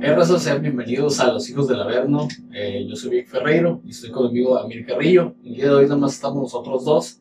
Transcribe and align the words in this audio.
Raza, 0.00 0.38
sean 0.38 0.62
bienvenidos 0.62 1.20
a 1.20 1.30
Los 1.30 1.48
Hijos 1.50 1.68
del 1.68 1.78
Averno. 1.78 2.26
Eh, 2.54 2.86
yo 2.88 2.96
soy 2.96 3.10
Vic 3.10 3.28
Ferreiro 3.28 3.82
y 3.84 3.90
estoy 3.90 4.10
con 4.10 4.24
mi 4.24 4.30
amigo 4.30 4.58
Amir 4.58 4.86
Carrillo. 4.86 5.34
El 5.44 5.54
día 5.54 5.66
de 5.66 5.70
hoy 5.72 5.84
nada 5.84 5.98
más 5.98 6.14
estamos 6.14 6.42
nosotros 6.42 6.84
dos, 6.86 7.20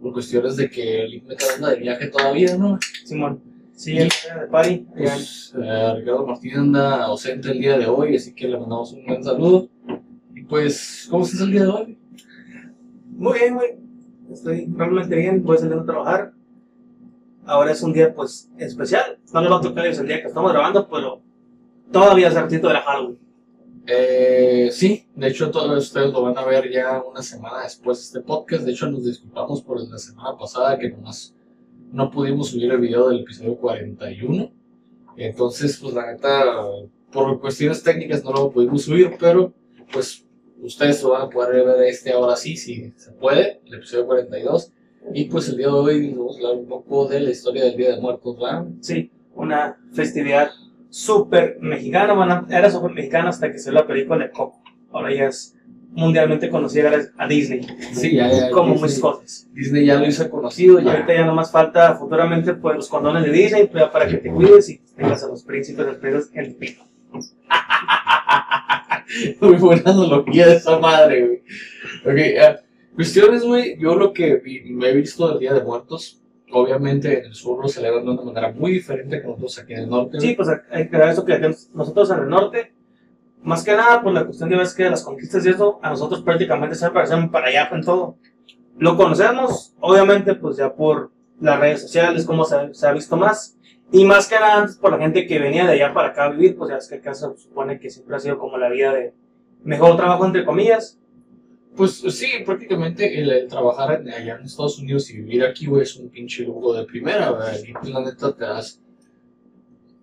por 0.00 0.12
cuestiones 0.12 0.56
de 0.56 0.68
que 0.68 1.04
el 1.04 1.22
me 1.22 1.34
anda 1.54 1.70
de 1.70 1.76
viaje 1.76 2.08
todavía, 2.08 2.56
¿no? 2.56 2.78
Simón. 3.04 3.40
Sí, 3.72 3.96
el 3.96 4.10
día 4.10 4.42
de 4.42 4.46
party. 4.46 4.86
Pues, 4.94 5.54
eh, 5.56 5.94
Ricardo 5.96 6.26
Martín 6.26 6.56
anda 6.56 7.04
ausente 7.04 7.50
el 7.50 7.60
día 7.60 7.78
de 7.78 7.86
hoy, 7.86 8.16
así 8.16 8.34
que 8.34 8.46
le 8.46 8.58
mandamos 8.58 8.92
un 8.92 9.06
buen 9.06 9.24
saludo. 9.24 9.68
Y 10.34 10.42
pues, 10.42 11.08
¿cómo 11.10 11.24
estás 11.24 11.40
el 11.40 11.50
día 11.50 11.62
de 11.62 11.68
hoy? 11.68 11.98
Muy 13.06 13.38
bien, 13.38 13.54
güey. 13.54 13.70
Estoy 14.30 14.68
realmente 14.76 15.16
bien, 15.16 15.42
voy 15.42 15.56
saliendo 15.56 15.82
a 15.82 15.86
trabajar. 15.86 16.32
Ahora 17.46 17.72
es 17.72 17.82
un 17.82 17.94
día, 17.94 18.14
pues, 18.14 18.50
especial. 18.58 19.18
No 19.32 19.40
le 19.40 19.48
va 19.48 19.56
a 19.56 19.60
tocar 19.62 19.86
el 19.86 20.06
día 20.06 20.20
que 20.20 20.28
estamos 20.28 20.52
grabando, 20.52 20.86
pero 20.88 21.22
todavía 21.92 22.30
de 22.30 22.60
la 22.62 22.82
Halloween. 22.82 23.18
Eh, 23.86 24.68
sí, 24.70 25.06
de 25.14 25.28
hecho 25.28 25.50
todos 25.50 25.84
ustedes 25.86 26.12
lo 26.12 26.20
van 26.22 26.36
a 26.36 26.44
ver 26.44 26.70
ya 26.70 27.02
una 27.02 27.22
semana 27.22 27.62
después 27.62 27.98
de 27.98 28.04
este 28.04 28.20
podcast. 28.20 28.64
De 28.64 28.72
hecho 28.72 28.88
nos 28.90 29.04
disculpamos 29.04 29.62
por 29.62 29.80
la 29.80 29.98
semana 29.98 30.36
pasada 30.36 30.78
que 30.78 30.90
nomás 30.90 31.34
no 31.90 32.10
pudimos 32.10 32.50
subir 32.50 32.70
el 32.70 32.78
video 32.78 33.08
del 33.08 33.20
episodio 33.20 33.56
41. 33.56 34.52
Entonces, 35.16 35.78
pues 35.78 35.94
la 35.94 36.12
neta, 36.12 36.44
por 37.10 37.40
cuestiones 37.40 37.82
técnicas 37.82 38.22
no 38.22 38.32
lo 38.32 38.50
pudimos 38.50 38.82
subir, 38.82 39.16
pero 39.18 39.52
pues 39.92 40.24
ustedes 40.62 41.02
lo 41.02 41.10
van 41.10 41.22
a 41.22 41.30
poder 41.30 41.64
ver 41.64 41.82
este 41.84 42.12
ahora 42.12 42.36
sí, 42.36 42.56
si 42.56 42.92
se 42.96 43.12
puede, 43.12 43.60
el 43.64 43.74
episodio 43.74 44.06
42. 44.06 44.72
Y 45.14 45.24
pues 45.24 45.48
el 45.48 45.56
día 45.56 45.68
de 45.68 45.72
hoy 45.72 46.10
vamos 46.10 46.36
a 46.36 46.38
hablar 46.40 46.56
un 46.56 46.68
poco 46.68 47.08
de 47.08 47.20
la 47.20 47.30
historia 47.30 47.64
del 47.64 47.76
Día 47.76 47.94
de 47.94 48.00
Muertos, 48.00 48.38
¿verdad? 48.38 48.66
Sí, 48.80 49.10
una 49.34 49.80
festividad 49.92 50.50
súper 50.90 51.58
mexicana, 51.60 52.12
bueno, 52.14 52.46
era 52.50 52.70
súper 52.70 52.92
mexicana 52.92 53.28
hasta 53.30 53.50
que 53.52 53.58
se 53.58 53.72
la 53.72 53.86
película 53.86 54.24
de 54.24 54.30
Coco. 54.30 54.62
Ahora 54.92 55.12
ya 55.14 55.26
es 55.26 55.54
mundialmente 55.90 56.48
conocida 56.50 56.90
gracias 56.90 57.12
a 57.18 57.26
Disney. 57.26 57.66
Sí, 57.92 58.14
ya, 58.16 58.30
ya. 58.30 58.50
Como 58.50 58.72
Disney, 58.74 58.80
muchas 58.82 58.98
cosas. 59.00 59.48
Disney 59.52 59.86
ya 59.86 59.96
lo 59.98 60.06
hizo 60.06 60.28
conocido, 60.30 60.78
Y 60.80 60.84
ya. 60.84 60.92
ahorita 60.92 61.14
ya 61.14 61.24
nomás 61.26 61.50
falta 61.50 61.94
futuramente 61.96 62.54
pues 62.54 62.76
los 62.76 62.88
condones 62.88 63.24
de 63.24 63.32
Disney 63.32 63.66
pues, 63.66 63.84
para 63.84 64.06
que 64.06 64.18
te 64.18 64.30
cuides 64.30 64.68
y 64.70 64.78
tengas 64.96 65.22
a 65.24 65.28
los 65.28 65.42
príncipes 65.44 65.86
despedidos 65.86 66.28
en 66.34 66.44
el 66.44 66.54
pino. 66.56 66.84
Muy 69.40 69.56
buena 69.56 69.90
analogía 69.90 70.46
de 70.46 70.56
esa 70.56 70.78
madre, 70.78 71.26
güey. 71.26 71.38
Ok, 72.04 72.18
eh, 72.18 72.56
cuestiones, 72.94 73.42
güey. 73.42 73.78
Yo 73.78 73.94
lo 73.94 74.12
que 74.12 74.36
vi- 74.36 74.62
me 74.72 74.90
he 74.90 74.94
visto 74.94 75.28
del 75.28 75.38
Día 75.38 75.54
de 75.54 75.62
Muertos, 75.62 76.20
obviamente 76.52 77.20
en 77.20 77.26
el 77.26 77.34
sur 77.34 77.60
lo 77.60 77.68
celebran 77.68 78.04
de 78.04 78.10
una 78.10 78.22
manera 78.22 78.52
muy 78.52 78.72
diferente 78.72 79.20
que 79.20 79.26
nosotros 79.26 79.58
aquí 79.58 79.72
en 79.74 79.80
el 79.80 79.90
norte. 79.90 80.20
Sí, 80.20 80.34
pues 80.34 80.48
hay 80.70 80.88
que 80.88 80.96
dar 80.96 81.10
eso 81.10 81.24
que 81.24 81.38
nosotros 81.74 82.10
en 82.10 82.18
el 82.18 82.28
norte, 82.28 82.72
más 83.42 83.64
que 83.64 83.74
nada 83.74 84.02
por 84.02 84.12
la 84.12 84.24
cuestión 84.24 84.48
de 84.48 84.56
ver 84.56 84.66
que 84.76 84.90
las 84.90 85.04
conquistas 85.04 85.44
y 85.46 85.50
eso, 85.50 85.78
a 85.82 85.90
nosotros 85.90 86.22
prácticamente 86.22 86.74
se 86.74 86.90
parecen 86.90 87.30
para 87.30 87.48
allá 87.48 87.68
en 87.72 87.82
todo. 87.82 88.16
Lo 88.78 88.96
conocemos, 88.96 89.74
obviamente, 89.80 90.34
pues 90.34 90.56
ya 90.56 90.74
por 90.74 91.10
las 91.40 91.58
redes 91.58 91.82
sociales, 91.82 92.24
como 92.24 92.44
se, 92.44 92.86
ha 92.86 92.92
visto 92.92 93.16
más. 93.16 93.56
Y 93.90 94.04
más 94.04 94.28
que 94.28 94.34
nada 94.34 94.68
por 94.80 94.92
la 94.92 94.98
gente 94.98 95.26
que 95.26 95.38
venía 95.38 95.66
de 95.66 95.72
allá 95.72 95.94
para 95.94 96.08
acá 96.08 96.24
a 96.24 96.30
vivir, 96.30 96.56
pues 96.56 96.70
ya 96.70 96.76
es 96.76 96.88
que 96.88 96.96
acá 96.96 97.14
se 97.14 97.26
supone 97.36 97.80
que 97.80 97.90
siempre 97.90 98.16
ha 98.16 98.20
sido 98.20 98.38
como 98.38 98.58
la 98.58 98.68
vida 98.68 98.92
de 98.92 99.14
mejor 99.64 99.96
trabajo, 99.96 100.26
entre 100.26 100.44
comillas. 100.44 100.98
Pues 101.78 101.92
sí, 102.10 102.26
prácticamente 102.44 103.18
el, 103.20 103.30
el 103.30 103.48
trabajar 103.48 104.00
en- 104.00 104.10
allá 104.12 104.36
en 104.36 104.44
Estados 104.44 104.78
Unidos 104.78 105.08
y 105.10 105.18
vivir 105.18 105.44
aquí, 105.44 105.64
güey, 105.66 105.82
es 105.84 105.96
un 105.96 106.10
pinche 106.10 106.42
lujo 106.44 106.74
de 106.74 106.84
primera, 106.84 107.30
güey. 107.30 107.72
Pues, 107.72 107.88
la 107.88 108.00
neta, 108.00 108.34
te 108.36 108.44
das. 108.44 108.82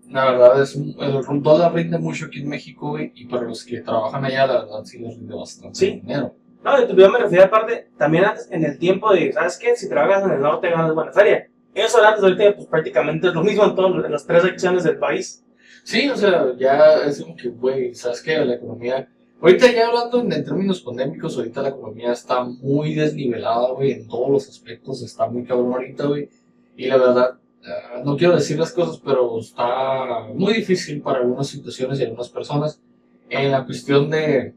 La 0.10 0.32
verdad, 0.32 0.62
es 0.62 0.76
el 0.76 0.96
dólar 1.44 1.74
rinde 1.74 1.98
mucho 1.98 2.26
aquí 2.28 2.42
en 2.42 2.48
México, 2.50 2.90
güey, 2.92 3.12
y 3.16 3.26
para 3.26 3.44
los 3.44 3.64
que 3.66 3.82
trabajan 3.82 4.24
allá, 4.24 4.48
la 4.48 4.62
verdad, 4.62 4.84
sí 4.86 5.00
les 5.00 5.16
rinde 5.18 5.34
bastante 5.36 5.78
Sí. 5.78 5.92
dinero. 6.00 6.36
No, 6.64 6.80
yo 6.88 6.96
yo 6.96 7.12
me 7.12 7.20
refería 7.20 7.46
aparte, 7.46 7.90
también 7.98 8.26
antes, 8.26 8.48
en 8.52 8.64
el 8.66 8.78
tiempo 8.80 9.12
de, 9.14 9.34
¿sabes 9.34 9.58
qué? 9.58 9.76
Si 9.76 9.90
trabajas 9.90 10.24
en 10.26 10.32
el 10.32 10.42
norte 10.42 10.70
ganas 10.70 10.94
buena 10.96 11.12
feria. 11.12 11.48
Eso 11.74 12.04
antes, 12.04 12.24
ahorita 12.24 12.56
pues 12.56 12.68
prácticamente 12.68 13.28
es 13.28 13.34
lo 13.34 13.44
mismo 13.44 13.66
en, 13.66 13.76
todas 13.76 14.06
en 14.06 14.12
las 14.12 14.26
tres 14.26 14.44
secciones 14.44 14.84
del 14.84 14.98
país. 14.98 15.44
Sí, 15.84 16.10
o 16.10 16.16
sea, 16.16 16.54
ya 16.58 17.04
es 17.06 17.22
como 17.22 17.36
que, 17.36 17.50
güey, 17.50 17.94
¿sabes 17.94 18.22
qué? 18.22 18.38
La 18.38 18.56
economía. 18.56 19.08
Ahorita 19.42 19.72
ya 19.72 19.88
hablando 19.88 20.22
en, 20.22 20.44
términos 20.44 20.82
pandémicos, 20.82 21.38
ahorita 21.38 21.62
la 21.62 21.70
economía 21.70 22.14
está 22.14 22.44
muy 22.44 22.96
desnivelada, 22.96 23.72
güey, 23.72 23.92
en 23.92 24.08
todos 24.08 24.30
los 24.32 24.50
aspectos, 24.50 25.04
está 25.04 25.28
muy 25.28 25.44
cabrón 25.44 25.74
ahorita, 25.74 26.06
güey. 26.08 26.30
Y 26.78 26.88
la 26.88 26.98
verdad, 26.98 27.38
ah, 27.66 28.02
no 28.04 28.18
quiero 28.18 28.36
decir 28.36 28.58
las 28.58 28.72
cosas, 28.72 29.02
pero 29.04 29.40
está 29.40 30.28
muy 30.34 30.54
difícil 30.54 31.02
para 31.02 31.20
algunas 31.20 31.48
situaciones 31.48 32.00
y 32.00 32.04
algunas 32.04 32.30
personas. 32.30 32.82
En 33.30 33.52
la 33.52 33.66
cuestión 33.66 34.10
de, 34.10 34.54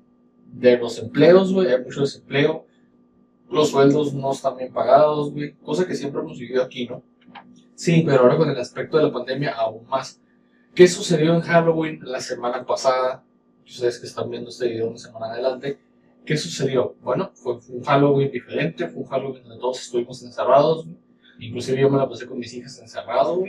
de 0.52 0.78
los 0.78 0.98
empleos, 0.98 1.52
güey, 1.52 1.68
hay 1.68 1.82
mucho 1.82 2.02
desempleo. 2.02 2.64
Los 3.50 3.70
sueldos 3.70 4.14
no 4.14 4.32
están 4.32 4.56
bien 4.56 4.72
pagados, 4.72 5.32
güey, 5.32 5.54
cosa 5.62 5.86
que 5.86 5.94
siempre 5.94 6.20
hemos 6.20 6.38
vivido 6.38 6.62
aquí, 6.62 6.86
¿no? 6.86 7.02
Sí, 7.74 8.02
pero 8.04 8.22
ahora 8.22 8.36
con 8.36 8.50
el 8.50 8.58
aspecto 8.58 8.96
de 8.96 9.04
la 9.04 9.12
pandemia 9.12 9.52
aún 9.52 9.86
más. 9.86 10.20
¿Qué 10.74 10.86
sucedió 10.86 11.34
en 11.34 11.40
Halloween 11.40 12.00
la 12.02 12.20
semana 12.20 12.64
pasada? 12.64 13.24
Ustedes 13.68 13.98
que 13.98 14.06
están 14.06 14.30
viendo 14.30 14.48
este 14.48 14.68
video 14.68 14.88
una 14.88 14.98
semana 14.98 15.26
adelante, 15.26 15.78
¿qué 16.24 16.36
sucedió? 16.36 16.96
Bueno, 17.02 17.30
fue, 17.34 17.58
un 17.68 17.82
Halloween 17.84 18.30
diferente, 18.30 18.88
fue 18.88 19.02
un 19.02 19.08
Halloween 19.08 19.42
donde 19.42 19.60
todos 19.60 19.82
estuvimos 19.82 20.22
encerrados, 20.22 20.86
inclusive 21.38 21.82
yo 21.82 21.90
me 21.90 21.98
la 21.98 22.08
pasé 22.08 22.26
con 22.26 22.38
mis 22.38 22.54
hijas 22.54 22.80
encerrado, 22.80 23.44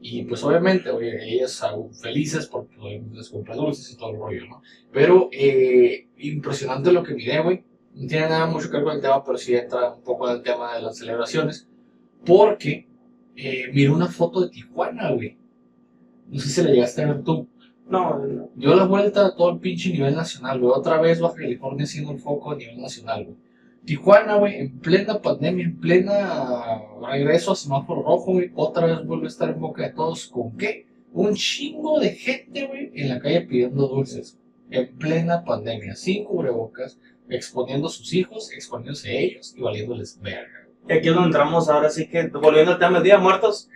y 0.00 0.22
pues 0.24 0.44
obviamente, 0.44 0.90
oye, 0.90 1.34
ellas 1.34 1.60
felices 2.00 2.46
porque 2.46 2.76
pues, 2.78 3.02
les 3.10 3.28
compré 3.30 3.56
dulces 3.56 3.90
y 3.90 3.96
todo 3.96 4.10
el 4.10 4.18
rollo, 4.18 4.46
¿no? 4.46 4.62
Pero 4.92 5.28
eh, 5.32 6.08
impresionante 6.18 6.92
lo 6.92 7.02
que 7.02 7.14
miré, 7.14 7.42
güey. 7.42 7.64
No 7.94 8.06
tiene 8.06 8.28
nada 8.28 8.46
mucho 8.46 8.70
que 8.70 8.76
ver 8.76 8.84
con 8.84 8.94
el 8.94 9.02
tema, 9.02 9.24
pero 9.24 9.38
sí 9.38 9.56
entra 9.56 9.94
un 9.94 10.02
poco 10.02 10.28
en 10.28 10.36
el 10.36 10.42
tema 10.42 10.76
de 10.76 10.82
las 10.82 10.98
celebraciones, 10.98 11.66
porque 12.24 12.86
eh, 13.34 13.70
miré 13.72 13.90
una 13.90 14.06
foto 14.06 14.42
de 14.42 14.50
Tijuana, 14.50 15.10
güey. 15.10 15.36
No 16.28 16.38
sé 16.38 16.48
si 16.48 16.62
la 16.62 16.70
llegaste 16.70 17.02
a 17.02 17.06
ver 17.08 17.24
tú. 17.24 17.48
No, 17.88 18.18
no. 18.18 18.50
Dio 18.54 18.74
la 18.74 18.84
vuelta 18.84 19.26
a 19.26 19.34
todo 19.34 19.50
el 19.50 19.58
pinche 19.58 19.90
nivel 19.90 20.14
nacional, 20.14 20.60
güey. 20.60 20.72
Otra 20.74 21.00
vez 21.00 21.20
Baja 21.20 21.36
California 21.36 21.86
siendo 21.86 22.12
el 22.12 22.18
foco 22.18 22.52
a 22.52 22.56
nivel 22.56 22.80
nacional, 22.80 23.24
güey. 23.24 23.36
Tijuana, 23.84 24.36
güey, 24.36 24.56
en 24.56 24.78
plena 24.80 25.20
pandemia, 25.22 25.64
en 25.64 25.80
plena 25.80 26.82
regreso 27.00 27.52
a 27.52 27.56
semáforo 27.56 28.02
rojo, 28.02 28.32
güey. 28.32 28.50
Otra 28.54 28.86
vez 28.86 29.06
vuelve 29.06 29.24
a 29.24 29.28
estar 29.28 29.48
en 29.48 29.60
boca 29.60 29.82
de 29.82 29.90
todos. 29.90 30.26
¿Con 30.26 30.56
qué? 30.56 30.86
Un 31.12 31.34
chingo 31.34 31.98
de 31.98 32.10
gente, 32.10 32.66
güey, 32.66 32.90
en 32.94 33.08
la 33.08 33.20
calle 33.20 33.42
pidiendo 33.42 33.88
dulces. 33.88 34.38
En 34.70 34.94
plena 34.98 35.42
pandemia, 35.44 35.94
sin 35.94 36.24
cubrebocas, 36.24 36.98
exponiendo 37.30 37.86
a 37.86 37.90
sus 37.90 38.12
hijos, 38.12 38.52
exponiéndose 38.52 39.08
a 39.08 39.20
ellos 39.20 39.54
y 39.56 39.62
valiéndoles 39.62 40.20
verga. 40.20 40.68
Y 40.86 40.92
aquí 40.92 41.08
es 41.08 41.14
donde 41.14 41.28
entramos 41.28 41.68
ahora 41.68 41.88
sí 41.88 42.08
que, 42.08 42.26
volviendo 42.28 42.72
al 42.72 42.78
tema 42.78 42.94
del 42.94 43.04
Día 43.04 43.16
de 43.16 43.22
Muertos, 43.22 43.70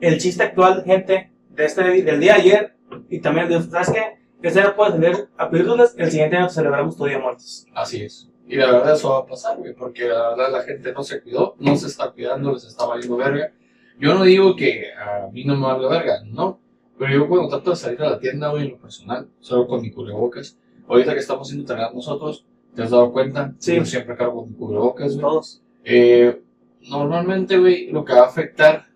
el 0.00 0.18
chiste 0.18 0.42
actual, 0.42 0.82
gente, 0.84 1.30
de 1.50 1.64
este, 1.64 1.82
del 1.82 2.20
día 2.20 2.34
de 2.34 2.40
ayer, 2.40 2.74
y 3.08 3.20
también, 3.20 3.70
¿sabes 3.70 3.90
qué? 3.90 4.22
Este 4.42 4.60
año 4.60 4.74
puedes 4.74 4.94
salir 4.94 5.28
a 5.36 5.50
pedir 5.50 5.66
dulces, 5.66 5.94
el 5.96 6.10
siguiente 6.10 6.36
año 6.36 6.48
celebramos 6.48 6.96
tu 6.96 7.04
Día 7.04 7.16
de 7.16 7.22
Muertos. 7.22 7.66
Así 7.74 8.02
es. 8.02 8.28
Y 8.48 8.56
la 8.56 8.72
verdad 8.72 8.94
eso 8.94 9.10
va 9.10 9.18
a 9.18 9.26
pasar, 9.26 9.56
güey, 9.56 9.72
porque 9.72 10.04
la 10.08 10.30
verdad 10.30 10.52
la 10.52 10.62
gente 10.62 10.92
no 10.92 11.02
se 11.02 11.22
cuidó, 11.22 11.54
no 11.58 11.76
se 11.76 11.86
está 11.86 12.10
cuidando, 12.10 12.52
les 12.52 12.64
está 12.64 12.84
valiendo 12.84 13.16
verga. 13.16 13.52
Yo 14.00 14.14
no 14.14 14.24
digo 14.24 14.56
que 14.56 14.92
a 14.92 15.28
mí 15.30 15.44
no 15.44 15.56
me 15.56 15.66
valga 15.66 15.88
verga, 15.88 16.22
no. 16.26 16.58
Pero 16.98 17.12
yo 17.12 17.28
cuando 17.28 17.48
trato 17.48 17.70
de 17.70 17.76
salir 17.76 18.02
a 18.02 18.10
la 18.10 18.18
tienda, 18.18 18.50
güey, 18.50 18.64
en 18.64 18.70
lo 18.72 18.78
personal, 18.78 19.28
solo 19.40 19.66
con 19.66 19.80
mi 19.80 19.90
cubrebocas. 19.90 20.58
Ahorita 20.88 21.14
que 21.14 21.20
estamos 21.20 21.48
haciendo 21.48 21.66
tareas 21.66 21.94
nosotros, 21.94 22.44
¿te 22.74 22.82
has 22.82 22.90
dado 22.90 23.12
cuenta? 23.12 23.54
Sí. 23.58 23.76
Yo 23.76 23.84
siempre 23.84 24.16
cargo 24.16 24.44
mi 24.44 24.54
cubrebocas, 24.54 25.14
güey. 25.14 25.20
Todos. 25.20 25.62
Eh, 25.84 26.42
normalmente, 26.90 27.58
güey, 27.58 27.92
lo 27.92 28.04
que 28.04 28.12
va 28.12 28.22
a 28.22 28.26
afectar 28.26 28.86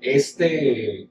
este 0.00 1.09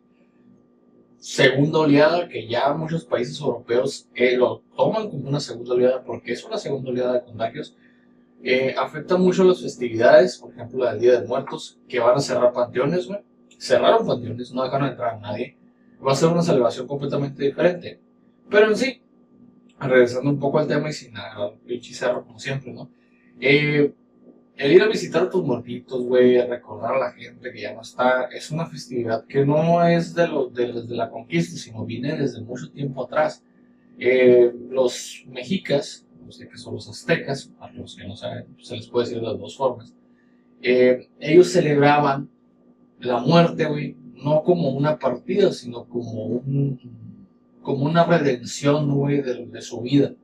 segunda 1.19 1.79
oleada, 1.79 2.27
que 2.27 2.47
ya 2.47 2.73
muchos 2.73 3.05
países 3.05 3.39
europeos 3.39 4.07
eh, 4.15 4.37
lo 4.37 4.63
toman 4.75 5.09
como 5.09 5.29
una 5.29 5.39
segunda 5.39 5.73
oleada 5.73 6.03
porque 6.03 6.31
es 6.31 6.43
una 6.43 6.57
segunda 6.57 6.89
oleada 6.89 7.13
de 7.13 7.23
contagios, 7.23 7.75
eh, 8.41 8.73
afecta 8.77 9.17
mucho 9.17 9.43
las 9.43 9.61
festividades, 9.61 10.37
por 10.37 10.51
ejemplo, 10.51 10.83
la 10.83 10.91
del 10.91 11.01
Día 11.01 11.19
de 11.19 11.27
Muertos, 11.27 11.77
que 11.87 11.99
van 11.99 12.17
a 12.17 12.21
cerrar 12.21 12.53
panteones, 12.53 13.07
güey. 13.07 13.19
Cerraron 13.57 14.07
panteones, 14.07 14.53
no 14.53 14.63
dejaron 14.63 14.87
entrar 14.87 15.15
a 15.15 15.19
nadie. 15.19 15.57
Va 16.05 16.13
a 16.13 16.15
ser 16.15 16.29
una 16.29 16.41
celebración 16.41 16.87
completamente 16.87 17.43
diferente. 17.43 17.99
Pero 18.49 18.69
en 18.69 18.77
sí, 18.77 19.01
regresando 19.79 20.29
un 20.29 20.39
poco 20.39 20.59
al 20.59 20.67
tema 20.67 20.89
y 20.89 20.93
sin 20.93 21.13
nada, 21.13 21.53
pinche 21.65 21.93
cerro 21.93 22.23
como 22.25 22.39
siempre, 22.39 22.71
¿no? 22.71 22.89
Eh, 23.41 23.93
el 24.59 24.73
ir 24.73 24.81
a 24.81 24.89
visitar 24.89 25.23
a 25.23 25.29
tus 25.29 25.41
muertitos, 25.41 26.03
güey, 26.03 26.37
recordar 26.45 26.95
a 26.95 26.99
la 26.99 27.11
gente 27.13 27.49
que 27.49 27.61
ya 27.61 27.73
no 27.73 27.79
está, 27.79 28.25
es 28.25 28.51
una 28.51 28.65
festividad 28.65 29.25
que 29.25 29.45
no 29.45 29.87
es 29.87 30.13
de 30.13 30.27
los 30.27 30.53
de, 30.53 30.73
desde 30.73 30.95
la 30.97 31.09
conquista, 31.09 31.57
sino 31.57 31.85
viene 31.85 32.17
desde 32.17 32.41
mucho 32.41 32.69
tiempo 32.69 33.05
atrás. 33.05 33.41
Eh, 33.97 34.51
los 34.69 35.23
mexicas, 35.29 36.05
no 36.25 36.29
sé 36.33 36.49
qué 36.49 36.57
son 36.57 36.75
los 36.75 36.89
aztecas, 36.89 37.53
a 37.61 37.71
los 37.71 37.95
que 37.95 38.05
no 38.05 38.17
saben, 38.17 38.47
se 38.59 38.75
les 38.75 38.87
puede 38.89 39.05
decir 39.05 39.21
de 39.21 39.27
las 39.27 39.39
dos 39.39 39.55
formas, 39.55 39.95
eh, 40.61 41.07
ellos 41.21 41.49
celebraban 41.49 42.29
la 42.99 43.19
muerte, 43.19 43.65
güey, 43.65 43.95
no 44.13 44.43
como 44.43 44.71
una 44.71 44.99
partida, 44.99 45.53
sino 45.53 45.85
como 45.85 46.25
un 46.25 46.99
como 47.61 47.85
una 47.85 48.03
redención, 48.03 48.93
güey, 48.93 49.21
de, 49.21 49.45
de 49.45 49.61
su 49.61 49.79
vida. 49.79 50.15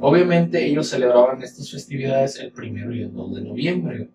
Obviamente 0.00 0.64
ellos 0.64 0.88
celebraban 0.88 1.42
estas 1.42 1.70
festividades 1.70 2.38
el 2.38 2.52
primero 2.52 2.94
y 2.94 3.02
el 3.02 3.12
2 3.12 3.34
de 3.36 3.40
noviembre, 3.42 4.10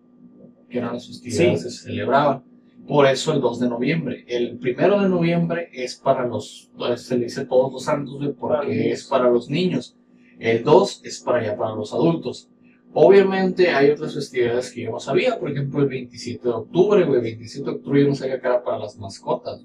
que 0.68 0.78
eran 0.78 0.94
las 0.94 1.06
festividades 1.06 1.60
Sí. 1.60 1.64
que 1.66 1.70
se 1.70 1.82
celebraban. 1.84 2.42
Por 2.86 3.06
eso 3.06 3.32
el 3.32 3.40
2 3.40 3.60
de 3.60 3.68
noviembre. 3.68 4.24
El 4.28 4.58
primero 4.58 5.00
de 5.00 5.08
noviembre 5.08 5.68
es 5.72 5.96
para 5.96 6.26
los, 6.26 6.70
se 6.96 7.16
le 7.16 7.24
dice 7.24 7.46
todos 7.46 7.72
los 7.72 7.84
santos, 7.84 8.18
Para 8.18 8.60
porque 8.60 8.90
es 8.90 9.04
para 9.04 9.30
los 9.30 9.48
niños. 9.48 9.96
El 10.38 10.62
2 10.64 11.02
es 11.04 11.20
para 11.20 11.42
ya 11.42 11.56
para 11.56 11.74
los 11.74 11.92
adultos. 11.94 12.50
Obviamente 12.92 13.70
hay 13.70 13.90
otras 13.90 14.14
festividades 14.14 14.70
que 14.70 14.82
yo 14.82 14.90
no 14.92 15.00
sabía, 15.00 15.38
por 15.38 15.50
ejemplo 15.50 15.80
el 15.82 15.88
27 15.88 16.46
de 16.46 16.54
octubre, 16.54 17.04
güey, 17.04 17.20
27 17.20 17.64
de 17.68 17.76
octubre 17.76 18.02
yo 18.02 18.08
no 18.08 18.14
sabía 18.14 18.40
que 18.40 18.46
era 18.46 18.62
para 18.62 18.78
las 18.78 18.96
mascotas. 18.98 19.64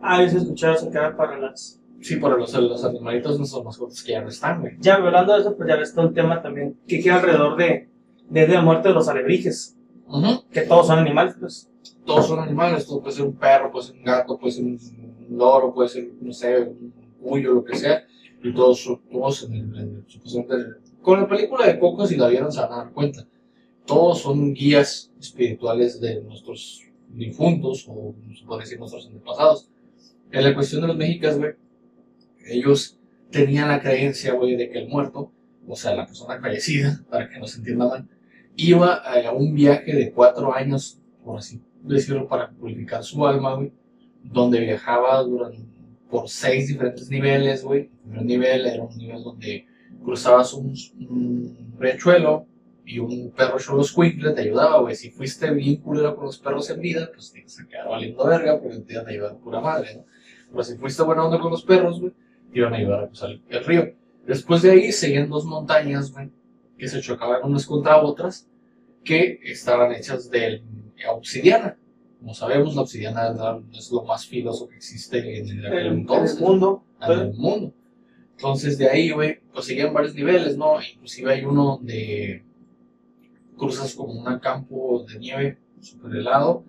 Ah, 0.00 0.22
yo 0.24 0.38
escuchaba 0.38 0.76
que 0.78 0.96
era 0.96 1.16
para 1.16 1.38
las. 1.38 1.79
Sí, 2.00 2.16
para 2.16 2.36
los, 2.36 2.52
los 2.54 2.84
animalitos, 2.84 3.38
nuestras 3.38 3.62
mascotas 3.64 4.02
que 4.02 4.12
ya 4.12 4.22
no 4.22 4.28
están, 4.28 4.60
güey. 4.60 4.76
Ya 4.80 4.94
hablando 4.96 5.34
de 5.34 5.40
eso, 5.40 5.56
pues 5.56 5.68
ya 5.68 5.76
ves 5.76 5.94
todo 5.94 6.06
el 6.08 6.14
tema 6.14 6.40
también 6.42 6.78
que 6.86 7.02
gira 7.02 7.16
alrededor 7.16 7.56
de, 7.58 7.88
de 8.30 8.48
la 8.48 8.62
muerte 8.62 8.88
de 8.88 8.94
los 8.94 9.08
alebrijes, 9.08 9.76
Ujú. 10.06 10.44
que 10.50 10.62
todos 10.62 10.86
son 10.86 10.98
animales, 10.98 11.34
pues. 11.38 11.70
Todos 12.06 12.26
son 12.26 12.38
animales, 12.40 12.86
todo 12.86 13.00
puede 13.02 13.14
ser 13.16 13.26
un 13.26 13.34
perro, 13.36 13.70
puede 13.70 13.86
ser 13.86 13.96
un 13.96 14.04
gato, 14.04 14.38
puede 14.38 14.52
ser 14.52 14.64
un 14.64 14.78
loro, 15.30 15.72
puede 15.74 15.88
ser, 15.88 16.08
no 16.20 16.32
sé, 16.32 16.58
un 16.62 16.92
cuyo, 17.20 17.52
lo 17.54 17.64
que 17.64 17.76
sea. 17.76 18.02
Y 18.42 18.54
todos, 18.54 18.80
son- 18.82 19.00
todos 19.12 19.44
en 19.44 19.52
el, 19.54 19.60
en 19.60 20.04
el- 20.06 20.76
con 21.02 21.20
la 21.20 21.28
película 21.28 21.66
de 21.66 21.78
Coco, 21.78 22.06
si 22.06 22.16
la 22.16 22.28
vieron, 22.28 22.50
se 22.50 22.60
van 22.60 22.72
a 22.72 22.76
dar 22.76 22.92
cuenta. 22.92 23.26
Todos 23.86 24.20
son 24.20 24.54
guías 24.54 25.12
espirituales 25.20 26.00
de 26.00 26.22
nuestros 26.22 26.82
difuntos, 27.08 27.86
o 27.88 28.14
se 28.38 28.44
puede 28.46 28.60
decir 28.62 28.78
nuestros 28.78 29.06
antepasados. 29.06 29.68
En 30.32 30.44
la 30.44 30.54
cuestión 30.54 30.80
de 30.82 30.88
los 30.88 30.96
mexicas, 30.96 31.38
güey, 31.38 31.52
ellos 32.54 32.98
tenían 33.30 33.68
la 33.68 33.80
creencia, 33.80 34.32
güey, 34.32 34.56
de 34.56 34.70
que 34.70 34.78
el 34.78 34.88
muerto, 34.88 35.32
o 35.66 35.76
sea, 35.76 35.94
la 35.94 36.06
persona 36.06 36.40
fallecida, 36.40 37.04
para 37.10 37.28
que 37.28 37.38
no 37.38 37.46
se 37.46 37.58
entienda 37.58 37.86
mal, 37.86 38.08
iba 38.56 38.94
a 38.94 39.32
un 39.32 39.54
viaje 39.54 39.94
de 39.94 40.12
cuatro 40.12 40.54
años, 40.54 41.00
por 41.24 41.38
así 41.38 41.60
decirlo, 41.82 42.28
para 42.28 42.50
purificar 42.50 43.02
su 43.02 43.26
alma, 43.26 43.54
güey, 43.54 43.72
donde 44.22 44.60
viajaba 44.60 45.22
durante, 45.22 45.64
por 46.10 46.28
seis 46.28 46.68
diferentes 46.68 47.08
niveles, 47.08 47.62
güey. 47.62 47.90
El 48.04 48.10
primer 48.10 48.24
nivel 48.24 48.66
era 48.66 48.82
un 48.82 48.96
nivel 48.96 49.22
donde 49.22 49.66
cruzabas 50.02 50.52
un, 50.52 50.74
un 51.08 51.74
riachuelo 51.78 52.46
y 52.84 52.98
un 52.98 53.30
perro 53.30 53.58
cholo 53.58 53.84
squinkle 53.84 54.32
te 54.32 54.42
ayudaba, 54.42 54.80
güey. 54.80 54.94
Si 54.94 55.10
fuiste 55.10 55.50
bien 55.52 55.76
culero 55.76 56.16
con 56.16 56.26
los 56.26 56.38
perros 56.38 56.68
en 56.70 56.80
vida, 56.80 57.10
pues 57.14 57.32
te 57.32 57.40
a 57.40 57.66
quedar 57.66 57.88
valiendo 57.88 58.26
verga 58.26 58.60
porque 58.60 58.78
te 58.78 58.94
iban 58.94 59.06
a 59.06 59.10
ayudar 59.10 59.36
pura 59.36 59.60
madre, 59.60 59.94
¿no? 59.96 60.04
Pero 60.50 60.64
si 60.64 60.76
fuiste 60.76 61.02
buena 61.02 61.24
onda 61.24 61.38
con 61.38 61.50
los 61.50 61.62
perros, 61.62 62.00
güey, 62.00 62.12
iban 62.52 62.74
a 62.74 62.76
ayudar 62.76 63.04
a 63.04 63.06
cruzar 63.06 63.30
el, 63.30 63.42
el 63.48 63.64
río. 63.64 63.94
Después 64.26 64.62
de 64.62 64.70
ahí 64.70 64.92
seguían 64.92 65.28
dos 65.28 65.44
montañas, 65.44 66.12
güey, 66.12 66.30
que 66.78 66.88
se 66.88 67.00
chocaban 67.00 67.40
unas 67.44 67.66
contra 67.66 68.00
otras, 68.02 68.48
que 69.04 69.40
estaban 69.44 69.92
hechas 69.92 70.30
de 70.30 70.62
obsidiana. 71.08 71.76
Como 72.18 72.34
sabemos, 72.34 72.74
la 72.74 72.82
obsidiana 72.82 73.34
es 73.72 73.90
lo 73.90 74.04
más 74.04 74.26
filoso 74.26 74.68
que 74.68 74.76
existe 74.76 75.38
en 75.38 75.48
el, 75.48 75.64
en 75.64 75.72
el 75.74 75.96
mundo. 76.38 76.84
en 77.00 77.12
el 77.12 77.32
mundo. 77.32 77.72
Entonces 78.36 78.78
de 78.78 78.88
ahí, 78.88 79.10
güey, 79.10 79.40
pues 79.52 79.66
seguían 79.66 79.92
varios 79.92 80.14
niveles, 80.14 80.56
¿no? 80.56 80.78
Inclusive 80.82 81.32
hay 81.32 81.44
uno 81.44 81.64
donde 81.76 82.44
cruzas 83.56 83.94
como 83.94 84.12
un 84.12 84.38
campo 84.38 85.04
de 85.06 85.18
nieve 85.18 85.58
súper 85.80 86.16
helado, 86.16 86.64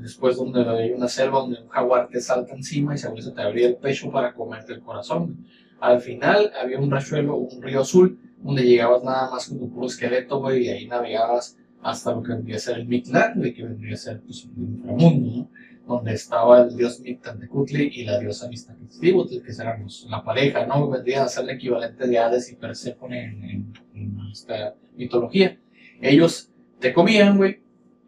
después 0.00 0.36
donde 0.36 0.60
hay 0.68 0.90
una 0.92 1.08
selva 1.08 1.40
donde 1.40 1.60
un 1.62 1.68
jaguar 1.68 2.08
te 2.08 2.20
salta 2.20 2.54
encima 2.54 2.94
y 2.94 2.98
se 2.98 3.08
te 3.32 3.42
abría 3.42 3.68
el 3.68 3.76
pecho 3.76 4.10
para 4.10 4.34
comerte 4.34 4.72
el 4.74 4.80
corazón. 4.80 5.44
Al 5.80 6.00
final 6.00 6.52
había 6.60 6.78
un 6.78 6.90
riachuelo, 6.90 7.36
un 7.36 7.62
río 7.62 7.80
azul, 7.80 8.18
donde 8.42 8.62
llegabas 8.64 9.02
nada 9.02 9.30
más 9.30 9.48
con 9.48 9.58
tu 9.58 9.68
puro 9.70 9.86
esqueleto, 9.86 10.40
güey, 10.40 10.64
y 10.66 10.68
ahí 10.68 10.86
navegabas 10.86 11.56
hasta 11.82 12.12
lo 12.12 12.22
que 12.22 12.32
vendría 12.32 12.56
a 12.56 12.60
ser 12.60 12.78
el 12.78 12.86
Mictlán, 12.86 13.40
que 13.54 13.62
vendría 13.62 13.94
a 13.94 13.98
ser 13.98 14.20
pues, 14.20 14.44
un 14.56 14.76
inframundo, 14.76 15.36
¿no? 15.36 15.48
Donde 15.96 16.14
estaba 16.14 16.62
el 16.62 16.76
dios 16.76 16.98
Mictlantecutli 17.00 17.90
y 17.94 18.04
la 18.04 18.18
diosa 18.18 18.48
Mixtaquistibutl, 18.48 19.40
que 19.42 19.52
eran 19.52 19.84
los- 19.84 20.06
la 20.10 20.22
pareja, 20.24 20.66
¿no? 20.66 20.88
Vendrían 20.90 21.24
a 21.24 21.28
ser 21.28 21.44
el 21.44 21.50
equivalente 21.50 22.06
de 22.08 22.18
Hades 22.18 22.50
y 22.50 22.56
Perséfone 22.56 23.24
en, 23.24 23.44
en- 23.44 23.72
en 23.94 24.18
esta 24.32 24.74
mitología. 24.96 25.58
Ellos 26.00 26.50
te 26.80 26.92
comían, 26.92 27.36
güey, 27.36 27.60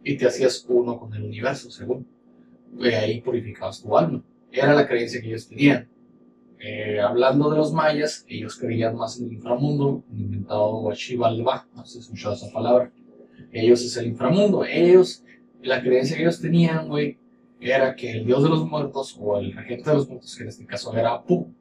y 0.03 0.17
te 0.17 0.27
hacías 0.27 0.65
uno 0.67 0.99
con 0.99 1.13
el 1.13 1.23
universo, 1.23 1.69
según. 1.69 2.07
Güey, 2.73 2.93
ahí 2.93 3.21
purificabas 3.21 3.81
tu 3.81 3.97
alma. 3.97 4.23
Era 4.51 4.73
la 4.73 4.87
creencia 4.87 5.21
que 5.21 5.27
ellos 5.27 5.47
tenían. 5.47 5.87
Eh, 6.59 6.99
hablando 6.99 7.49
de 7.49 7.57
los 7.57 7.71
mayas, 7.71 8.25
ellos 8.27 8.57
creían 8.57 8.95
más 8.95 9.19
en 9.19 9.27
el 9.27 9.33
inframundo, 9.33 10.03
inventado 10.11 10.91
Xibalba, 10.93 11.67
no 11.73 11.85
sé 11.85 11.93
si 11.93 11.99
escuchado 11.99 12.35
esa 12.35 12.51
palabra. 12.51 12.91
Ellos 13.51 13.81
es 13.83 13.95
el 13.97 14.07
inframundo. 14.07 14.65
Ellos, 14.65 15.23
la 15.61 15.81
creencia 15.81 16.17
que 16.17 16.23
ellos 16.23 16.41
tenían, 16.41 16.89
güey, 16.89 17.17
era 17.61 17.95
que 17.95 18.11
el 18.11 18.25
dios 18.25 18.43
de 18.43 18.49
los 18.49 18.65
muertos, 18.67 19.17
o 19.19 19.37
el 19.37 19.53
regente 19.53 19.89
de 19.89 19.95
los 19.95 20.07
muertos, 20.07 20.35
que 20.35 20.43
en 20.43 20.49
este 20.49 20.65
caso 20.65 20.95
era 20.95 21.13
Apu, 21.13 21.53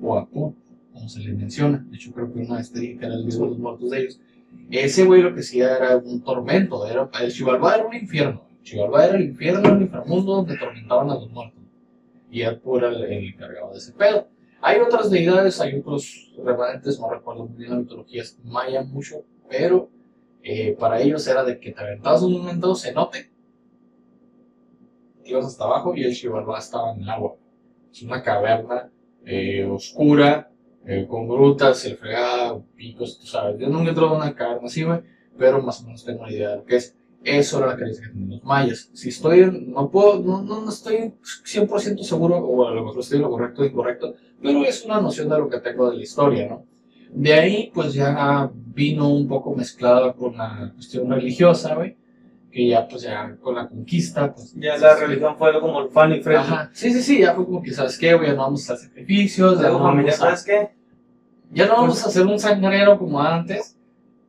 o 0.00 0.18
Apu, 0.18 0.54
como 0.92 1.08
se 1.08 1.20
le 1.20 1.32
menciona. 1.32 1.84
De 1.88 1.96
hecho, 1.96 2.12
creo 2.12 2.32
que 2.32 2.40
una 2.40 2.56
vez 2.56 2.70
te 2.70 2.80
dije 2.80 2.98
que 2.98 3.06
era 3.06 3.14
el 3.14 3.22
dios 3.22 3.38
de 3.38 3.46
los 3.46 3.58
muertos 3.58 3.90
de 3.90 4.00
ellos. 4.00 4.20
Ese 4.70 5.04
güey 5.04 5.22
lo 5.22 5.34
que 5.34 5.40
hacía 5.40 5.76
era 5.76 5.96
un 5.98 6.22
tormento. 6.22 6.86
Era, 6.86 7.08
el 7.20 7.30
Xibalba 7.30 7.74
era 7.74 7.86
un 7.86 7.94
infierno. 7.94 8.46
Xibalba 8.62 9.06
era 9.06 9.16
el 9.16 9.24
infierno, 9.24 9.68
el 9.74 9.82
inframundo 9.82 10.36
donde 10.36 10.54
atormentaban 10.54 11.10
a 11.10 11.14
los 11.14 11.30
muertos. 11.30 11.62
Y 12.30 12.42
Apu 12.42 12.78
era 12.78 12.88
el, 12.88 13.02
el 13.04 13.24
encargado 13.34 13.72
de 13.72 13.78
ese 13.78 13.92
pedo. 13.92 14.28
Hay 14.64 14.78
otras 14.78 15.10
deidades, 15.10 15.60
hay 15.60 15.80
otros 15.80 16.32
remanentes, 16.38 17.00
no 17.00 17.10
recuerdo 17.10 17.46
muy 17.46 17.58
bien 17.58 17.70
la 17.70 17.78
mitología 17.78 18.22
maya 18.44 18.84
mucho, 18.84 19.24
pero 19.50 19.90
eh, 20.40 20.76
para 20.78 21.00
ellos 21.00 21.26
era 21.26 21.42
de 21.42 21.58
que 21.58 21.72
te 21.72 21.80
aventabas 21.80 22.22
un 22.22 22.34
momento 22.34 22.76
cenote, 22.76 23.32
ibas 25.24 25.46
hasta 25.46 25.64
abajo 25.64 25.96
y 25.96 26.04
el 26.04 26.14
Xibalba 26.14 26.60
estaba 26.60 26.92
en 26.92 27.02
el 27.02 27.10
agua. 27.10 27.34
Es 27.90 28.02
una 28.02 28.22
caverna 28.22 28.88
eh, 29.24 29.64
oscura, 29.64 30.51
eh, 30.86 31.06
con 31.08 31.28
grutas, 31.28 31.84
el 31.84 31.96
fregada, 31.96 32.60
picos, 32.76 33.18
tú 33.18 33.26
sabes. 33.26 33.58
Yo 33.58 33.68
nunca 33.68 33.90
he 33.90 33.94
en 33.94 34.12
una 34.12 34.34
caverna 34.34 34.66
así, 34.66 34.82
güey, 34.82 35.00
pero 35.38 35.62
más 35.62 35.80
o 35.80 35.86
menos 35.86 36.04
tengo 36.04 36.22
una 36.22 36.32
idea 36.32 36.50
de 36.50 36.56
lo 36.56 36.64
que 36.64 36.76
es. 36.76 36.96
Eso 37.24 37.58
era 37.58 37.68
la 37.68 37.76
creencia 37.76 38.04
que 38.04 38.10
tenían 38.10 38.30
los 38.30 38.42
mayas. 38.42 38.90
Si 38.94 39.10
estoy, 39.10 39.64
no 39.68 39.88
puedo, 39.90 40.18
no, 40.18 40.42
no, 40.42 40.68
estoy 40.68 41.14
100% 41.22 42.02
seguro, 42.02 42.38
o 42.38 42.66
a 42.66 42.74
lo 42.74 42.84
mejor 42.84 43.00
estoy 43.00 43.20
lo 43.20 43.30
correcto 43.30 43.62
o 43.62 43.64
incorrecto, 43.64 44.14
pero 44.40 44.64
es 44.64 44.84
una 44.84 45.00
noción 45.00 45.28
de 45.28 45.38
lo 45.38 45.48
que 45.48 45.60
tengo 45.60 45.88
de 45.88 45.98
la 45.98 46.02
historia, 46.02 46.48
¿no? 46.48 46.66
De 47.12 47.32
ahí, 47.34 47.70
pues 47.72 47.94
ya 47.94 48.50
vino 48.54 49.08
un 49.08 49.28
poco 49.28 49.54
mezclada 49.54 50.14
con 50.14 50.36
la 50.36 50.72
cuestión 50.74 51.08
religiosa, 51.10 51.76
güey, 51.76 51.96
que 52.52 52.68
ya, 52.68 52.86
pues 52.86 53.02
ya 53.02 53.36
con 53.40 53.54
la 53.54 53.68
conquista, 53.68 54.32
pues. 54.32 54.54
Ya 54.54 54.76
la 54.76 54.94
religión 54.94 55.36
fue 55.36 55.58
como 55.58 55.80
el 55.80 55.90
fan 55.90 56.12
y. 56.12 56.20
Ajá, 56.34 56.70
sí, 56.72 56.92
sí, 56.92 57.02
sí, 57.02 57.20
ya 57.20 57.34
fue 57.34 57.46
como 57.46 57.62
que, 57.62 57.72
¿sabes 57.72 57.98
qué, 57.98 58.14
güey? 58.14 58.28
Ya 58.28 58.34
no 58.34 58.42
vamos 58.42 58.68
a 58.68 58.74
hacer 58.74 58.88
sacrificios, 58.88 59.60
ya 59.60 59.70
no 59.70 59.78
familia, 59.78 60.12
vamos 60.12 60.22
a, 60.22 60.36
¿sabes 60.36 60.44
qué? 60.44 60.82
ya 61.52 61.66
no 61.66 61.76
vamos 61.76 62.02
a 62.02 62.08
hacer 62.08 62.26
un 62.26 62.38
sangrero 62.38 62.98
como 62.98 63.20
antes, 63.20 63.76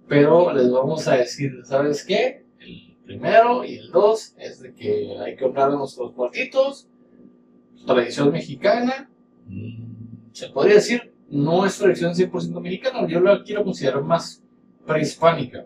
pero 0.08 0.54
les 0.54 0.70
vamos 0.70 1.08
a 1.08 1.16
decir, 1.16 1.52
¿sabes 1.64 2.04
qué? 2.06 2.46
El 2.60 2.98
primero 3.06 3.64
y 3.64 3.78
el 3.78 3.92
dos 3.92 4.36
es 4.38 4.60
de 4.62 4.74
que 4.74 5.18
hay 5.20 5.36
que 5.36 5.46
honrar 5.46 5.72
nuestros 5.72 6.14
muertitos, 6.16 6.90
tradición 7.86 8.32
mexicana, 8.32 9.10
mm, 9.48 10.34
se 10.34 10.50
podría 10.50 10.76
decir, 10.76 11.14
no 11.30 11.66
es 11.66 11.78
tradición 11.78 12.14
100% 12.14 12.60
mexicana, 12.60 13.08
yo 13.08 13.22
la 13.22 13.42
quiero 13.44 13.64
considerar 13.64 14.04
más 14.04 14.44
prehispánica. 14.86 15.66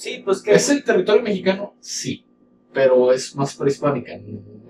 Sí, 0.00 0.22
pues 0.24 0.40
que. 0.40 0.52
¿Es 0.52 0.70
el 0.70 0.82
territorio 0.82 1.22
mexicano? 1.22 1.74
Sí, 1.80 2.24
pero 2.72 3.12
es 3.12 3.36
más 3.36 3.54
prehispánica. 3.54 4.12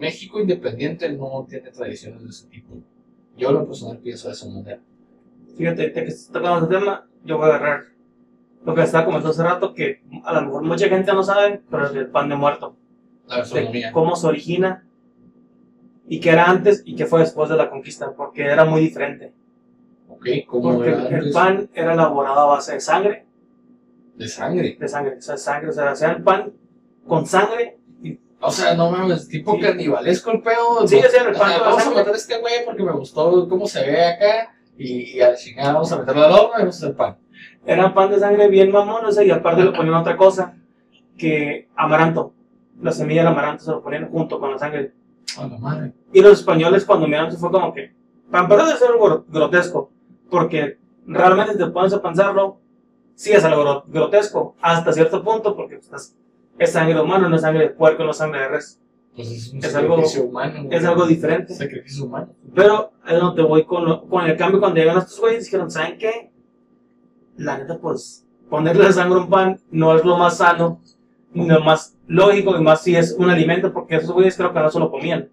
México 0.00 0.40
independiente 0.40 1.08
no 1.12 1.46
tiene 1.48 1.70
tradiciones 1.70 2.24
de 2.24 2.30
ese 2.30 2.48
tipo. 2.48 2.74
Yo, 3.36 3.52
lo 3.52 3.64
personal, 3.64 3.98
pienso 3.98 4.26
de 4.26 4.34
esa 4.34 4.48
manera. 4.48 4.80
Fíjate, 5.56 5.92
que 5.92 6.00
estás 6.00 6.32
tocando 6.32 6.58
ese 6.66 6.76
tema, 6.78 7.06
yo 7.24 7.38
voy 7.38 7.46
a 7.48 7.54
agarrar 7.54 7.82
lo 8.64 8.74
que 8.74 8.82
estaba 8.82 9.04
comentando 9.04 9.30
hace 9.30 9.44
rato, 9.44 9.72
que 9.72 10.02
a 10.24 10.32
lo 10.34 10.42
mejor 10.42 10.62
mucha 10.64 10.88
gente 10.88 11.12
no 11.12 11.22
sabe, 11.22 11.62
pero 11.70 11.86
es 11.86 11.94
el 11.94 12.08
pan 12.08 12.28
de 12.28 12.34
muerto. 12.34 12.74
La 13.28 13.36
De 13.36 13.40
gastronomía. 13.42 13.92
cómo 13.92 14.16
se 14.16 14.26
origina 14.26 14.84
y 16.08 16.18
qué 16.18 16.30
era 16.30 16.50
antes 16.50 16.82
y 16.84 16.96
qué 16.96 17.06
fue 17.06 17.20
después 17.20 17.48
de 17.48 17.56
la 17.56 17.70
conquista, 17.70 18.12
porque 18.16 18.42
era 18.42 18.64
muy 18.64 18.80
diferente. 18.80 19.32
¿Ok? 20.08 20.26
¿Cómo 20.48 20.74
Porque 20.74 20.90
era 20.90 21.06
el 21.08 21.14
antes? 21.14 21.32
pan 21.32 21.70
era 21.72 21.94
elaborado 21.94 22.40
a 22.40 22.46
base 22.46 22.72
de 22.74 22.80
sangre, 22.80 23.26
De 24.20 24.28
sangre. 24.28 24.76
de 24.78 24.88
sangre, 24.88 25.16
o 25.18 25.20
sea, 25.20 25.36
sangre, 25.36 25.70
o 25.70 25.72
sea, 25.72 25.90
hacían 25.92 26.22
pan 26.22 26.52
con 27.06 27.26
sangre. 27.26 27.78
O 28.42 28.50
sea, 28.50 28.74
no 28.74 28.90
mames, 28.90 29.28
tipo 29.28 29.54
Sí. 29.56 29.60
canibalesco 29.60 30.30
el 30.30 30.40
pedo. 30.42 30.86
Sí, 30.86 30.98
¿no? 31.00 31.06
hacían 31.06 31.28
el 31.28 31.34
O 31.36 31.38
pan 31.38 31.48
sea, 31.50 31.58
con 31.58 31.68
vamos 31.68 31.86
a 31.86 31.90
matar 31.90 32.14
a 32.14 32.16
este 32.16 32.38
güey 32.38 32.54
porque 32.64 32.82
me 32.82 32.92
gustó 32.92 33.48
cómo 33.48 33.66
se 33.66 33.80
ve 33.84 34.04
acá. 34.04 34.54
Y, 34.78 35.16
y 35.16 35.20
a 35.20 35.30
la 35.30 35.36
chingada 35.36 35.72
vamos 35.74 35.92
a 35.92 35.98
meterlo 35.98 36.24
al 36.24 36.32
horno 36.32 36.50
y 36.56 36.58
vamos 36.60 36.74
a 36.82 36.86
hacer 36.86 36.96
pan. 36.96 37.16
Era 37.66 37.92
pan 37.92 38.10
de 38.10 38.18
sangre 38.18 38.48
bien 38.48 38.70
mamón, 38.72 39.04
o 39.04 39.12
sea, 39.12 39.22
y 39.24 39.30
aparte 39.30 39.62
le 39.64 39.72
ponían 39.72 39.94
otra 39.94 40.16
cosa, 40.16 40.54
que 41.18 41.68
amaranto. 41.76 42.32
La 42.80 42.92
semilla 42.92 43.20
del 43.22 43.32
amaranto 43.32 43.62
se 43.64 43.70
lo 43.72 43.82
ponían 43.82 44.08
junto 44.10 44.40
con 44.40 44.52
la 44.52 44.58
sangre. 44.58 44.92
A 45.38 45.46
la 45.46 45.58
madre. 45.58 45.92
Y 46.12 46.22
los 46.22 46.38
españoles 46.40 46.84
cuando 46.86 47.06
miraron 47.06 47.28
eso 47.28 47.38
fue 47.38 47.50
como 47.50 47.74
que, 47.74 47.92
para 48.30 48.44
algo 48.46 49.06
gro- 49.06 49.24
grotesco, 49.28 49.90
porque 50.30 50.78
realmente 51.06 51.56
te 51.56 51.66
pones 51.66 51.92
a 51.92 52.00
pensarlo, 52.00 52.58
sí 53.20 53.32
es 53.32 53.44
algo 53.44 53.62
gro- 53.62 53.84
grotesco, 53.86 54.54
hasta 54.62 54.92
cierto 54.94 55.22
punto, 55.22 55.54
porque 55.54 55.76
pues, 55.76 55.92
es, 55.92 56.16
es 56.58 56.72
sangre 56.72 56.98
humana, 56.98 57.28
no 57.28 57.36
es 57.36 57.42
sangre 57.42 57.64
de 57.64 57.70
puerco, 57.70 58.02
no 58.02 58.12
es 58.12 58.16
sangre 58.16 58.40
de 58.40 58.48
res. 58.48 58.80
Pues 59.14 59.30
es 59.30 59.52
un 59.52 59.58
Es 59.58 59.74
algo- 59.74 59.96
sacrificio 59.96 60.24
humano. 60.24 60.64
güey. 60.64 60.78
es 60.78 60.84
algo 60.86 61.06
diferente. 61.06 61.52
Sacrificio 61.54 62.04
humano. 62.06 62.28
Pero 62.54 62.92
es 63.06 63.20
donde 63.20 63.42
voy 63.42 63.64
con, 63.64 63.84
lo- 63.84 64.06
con 64.08 64.24
el 64.24 64.36
cambio 64.38 64.58
cuando 64.60 64.78
llegan 64.80 64.96
estos 64.96 65.20
güeyes, 65.20 65.44
dijeron, 65.44 65.70
¿saben 65.70 65.98
qué? 65.98 66.30
La 67.36 67.58
neta, 67.58 67.78
pues, 67.78 68.24
ponerle 68.48 68.90
sangre 68.92 69.18
a 69.18 69.22
un 69.22 69.28
pan 69.28 69.60
no 69.70 69.94
es 69.96 70.02
lo 70.04 70.16
más 70.16 70.38
sano, 70.38 70.80
ni 71.34 71.46
lo 71.46 71.60
más 71.60 71.96
lógico, 72.06 72.56
y 72.56 72.62
más 72.62 72.82
si 72.82 72.96
es 72.96 73.12
un 73.18 73.28
alimento, 73.28 73.70
porque 73.72 73.96
esos 73.96 74.12
güeyes 74.12 74.34
creo 74.36 74.52
que 74.54 74.60
no 74.60 74.70
se 74.70 74.78
lo 74.78 74.90
comían. 74.90 75.28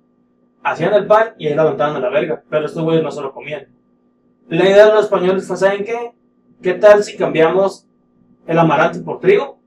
Hacían 0.61 0.93
el 0.93 1.07
pan 1.07 1.29
y 1.37 1.47
ahí 1.47 1.55
lo 1.55 1.61
aventaban 1.61 1.95
a 1.95 1.99
la 1.99 2.09
verga, 2.09 2.43
pero 2.49 2.65
estos 2.65 2.83
güeyes 2.83 3.01
no 3.03 3.11
se 3.11 3.21
lo 3.21 3.33
comían. 3.33 3.67
La 4.49 4.65
idea 4.65 4.87
de 4.87 4.93
los 4.93 5.05
españoles 5.05 5.47
fue, 5.47 5.55
¿saben 5.55 5.85
qué? 5.85 6.11
¿Qué 6.61 6.73
tal 6.73 7.03
si 7.03 7.15
cambiamos 7.17 7.87
el 8.47 8.57
amaranto 8.59 9.03
por 9.03 9.19
trigo 9.19 9.59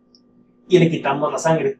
y 0.68 0.78
le 0.78 0.90
quitamos 0.90 1.30
la 1.32 1.38
sangre? 1.38 1.78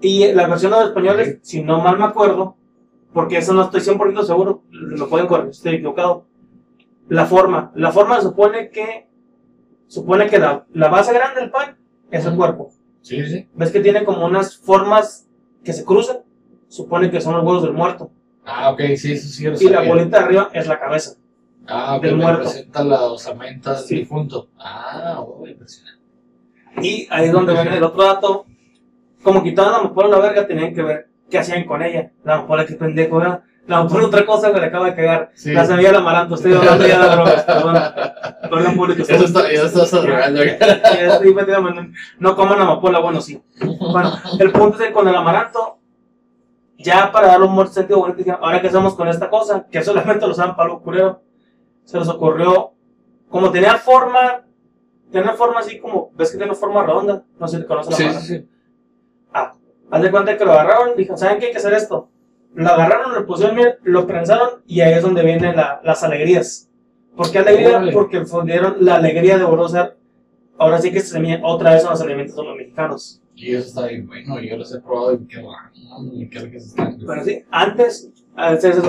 Y 0.00 0.32
la 0.32 0.46
versión 0.48 0.72
de 0.72 0.78
los 0.78 0.88
españoles, 0.88 1.38
si 1.42 1.62
no 1.62 1.80
mal 1.80 1.98
me 1.98 2.04
acuerdo, 2.04 2.56
porque 3.12 3.38
eso 3.38 3.52
no 3.52 3.62
estoy 3.62 3.80
100% 3.80 4.24
seguro, 4.24 4.62
me 4.70 5.04
pueden 5.06 5.26
corregir 5.26 5.50
estoy 5.50 5.74
equivocado. 5.76 6.26
La 7.08 7.26
forma, 7.26 7.70
la 7.74 7.92
forma 7.92 8.20
supone 8.20 8.70
que, 8.70 9.08
supone 9.86 10.28
que 10.28 10.38
la, 10.38 10.66
la 10.72 10.88
base 10.88 11.12
grande 11.12 11.40
del 11.40 11.50
pan 11.50 11.76
es 12.10 12.24
el 12.24 12.34
cuerpo. 12.36 12.70
Sí, 13.02 13.24
sí. 13.26 13.48
¿Ves 13.54 13.70
que 13.70 13.80
tiene 13.80 14.04
como 14.04 14.24
unas 14.24 14.56
formas 14.56 15.28
que 15.64 15.72
se 15.72 15.84
cruzan? 15.84 16.18
Supone 16.68 17.10
que 17.10 17.20
son 17.20 17.34
los 17.34 17.44
huevos 17.44 17.62
del 17.64 17.72
muerto. 17.74 18.10
Ah, 18.44 18.70
ok, 18.70 18.80
sí, 18.96 19.12
eso 19.12 19.28
sí. 19.28 19.44
lo 19.44 19.60
Y 19.60 19.64
la 19.68 19.76
sabía. 19.78 19.88
bolita 19.92 20.18
de 20.18 20.24
arriba 20.24 20.50
es 20.52 20.66
la 20.66 20.80
cabeza. 20.80 21.16
Ah, 21.68 21.98
del 22.00 22.16
muerto. 22.16 22.38
representa 22.40 22.84
la 22.84 23.02
osamenta 23.04 23.74
del 23.74 23.86
difunto. 23.86 24.48
Ah, 24.58 25.20
oh, 25.20 25.46
impresionante. 25.46 26.00
Y 26.80 27.06
ahí 27.10 27.26
es 27.26 27.32
donde 27.32 27.52
viene 27.52 27.76
el 27.76 27.84
otro 27.84 28.04
dato. 28.04 28.46
Como 29.22 29.42
quitaban 29.42 29.72
la 29.72 29.78
amapola 29.78 30.08
a 30.08 30.10
la 30.10 30.18
verga, 30.18 30.46
tenían 30.46 30.74
que 30.74 30.82
ver 30.82 31.08
qué 31.30 31.38
hacían 31.38 31.64
con 31.64 31.82
ella. 31.82 32.10
La 32.24 32.34
amapola, 32.34 32.66
qué 32.66 32.74
pendejo, 32.74 33.18
¿verdad? 33.18 33.42
La 33.66 33.82
otra 33.82 34.26
cosa 34.26 34.52
que 34.52 34.58
le 34.58 34.66
acaba 34.66 34.86
de 34.86 34.94
cagar. 34.96 35.30
Sí. 35.34 35.52
La 35.52 35.64
semilla 35.64 35.90
del 35.90 36.00
amaranto, 36.00 36.34
estoy 36.34 36.52
hablando 36.52 36.86
ya 36.86 36.98
de 37.00 37.08
drogas, 37.14 37.42
perdón. 37.46 37.78
Perdón, 38.50 38.76
público. 38.76 39.02
Eso 39.02 39.24
está, 39.24 39.52
ya 39.52 39.62
estás 39.62 39.92
metido, 39.92 41.60
no, 42.18 42.36
coman 42.36 42.60
amapola, 42.60 42.98
bueno, 42.98 43.20
sí. 43.20 43.40
Bueno, 43.92 44.12
el 44.40 44.50
punto 44.50 44.78
es 44.80 44.88
que 44.88 44.92
con 44.92 45.06
el 45.06 45.14
amaranto, 45.14 45.78
ya 46.76 47.12
para 47.12 47.28
darle 47.28 47.46
un 47.46 47.54
buen 47.54 47.68
sentido 47.68 48.00
bonito, 48.00 48.36
ahora 48.40 48.60
qué 48.60 48.66
hacemos 48.66 48.94
con 48.96 49.06
esta 49.06 49.30
cosa, 49.30 49.64
que 49.70 49.82
solamente 49.84 50.26
lo 50.26 50.34
saben 50.34 50.56
Pablo 50.56 50.80
Curero, 50.80 51.22
se 51.84 51.98
les 51.98 52.08
ocurrió, 52.08 52.72
como 53.28 53.50
tenía 53.50 53.76
forma, 53.76 54.44
tenía 55.10 55.32
forma 55.34 55.60
así 55.60 55.78
como, 55.78 56.10
ves 56.14 56.30
que 56.32 56.38
tiene 56.38 56.54
forma 56.54 56.84
redonda, 56.84 57.24
no 57.38 57.48
sé 57.48 57.56
si 57.56 57.62
te 57.62 57.68
conoces 57.68 57.90
la 57.92 57.96
Sí, 57.96 58.04
forma. 58.04 58.20
sí, 58.20 58.38
sí. 58.38 58.48
Ah, 59.32 59.54
haz 59.90 60.02
de 60.02 60.10
cuenta 60.10 60.36
que 60.36 60.44
lo 60.44 60.52
agarraron, 60.52 60.96
dijeron, 60.96 61.18
¿saben 61.18 61.38
qué 61.38 61.46
hay 61.46 61.52
que 61.52 61.58
hacer 61.58 61.72
esto? 61.74 62.08
Lo 62.54 62.68
agarraron, 62.68 63.14
lo 63.14 63.26
pusieron 63.26 63.56
bien, 63.56 63.74
lo 63.82 64.06
prensaron 64.06 64.62
y 64.66 64.80
ahí 64.82 64.92
es 64.94 65.02
donde 65.02 65.22
vienen 65.22 65.56
la- 65.56 65.80
las 65.82 66.02
alegrías. 66.02 66.68
¿Por 67.16 67.30
qué 67.30 67.38
alegría? 67.38 67.68
Órale. 67.76 67.92
Porque 67.92 68.24
fundieron 68.26 68.76
la 68.80 68.96
alegría 68.96 69.38
de 69.38 69.44
Borosar. 69.44 69.96
Ahora 70.58 70.78
sí 70.78 70.92
que 70.92 71.00
se 71.00 71.06
semilla 71.08 71.40
otra 71.42 71.72
vez 71.72 71.82
son 71.82 71.92
los 71.92 72.00
alimentos 72.02 72.36
de 72.36 72.42
los 72.44 72.56
mexicanos. 72.56 73.21
Y 73.34 73.54
eso 73.54 73.68
está 73.68 73.86
bien 73.86 74.06
bueno. 74.06 74.40
Yo 74.40 74.56
los 74.56 74.72
he 74.74 74.80
probado 74.80 75.14
y 75.14 75.26
qué 75.26 75.40
bueno. 75.40 75.58
Y 76.12 76.28
qué 76.28 76.38
ricas 76.40 76.64
están. 76.66 76.98
Pero 77.04 77.24
sí, 77.24 77.44
antes, 77.50 78.10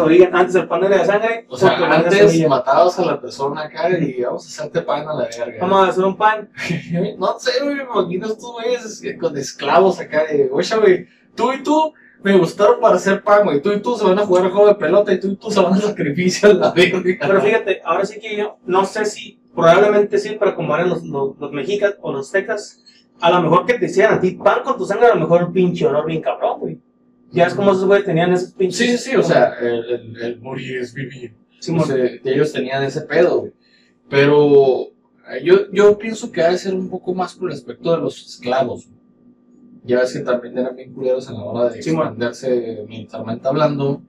origen, 0.01 0.35
antes 0.35 0.55
el 0.55 0.67
pan 0.67 0.83
era 0.83 0.97
de 0.99 1.05
sangre. 1.05 1.45
O 1.49 1.57
sea, 1.57 1.75
antes 1.91 2.47
matabas 2.47 2.99
a 2.99 3.05
la 3.05 3.21
persona 3.21 3.63
acá 3.63 3.89
y 3.97 4.21
vamos 4.21 4.45
a 4.45 4.49
hacerte 4.61 4.81
pan 4.81 5.07
a 5.07 5.13
la 5.13 5.23
verga. 5.25 5.57
Vamos 5.61 5.87
a 5.87 5.89
hacer 5.89 6.03
un 6.03 6.17
pan. 6.17 6.49
No 7.17 7.39
sé, 7.39 7.51
güey, 7.63 7.75
me 7.75 7.83
imagino 7.83 8.27
estos 8.27 8.51
güeyes 8.53 9.01
que- 9.01 9.17
con 9.17 9.37
esclavos 9.37 9.99
acá 9.99 10.25
de, 10.25 10.49
oye, 10.51 10.75
güey, 10.77 11.07
tú 11.35 11.51
y 11.53 11.63
tú 11.63 11.93
me 12.21 12.37
gustaron 12.37 12.79
para 12.79 12.95
hacer 12.95 13.21
pan, 13.23 13.43
güey, 13.43 13.61
tú 13.61 13.71
y 13.73 13.81
tú 13.81 13.97
se 13.97 14.05
van 14.05 14.17
a 14.19 14.25
jugar 14.25 14.49
juego 14.49 14.67
de 14.67 14.75
pelota 14.75 15.11
y 15.13 15.19
tú 15.19 15.27
y 15.27 15.35
tú 15.35 15.51
se 15.51 15.59
van 15.61 15.73
a 15.73 15.77
sacrificio 15.81 16.49
a 16.51 16.53
la 16.53 16.71
verga. 16.71 17.01
Pero 17.03 17.41
fíjate, 17.41 17.81
ahora 17.83 18.05
sí 18.05 18.19
que 18.19 18.37
yo 18.37 18.57
no 18.65 18.85
sé 18.85 19.05
si, 19.05 19.41
probablemente 19.53 20.17
sí, 20.19 20.37
pero 20.39 20.55
como 20.55 20.73
eran 20.75 20.89
los, 20.89 21.03
los, 21.03 21.37
los 21.37 21.51
mexicas 21.51 21.95
o 22.01 22.13
los 22.13 22.31
tecas, 22.31 22.81
a 23.23 23.29
lo 23.31 23.41
mejor 23.41 23.65
que 23.65 23.75
te 23.79 23.85
hicieran 23.85 24.15
a 24.15 24.19
ti 24.19 24.31
pan 24.31 24.63
con 24.63 24.77
tu 24.77 24.85
sangre, 24.85 25.07
a 25.07 25.15
lo 25.15 25.21
mejor 25.21 25.43
un 25.45 25.53
pinche 25.53 25.85
olor 25.87 26.05
bien 26.05 26.21
cabrón, 26.21 26.59
güey. 26.59 26.79
Ya 27.31 27.47
es 27.47 27.55
como 27.55 27.71
esos 27.71 27.85
güeyes 27.85 28.05
tenían 28.05 28.31
esos 28.33 28.53
pinches. 28.53 28.77
Sí, 28.77 28.97
sí, 28.97 29.11
sí, 29.11 29.15
o 29.15 29.23
sea, 29.23 29.53
el, 29.59 29.85
el, 29.89 30.21
el 30.21 30.41
morir 30.41 30.77
es 30.77 30.93
vivir. 30.93 31.33
Simón. 31.59 31.83
O 31.83 31.85
sea, 31.85 31.95
ellos 32.25 32.51
tenían 32.51 32.83
ese 32.83 33.01
pedo, 33.01 33.39
güey. 33.39 33.53
Pero 34.09 34.87
eh, 35.31 35.41
yo, 35.43 35.71
yo 35.71 35.97
pienso 35.97 36.31
que 36.31 36.41
ha 36.41 36.51
de 36.51 36.57
ser 36.57 36.73
un 36.75 36.89
poco 36.89 37.13
más 37.13 37.33
por 37.33 37.49
el 37.49 37.55
aspecto 37.55 37.91
de 37.91 37.99
los 38.01 38.23
esclavos. 38.27 38.85
güey. 38.87 38.99
Ya 39.85 39.99
ves 40.01 40.13
que 40.13 40.19
también 40.19 40.57
eran 40.57 40.75
bien 40.75 40.93
culeros 40.93 41.27
a 41.29 41.33
la 41.33 41.43
hora 41.43 41.69
de 41.69 41.81
Simón. 41.81 42.07
expandirse 42.07 42.85
militarmente 42.87 43.47
hablando. 43.47 44.01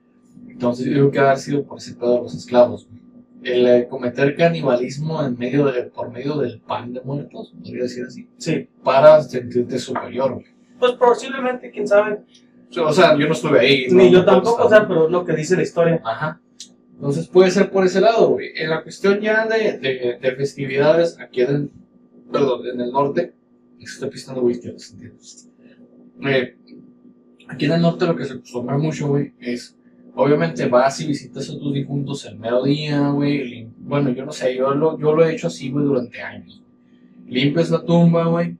Entonces 0.48 0.86
yo 0.86 0.92
creo 0.92 1.10
que 1.10 1.18
ha 1.20 1.36
sido 1.36 1.64
por 1.64 1.78
ese 1.78 1.94
pedo 1.94 2.16
de 2.16 2.22
los 2.22 2.34
esclavos. 2.34 2.88
güey. 2.88 3.00
El 3.44 3.88
cometer 3.88 4.34
canibalismo 4.36 5.22
en 5.24 5.36
medio 5.38 5.66
de, 5.66 5.84
por 5.84 6.10
medio 6.10 6.36
del 6.38 6.60
pan 6.60 6.92
de 6.94 7.00
muertos, 7.02 7.52
podría 7.62 7.82
decir 7.84 8.04
así, 8.06 8.28
Sí. 8.38 8.68
para 8.82 9.22
sentirte 9.22 9.78
superior. 9.78 10.34
güey. 10.34 10.46
Pues 10.78 10.92
posiblemente, 10.92 11.70
quién 11.70 11.86
sabe. 11.86 12.20
O 12.84 12.92
sea, 12.92 13.16
yo 13.16 13.26
no 13.26 13.34
estuve 13.34 13.60
ahí. 13.60 13.86
Ni 13.90 14.06
no- 14.06 14.18
yo 14.18 14.24
tampoco, 14.24 14.64
o 14.64 14.68
sea, 14.68 14.88
pero 14.88 15.06
es 15.06 15.12
lo 15.12 15.24
que 15.24 15.34
dice 15.34 15.56
la 15.56 15.62
historia. 15.62 16.00
Ajá. 16.04 16.40
Entonces 16.94 17.28
puede 17.28 17.50
ser 17.50 17.70
por 17.70 17.84
ese 17.84 18.00
lado, 18.00 18.30
güey. 18.30 18.48
En 18.56 18.70
la 18.70 18.82
cuestión 18.82 19.20
ya 19.20 19.46
de, 19.46 19.78
de, 19.78 20.18
de 20.20 20.36
festividades 20.36 21.18
aquí 21.20 21.42
en 21.42 21.50
el, 21.50 21.70
perdón, 22.32 22.66
en 22.66 22.80
el 22.80 22.90
norte, 22.92 23.34
estoy 23.80 24.10
pisando 24.10 24.42
whisky. 24.42 24.74
Eh, 26.26 26.56
aquí 27.48 27.66
en 27.66 27.72
el 27.72 27.82
norte 27.82 28.06
lo 28.06 28.16
que 28.16 28.24
se 28.24 28.34
acostumbra 28.34 28.78
mucho, 28.78 29.08
güey, 29.08 29.32
es, 29.40 29.76
obviamente 30.14 30.66
vas 30.66 31.00
y 31.00 31.06
visitas 31.06 31.48
a 31.50 31.58
tus 31.58 31.72
difuntos 31.74 32.24
el 32.26 32.38
mero 32.38 32.62
día, 32.62 33.08
güey. 33.10 33.68
Bueno, 33.78 34.10
yo 34.10 34.24
no 34.24 34.32
sé, 34.32 34.54
yo 34.56 34.74
lo, 34.74 34.98
yo 34.98 35.14
lo 35.14 35.24
he 35.24 35.34
hecho 35.34 35.48
así, 35.48 35.70
güey, 35.70 35.84
durante 35.84 36.20
años. 36.22 36.62
Limpias 37.26 37.70
la 37.70 37.82
tumba, 37.84 38.24
güey. 38.26 38.56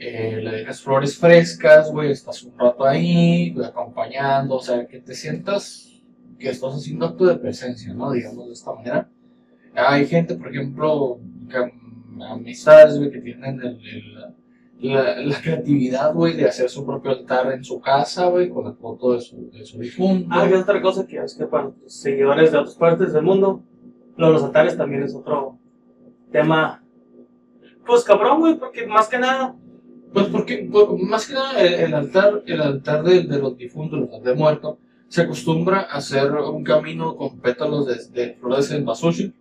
eh, 0.00 0.40
le 0.42 0.50
dejas 0.52 0.80
flores 0.80 1.16
frescas, 1.18 1.90
güey, 1.90 2.12
estás 2.12 2.42
un 2.44 2.56
rato 2.56 2.84
ahí, 2.86 3.50
güey, 3.52 3.66
acompañando, 3.66 4.54
o 4.56 4.62
sea, 4.62 4.86
que 4.86 5.00
te 5.00 5.12
sientas 5.14 6.00
que 6.38 6.50
estás 6.50 6.72
haciendo 6.74 7.06
acto 7.06 7.26
de 7.26 7.36
presencia, 7.36 7.92
¿no? 7.94 8.12
Digamos 8.12 8.46
de 8.46 8.52
esta 8.52 8.72
manera. 8.74 9.08
Hay 9.74 10.06
gente, 10.06 10.36
por 10.36 10.54
ejemplo, 10.54 11.18
amistades, 12.30 12.96
güey, 12.98 13.10
que 13.10 13.20
tienen 13.20 13.60
el- 13.60 13.80
la, 14.80 15.20
la 15.20 15.40
creatividad, 15.40 16.14
güey, 16.14 16.36
de 16.36 16.46
hacer 16.46 16.68
su 16.70 16.84
propio 16.86 17.10
altar 17.10 17.52
en 17.52 17.64
su 17.64 17.80
casa, 17.80 18.28
güey, 18.28 18.48
con 18.48 18.64
la 18.64 18.72
foto 18.72 19.12
de 19.12 19.20
su, 19.20 19.50
de 19.50 19.64
su 19.64 19.78
difunto. 19.78 20.28
Ah, 20.30 20.46
es 20.46 20.62
otra 20.62 20.80
cosa 20.80 21.06
que 21.06 21.18
es 21.18 21.34
que 21.34 21.46
para 21.46 21.64
los 21.64 21.74
seguidores 21.86 22.52
de 22.52 22.58
otras 22.58 22.76
partes 22.76 23.12
del 23.12 23.22
mundo, 23.22 23.62
lo 24.16 24.26
de 24.26 24.32
los 24.32 24.42
altares 24.44 24.76
también 24.76 25.02
es 25.02 25.14
otro 25.14 25.58
tema. 26.30 26.82
Pues 27.86 28.04
cabrón, 28.04 28.40
güey, 28.40 28.58
porque 28.58 28.86
más 28.86 29.08
que 29.08 29.18
nada, 29.18 29.56
Pues 30.12 30.26
porque, 30.26 30.68
pues, 30.70 30.86
más 31.02 31.26
que 31.26 31.34
nada, 31.34 31.60
el, 31.60 31.74
el 31.74 31.94
altar, 31.94 32.42
el 32.46 32.60
altar 32.60 33.02
de, 33.02 33.22
de 33.24 33.38
los 33.38 33.56
difuntos, 33.56 33.98
el 33.98 34.04
altar 34.04 34.22
de 34.22 34.34
muerto, 34.34 34.78
se 35.08 35.22
acostumbra 35.22 35.80
a 35.80 35.96
hacer 35.98 36.32
un 36.32 36.62
camino 36.64 37.16
con 37.16 37.38
pétalos 37.40 37.86
de, 37.86 37.96
de 38.12 38.34
flores 38.34 38.68
de 38.68 38.76
cempasúchil, 38.76 39.34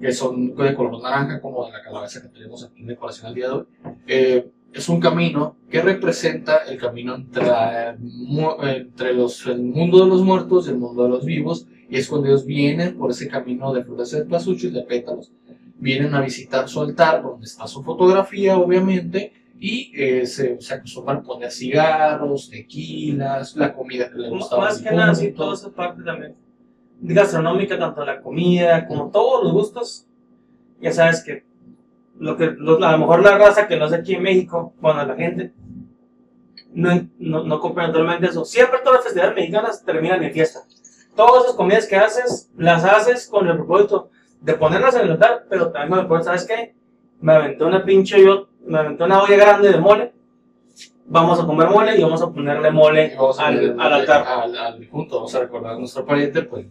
que 0.00 0.12
son 0.12 0.54
de 0.56 0.74
color 0.74 1.02
naranja, 1.02 1.40
como 1.40 1.68
la 1.70 1.82
calabaza 1.82 2.20
que 2.22 2.28
tenemos 2.28 2.64
aquí 2.64 2.80
en 2.80 2.88
decoración 2.88 3.28
al 3.28 3.34
día 3.34 3.48
de 3.48 3.52
hoy. 3.52 3.64
Eh, 4.06 4.50
es 4.74 4.88
un 4.88 5.00
camino 5.00 5.56
que 5.70 5.80
representa 5.80 6.58
el 6.68 6.78
camino 6.78 7.14
entre, 7.14 9.14
los, 9.14 9.46
el 9.46 9.62
mundo 9.62 10.04
de 10.04 10.06
los 10.06 10.22
muertos 10.22 10.66
y 10.66 10.70
el 10.70 10.78
mundo 10.78 11.04
de 11.04 11.08
los 11.08 11.24
vivos, 11.24 11.66
y 11.88 11.96
es 11.96 12.08
cuando 12.08 12.28
ellos 12.28 12.44
vienen 12.44 12.96
por 12.96 13.10
ese 13.10 13.28
camino 13.28 13.72
de 13.72 13.84
flores 13.84 14.10
de 14.10 14.18
cempasúchil, 14.18 14.72
de 14.72 14.82
pétalos, 14.82 15.32
vienen 15.78 16.14
a 16.14 16.20
visitar 16.20 16.68
su 16.68 16.80
altar, 16.80 17.22
donde 17.22 17.46
está 17.46 17.66
su 17.66 17.82
fotografía, 17.82 18.58
obviamente, 18.58 19.32
y 19.60 19.92
eh, 19.94 20.26
se, 20.26 20.60
se 20.60 20.74
acostumbran 20.74 21.18
a 21.18 21.22
poner 21.22 21.50
cigarros, 21.50 22.50
tequilas, 22.50 23.56
la 23.56 23.72
comida 23.72 24.10
que 24.10 24.18
le 24.18 24.30
gustaba. 24.30 24.64
más 24.64 24.82
que 24.82 24.90
nada, 24.90 25.14
sí, 25.14 25.32
toda 25.32 25.54
esa 25.54 25.70
parte 25.70 26.02
también 26.02 26.34
gastronómica, 27.00 27.78
tanto 27.78 28.04
la 28.04 28.20
comida 28.20 28.86
como 28.86 29.10
todos 29.10 29.44
los 29.44 29.52
gustos. 29.52 30.06
Ya 30.80 30.92
sabes 30.92 31.22
que 31.22 31.43
lo 32.18 32.36
que 32.36 32.46
lo- 32.56 32.82
a 32.84 32.92
lo 32.92 32.98
mejor 32.98 33.22
la 33.22 33.36
raza 33.38 33.66
que 33.66 33.76
no 33.76 33.86
es 33.86 33.92
aquí 33.92 34.14
en 34.14 34.22
México, 34.22 34.72
bueno, 34.80 35.04
la 35.04 35.14
gente 35.16 35.52
no, 36.72 36.90
no, 37.18 37.44
no 37.44 37.60
comprende 37.60 37.92
totalmente 37.92 38.26
eso. 38.26 38.44
Siempre 38.44 38.78
todas 38.80 38.96
las 38.98 39.04
festividades 39.04 39.36
mexicanas 39.36 39.84
terminan 39.84 40.22
en 40.22 40.32
fiesta. 40.32 40.60
Todas 41.16 41.44
esas 41.44 41.56
comidas 41.56 41.86
que 41.86 41.96
haces, 41.96 42.50
las 42.56 42.84
haces 42.84 43.28
con 43.28 43.46
el 43.48 43.56
propósito 43.56 44.10
de 44.40 44.54
ponerlas 44.54 44.94
en 44.96 45.02
el 45.02 45.12
altar, 45.12 45.46
pero 45.48 45.70
también 45.70 45.90
con 45.90 45.98
el 46.00 46.06
propósito, 46.06 46.36
¿sabes 46.36 46.46
qué? 46.46 46.74
Me 47.20 47.32
aventé 47.34 47.64
una 47.64 47.84
pinche 47.84 48.22
yo, 48.22 48.48
me 48.66 48.78
aventé 48.78 49.04
una 49.04 49.22
olla 49.22 49.36
grande 49.36 49.70
de 49.70 49.78
mole 49.78 50.12
vamos 51.06 51.38
a 51.38 51.44
comer 51.44 51.68
mole 51.68 51.98
y 51.98 52.02
vamos 52.02 52.22
a 52.22 52.30
ponerle 52.32 52.70
mole 52.70 53.14
a 53.14 53.46
al, 53.46 53.78
al 53.78 53.92
altar. 53.92 54.24
Al, 54.26 54.56
al 54.56 54.80
difunto, 54.80 55.16
vamos 55.16 55.34
a 55.34 55.40
recordar 55.40 55.74
a 55.74 55.78
nuestro 55.78 56.04
pariente, 56.06 56.42
pues 56.42 56.66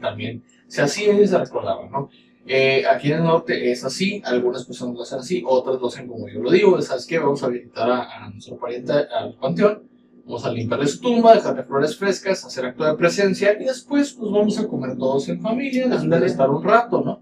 también 0.00 0.42
se 0.66 0.80
hacía 0.80 1.12
y 1.12 1.26
se 1.28 1.38
recordaba, 1.38 1.86
¿no? 1.90 2.08
Eh, 2.46 2.84
aquí 2.86 3.10
en 3.10 3.18
el 3.18 3.24
norte 3.24 3.70
es 3.72 3.84
así, 3.84 4.20
algunas 4.24 4.64
personas 4.66 4.94
lo 4.96 5.02
hacen 5.02 5.18
así, 5.20 5.42
otras 5.46 5.80
lo 5.80 5.86
hacen 5.88 6.06
como 6.06 6.28
yo 6.28 6.40
lo 6.42 6.50
digo, 6.50 6.80
¿sabes 6.82 7.06
qué? 7.06 7.18
Vamos 7.18 7.42
a 7.42 7.48
visitar 7.48 7.90
a, 7.90 8.24
a 8.26 8.30
nuestro 8.30 8.58
pariente 8.58 8.92
al 8.92 9.34
panteón, 9.36 9.82
vamos 10.26 10.44
a 10.44 10.52
limpiarle 10.52 10.86
su 10.86 11.00
tumba, 11.00 11.34
dejarle 11.34 11.62
flores 11.62 11.96
frescas, 11.96 12.44
hacer 12.44 12.66
acto 12.66 12.84
de 12.84 12.94
presencia 12.96 13.56
y 13.58 13.64
después 13.64 14.12
pues 14.12 14.30
vamos 14.30 14.58
a 14.58 14.68
comer 14.68 14.96
todos 14.98 15.26
en 15.30 15.40
familia, 15.40 15.88
después 15.88 16.20
de 16.20 16.26
estar 16.26 16.50
un 16.50 16.62
rato, 16.62 17.02
¿no? 17.02 17.20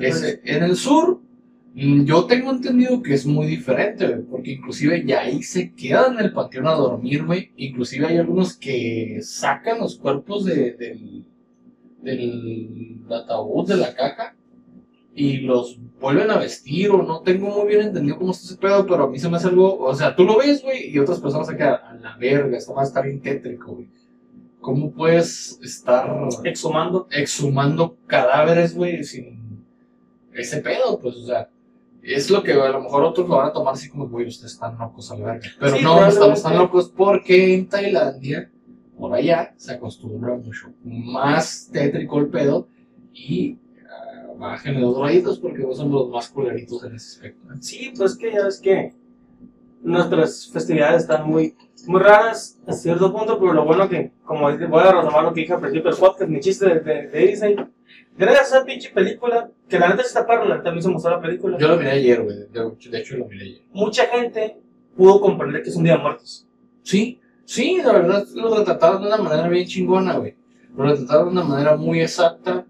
Ese- 0.00 0.40
en 0.44 0.62
el 0.62 0.76
sur, 0.76 1.20
mm, 1.74 2.04
yo 2.04 2.24
tengo 2.24 2.50
entendido 2.50 3.02
que 3.02 3.12
es 3.12 3.26
muy 3.26 3.46
diferente, 3.46 4.06
güey, 4.08 4.22
porque 4.22 4.52
inclusive 4.52 5.04
ya 5.04 5.20
ahí 5.20 5.42
se 5.42 5.74
quedan 5.74 6.14
en 6.18 6.24
el 6.26 6.32
panteón 6.32 6.66
a 6.68 6.72
dormir, 6.72 7.26
güey. 7.26 7.50
Inclusive 7.58 8.06
hay 8.06 8.16
algunos 8.16 8.56
que 8.56 9.18
sacan 9.22 9.80
los 9.80 9.98
cuerpos 9.98 10.46
de- 10.46 10.72
del, 10.72 11.24
del 12.02 13.00
ataúd 13.10 13.68
de 13.68 13.76
la 13.76 13.94
caja 13.94 14.34
y 15.14 15.38
los 15.38 15.78
vuelven 16.00 16.30
a 16.30 16.38
vestir 16.38 16.90
o 16.90 17.02
no 17.02 17.20
tengo 17.22 17.48
muy 17.48 17.68
bien 17.68 17.82
entendido 17.82 18.18
cómo 18.18 18.32
está 18.32 18.46
ese 18.46 18.56
pedo, 18.56 18.84
pero 18.86 19.04
a 19.04 19.10
mí 19.10 19.18
se 19.18 19.28
me 19.28 19.36
hace 19.36 19.48
algo, 19.48 19.78
o 19.78 19.94
sea, 19.94 20.14
tú 20.14 20.24
lo 20.24 20.38
ves, 20.38 20.62
güey, 20.62 20.90
y 20.90 20.98
otras 20.98 21.20
personas 21.20 21.46
se 21.46 21.56
quedan 21.56 21.80
a 21.84 21.94
la 21.94 22.16
verga, 22.16 22.56
esto 22.56 22.74
va 22.74 22.82
a 22.82 22.84
estar 22.84 23.04
bien 23.04 23.20
tétrico, 23.20 23.74
güey. 23.74 23.88
¿Cómo 24.60 24.92
puedes 24.92 25.60
estar 25.62 26.28
exhumando. 26.42 27.06
exhumando 27.10 27.96
cadáveres, 28.06 28.74
güey, 28.74 29.04
sin 29.04 29.64
ese 30.32 30.60
pedo, 30.62 30.98
pues, 30.98 31.16
o 31.16 31.26
sea, 31.26 31.48
es 32.02 32.30
lo 32.30 32.42
que 32.42 32.52
a 32.52 32.68
lo 32.68 32.82
mejor 32.82 33.04
otros 33.04 33.28
lo 33.28 33.36
van 33.36 33.48
a 33.48 33.52
tomar 33.52 33.74
así 33.74 33.88
como, 33.88 34.08
güey, 34.08 34.26
ustedes 34.26 34.52
están 34.52 34.76
locos 34.78 35.10
a 35.10 35.16
la 35.16 35.26
verga. 35.26 35.48
Pero 35.60 35.76
Sí, 35.76 35.82
no, 35.82 36.06
estamos 36.06 36.42
tan 36.42 36.58
locos 36.58 36.92
porque 36.94 37.54
en 37.54 37.68
Tailandia, 37.68 38.50
por 38.98 39.14
allá, 39.14 39.54
se 39.56 39.74
acostumbra 39.74 40.34
mucho 40.34 40.72
más 40.82 41.70
tétrico 41.72 42.18
el 42.18 42.28
pedo 42.28 42.68
y 43.12 43.58
bajen 44.38 44.80
los 44.80 44.98
rayitos 44.98 45.38
porque 45.38 45.62
no 45.62 45.74
somos 45.74 46.02
los 46.02 46.10
más 46.10 46.28
culeritos 46.28 46.84
en 46.84 46.94
ese 46.94 47.16
aspecto. 47.16 47.52
¿eh? 47.52 47.56
Sí, 47.60 47.92
pues 47.96 48.16
que 48.16 48.32
ya 48.32 48.44
ves 48.44 48.60
que 48.60 48.94
nuestras 49.82 50.50
festividades 50.52 51.02
están 51.02 51.28
muy, 51.28 51.56
muy 51.86 52.00
raras 52.00 52.58
a 52.66 52.72
cierto 52.72 53.12
punto, 53.12 53.38
pero 53.38 53.52
lo 53.52 53.64
bueno 53.64 53.88
que, 53.88 54.12
como 54.24 54.42
voy 54.42 54.82
a 54.82 54.92
retomar 54.92 55.24
lo 55.24 55.32
que 55.34 55.42
dije 55.42 55.52
al 55.52 55.60
principio 55.60 55.90
del 55.90 56.00
podcast, 56.00 56.30
mi 56.30 56.40
chiste 56.40 56.66
de, 56.66 56.80
de, 56.80 57.08
de 57.08 57.26
Disney, 57.26 57.56
gracias 58.16 58.52
a 58.52 58.56
esa 58.56 58.64
pinche 58.66 58.90
película, 58.90 59.50
que 59.68 59.78
la 59.78 59.88
neta 59.90 60.02
está 60.02 60.26
perra, 60.26 60.46
la 60.46 60.56
neta 60.56 60.72
me 60.72 60.78
hizo 60.78 60.90
mostrar 60.90 61.16
la 61.16 61.22
película, 61.22 61.58
Yo 61.58 61.68
lo 61.68 61.76
miré 61.76 61.90
ayer, 61.90 62.22
güey, 62.22 62.36
de, 62.50 62.90
de 62.90 62.98
hecho 62.98 63.16
lo 63.18 63.26
miré 63.26 63.42
ayer. 63.44 63.62
mucha 63.72 64.06
gente 64.06 64.58
pudo 64.96 65.20
comprender 65.20 65.62
que 65.62 65.68
es 65.68 65.76
un 65.76 65.84
día 65.84 65.96
de 65.96 66.02
muertos. 66.02 66.46
Sí, 66.82 67.20
sí, 67.44 67.80
la 67.84 67.92
verdad 67.92 68.26
lo 68.34 68.56
retrataron 68.56 69.02
de 69.02 69.08
una 69.08 69.18
manera 69.18 69.48
bien 69.48 69.66
chingona, 69.66 70.16
güey. 70.16 70.34
Lo 70.76 70.84
retrataron 70.84 71.26
de 71.26 71.40
una 71.40 71.44
manera 71.44 71.76
muy 71.76 72.00
exacta, 72.00 72.64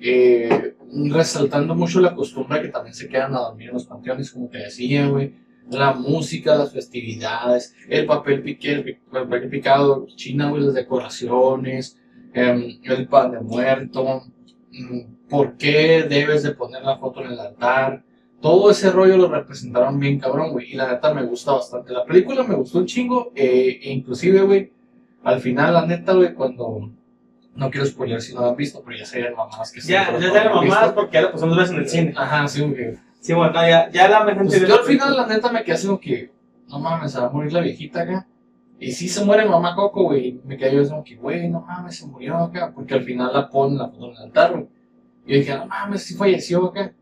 eh, 0.00 0.74
resaltando 1.10 1.74
mucho 1.74 2.00
la 2.00 2.14
costumbre 2.14 2.62
que 2.62 2.68
también 2.68 2.94
se 2.94 3.08
quedan 3.08 3.34
a 3.34 3.40
dormir 3.40 3.68
en 3.68 3.74
los 3.74 3.86
panteones, 3.86 4.30
como 4.32 4.48
te 4.48 4.58
decía, 4.58 5.06
güey. 5.08 5.34
La 5.70 5.92
música, 5.92 6.56
las 6.56 6.72
festividades, 6.72 7.74
el 7.88 8.06
papel, 8.06 8.42
pique, 8.42 8.72
el 8.72 8.98
papel 9.10 9.48
picado, 9.50 10.06
China, 10.16 10.48
güey, 10.48 10.62
las 10.62 10.74
decoraciones, 10.74 11.98
em, 12.32 12.78
el 12.84 13.06
pan 13.08 13.32
de 13.32 13.40
muerto, 13.40 14.22
mm, 14.72 15.28
por 15.28 15.56
qué 15.58 16.04
debes 16.08 16.42
de 16.42 16.52
poner 16.52 16.82
la 16.82 16.98
foto 16.98 17.22
en 17.22 17.32
el 17.32 17.38
altar, 17.40 18.02
todo 18.40 18.70
ese 18.70 18.90
rollo 18.90 19.16
lo 19.16 19.28
representaron 19.28 19.98
bien 19.98 20.18
cabrón, 20.18 20.52
güey. 20.52 20.72
Y 20.72 20.76
la 20.76 20.90
neta 20.92 21.12
me 21.12 21.24
gusta 21.24 21.52
bastante. 21.52 21.92
La 21.92 22.04
película 22.04 22.44
me 22.44 22.54
gustó 22.54 22.78
un 22.78 22.86
chingo. 22.86 23.32
eh, 23.34 23.80
e 23.82 23.92
inclusive, 23.92 24.42
güey, 24.42 24.72
al 25.24 25.40
final, 25.40 25.74
la 25.74 25.86
neta, 25.86 26.12
güey, 26.14 26.34
cuando... 26.34 26.90
No 27.58 27.70
quiero 27.70 27.86
spoiler 27.86 28.22
si 28.22 28.34
no 28.34 28.42
lo 28.42 28.50
han 28.50 28.56
visto, 28.56 28.80
pero 28.84 28.96
ya 28.96 29.04
serían 29.04 29.34
mamadas 29.34 29.72
que 29.72 29.80
Ya, 29.80 30.16
ya 30.16 30.44
mamadas 30.48 30.62
visto. 30.62 30.94
porque 30.94 31.14
ya 31.14 31.22
lo 31.22 31.32
pusieron 31.32 31.56
dos 31.56 31.58
veces 31.58 31.74
en 31.74 31.80
el 31.82 31.88
cine. 31.88 32.14
Ajá, 32.16 32.46
sí, 32.46 32.60
güey. 32.62 32.94
Sí, 33.20 33.32
bueno, 33.34 33.52
no, 33.52 33.68
ya, 33.68 33.90
ya 33.90 34.08
la 34.08 34.24
gente 34.26 34.44
Pues 34.44 34.68
yo 34.68 34.78
al 34.78 34.84
final, 34.84 35.16
la 35.16 35.26
neta, 35.26 35.50
me 35.50 35.64
quedé 35.64 35.74
así 35.74 35.86
como 35.88 35.98
que... 35.98 36.30
No 36.68 36.78
mames, 36.78 37.10
se 37.12 37.20
va 37.20 37.26
a 37.26 37.30
morir 37.30 37.52
la 37.52 37.60
viejita 37.60 38.02
acá. 38.02 38.28
Y 38.78 38.92
sí 38.92 39.08
se 39.08 39.24
muere 39.24 39.44
mamá 39.44 39.74
Coco, 39.74 40.04
güey. 40.04 40.40
Me 40.44 40.56
quedé 40.56 40.76
yo 40.76 40.82
así 40.82 40.90
como 40.90 41.02
que, 41.02 41.16
güey, 41.16 41.48
no 41.48 41.60
mames, 41.62 41.96
se 41.96 42.06
murió 42.06 42.36
acá. 42.36 42.70
Porque 42.72 42.94
al 42.94 43.02
final 43.02 43.32
la 43.32 43.48
ponen 43.50 43.78
la 43.78 43.88
foto 43.88 44.06
en 44.06 44.12
el 44.12 44.22
altar, 44.22 44.52
güey. 44.52 44.68
Y 45.26 45.32
yo 45.32 45.38
dije, 45.40 45.54
no 45.56 45.66
mames, 45.66 46.04
sí 46.04 46.14
falleció 46.14 46.66
acá. 46.66 46.92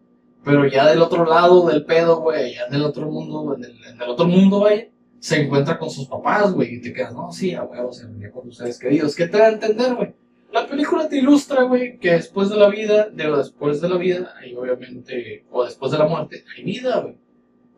Pero 0.42 0.66
ya 0.66 0.86
del 0.88 1.02
otro 1.02 1.26
lado 1.26 1.68
del 1.68 1.84
pedo, 1.84 2.20
güey, 2.22 2.54
ya 2.54 2.62
en 2.68 2.74
el 2.74 2.82
otro 2.84 3.10
mundo, 3.10 3.54
en 3.56 3.64
el, 3.64 3.84
en 3.84 4.00
el 4.00 4.08
otro 4.08 4.26
mundo, 4.26 4.60
vaya, 4.60 4.86
se 5.18 5.42
encuentra 5.42 5.78
con 5.78 5.90
sus 5.90 6.06
papás, 6.08 6.52
güey. 6.54 6.76
Y 6.76 6.80
te 6.80 6.92
quedas, 6.94 7.12
no, 7.12 7.30
sí, 7.30 7.52
a 7.52 7.64
huevo, 7.64 7.92
se 7.92 8.04
reunió 8.06 8.30
con 8.32 8.44
sus 8.44 8.56
seres 8.56 8.78
queridos. 8.78 9.14
¿Qué 9.14 9.26
te 9.26 9.36
da 9.36 9.46
a 9.46 9.50
entender, 9.50 9.94
güey? 9.94 10.14
La 10.52 10.66
película 10.66 11.08
te 11.08 11.18
ilustra, 11.18 11.62
güey, 11.62 11.98
que 11.98 12.12
después 12.12 12.48
de 12.48 12.56
la 12.56 12.68
vida, 12.68 13.08
de, 13.10 13.30
después 13.36 13.80
de 13.80 13.88
la 13.88 13.96
vida, 13.96 14.34
hay 14.40 14.54
obviamente, 14.54 15.44
o 15.50 15.64
después 15.64 15.92
de 15.92 15.98
la 15.98 16.06
muerte, 16.06 16.44
hay 16.56 16.64
vida, 16.64 17.00
güey. 17.00 17.16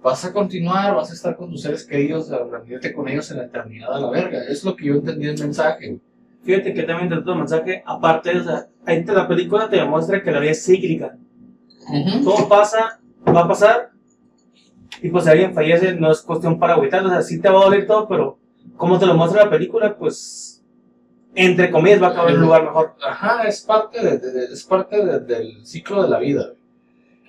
Vas 0.03 0.25
a 0.25 0.33
continuar, 0.33 0.95
vas 0.95 1.11
a 1.11 1.15
estar 1.15 1.37
con 1.37 1.51
tus 1.51 1.63
seres 1.63 1.85
queridos, 1.85 2.31
a 2.31 2.45
reunirte 2.45 2.93
con 2.93 3.09
ellos 3.09 3.31
en 3.31 3.39
la 3.39 3.45
eternidad 3.45 3.93
a 3.93 4.01
la 4.01 4.11
verga. 4.11 4.45
Es 4.45 4.63
lo 4.65 4.77
que 4.77 4.87
yo 4.87 4.95
entendí 4.95 5.27
del 5.27 5.39
mensaje, 5.39 5.89
güey. 5.89 6.01
Fíjate 6.45 6.73
que 6.73 6.85
también 6.85 7.09
dentro 7.09 7.33
del 7.33 7.41
mensaje, 7.41 7.83
aparte, 7.85 8.39
o 8.39 8.45
sea, 8.45 8.69
ahí 8.87 9.05
te, 9.05 9.13
la 9.13 9.27
película 9.27 9.69
te 9.69 9.77
demuestra 9.77 10.23
que 10.23 10.31
la 10.31 10.39
vida 10.39 10.53
es 10.53 10.65
cíclica. 10.65 11.17
todo 12.23 12.49
pasa, 12.49 13.01
va 13.27 13.41
a 13.41 13.49
pasar, 13.49 13.91
y 15.03 15.11
pues 15.11 15.25
si 15.25 15.31
alguien 15.31 15.55
fallece 15.55 15.95
no 15.95 16.11
es 16.11 16.23
cuestión 16.23 16.59
para 16.59 16.75
agüitar, 16.75 17.05
o 17.05 17.09
sea, 17.09 17.23
sí 17.23 17.41
te 17.41 17.49
va 17.49 17.61
a 17.61 17.65
doler 17.65 17.87
todo, 17.87 18.09
pero 18.09 18.39
como 18.77 18.99
te 18.99 19.07
lo 19.07 19.15
muestra 19.15 19.45
la 19.45 19.51
película, 19.51 19.97
pues, 19.97 20.58
entre 21.45 21.71
comillas, 21.71 22.03
va 22.03 22.09
a 22.09 22.11
acabar 22.11 22.31
en 22.31 22.37
un 22.37 22.43
lugar 22.43 22.65
mejor. 22.65 22.95
Ajá, 23.03 23.47
es 23.49 23.61
parte, 23.63 24.01
de, 24.05 24.45
es 24.53 24.65
parte 24.65 25.05
de- 25.05 25.21
del 25.21 25.67
ciclo 25.67 26.03
de 26.03 26.09
la 26.09 26.19
vida. 26.19 26.53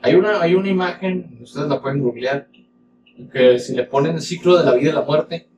Hay 0.01 0.15
una, 0.15 0.41
hay 0.41 0.55
una 0.55 0.69
imagen, 0.69 1.39
ustedes 1.41 1.67
la 1.67 1.81
pueden 1.81 2.01
googlear, 2.01 2.47
que 3.33 3.59
si 3.59 3.75
le 3.75 3.83
ponen 3.83 4.15
el 4.15 4.21
ciclo 4.21 4.57
de 4.57 4.63
la 4.65 4.73
vida 4.73 4.91
y 4.91 4.93
la 4.93 5.01
muerte, 5.01 5.49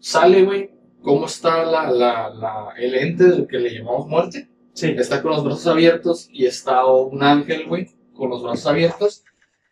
sale, 0.00 0.42
güey, 0.44 0.70
cómo 1.02 1.26
está 1.26 1.64
la, 1.64 1.90
la, 1.90 2.30
la, 2.30 2.68
el 2.78 2.94
ente 2.94 3.24
del 3.24 3.46
que 3.46 3.58
le 3.58 3.70
llamamos 3.78 4.08
muerte. 4.08 4.48
Sí, 4.74 4.94
Está 4.96 5.20
con 5.20 5.32
los 5.32 5.44
brazos 5.44 5.66
abiertos 5.66 6.28
y 6.32 6.46
está 6.46 6.86
un 6.86 7.22
ángel, 7.22 7.66
güey, 7.68 7.88
con 8.14 8.30
los 8.30 8.42
brazos 8.42 8.66
abiertos. 8.66 9.24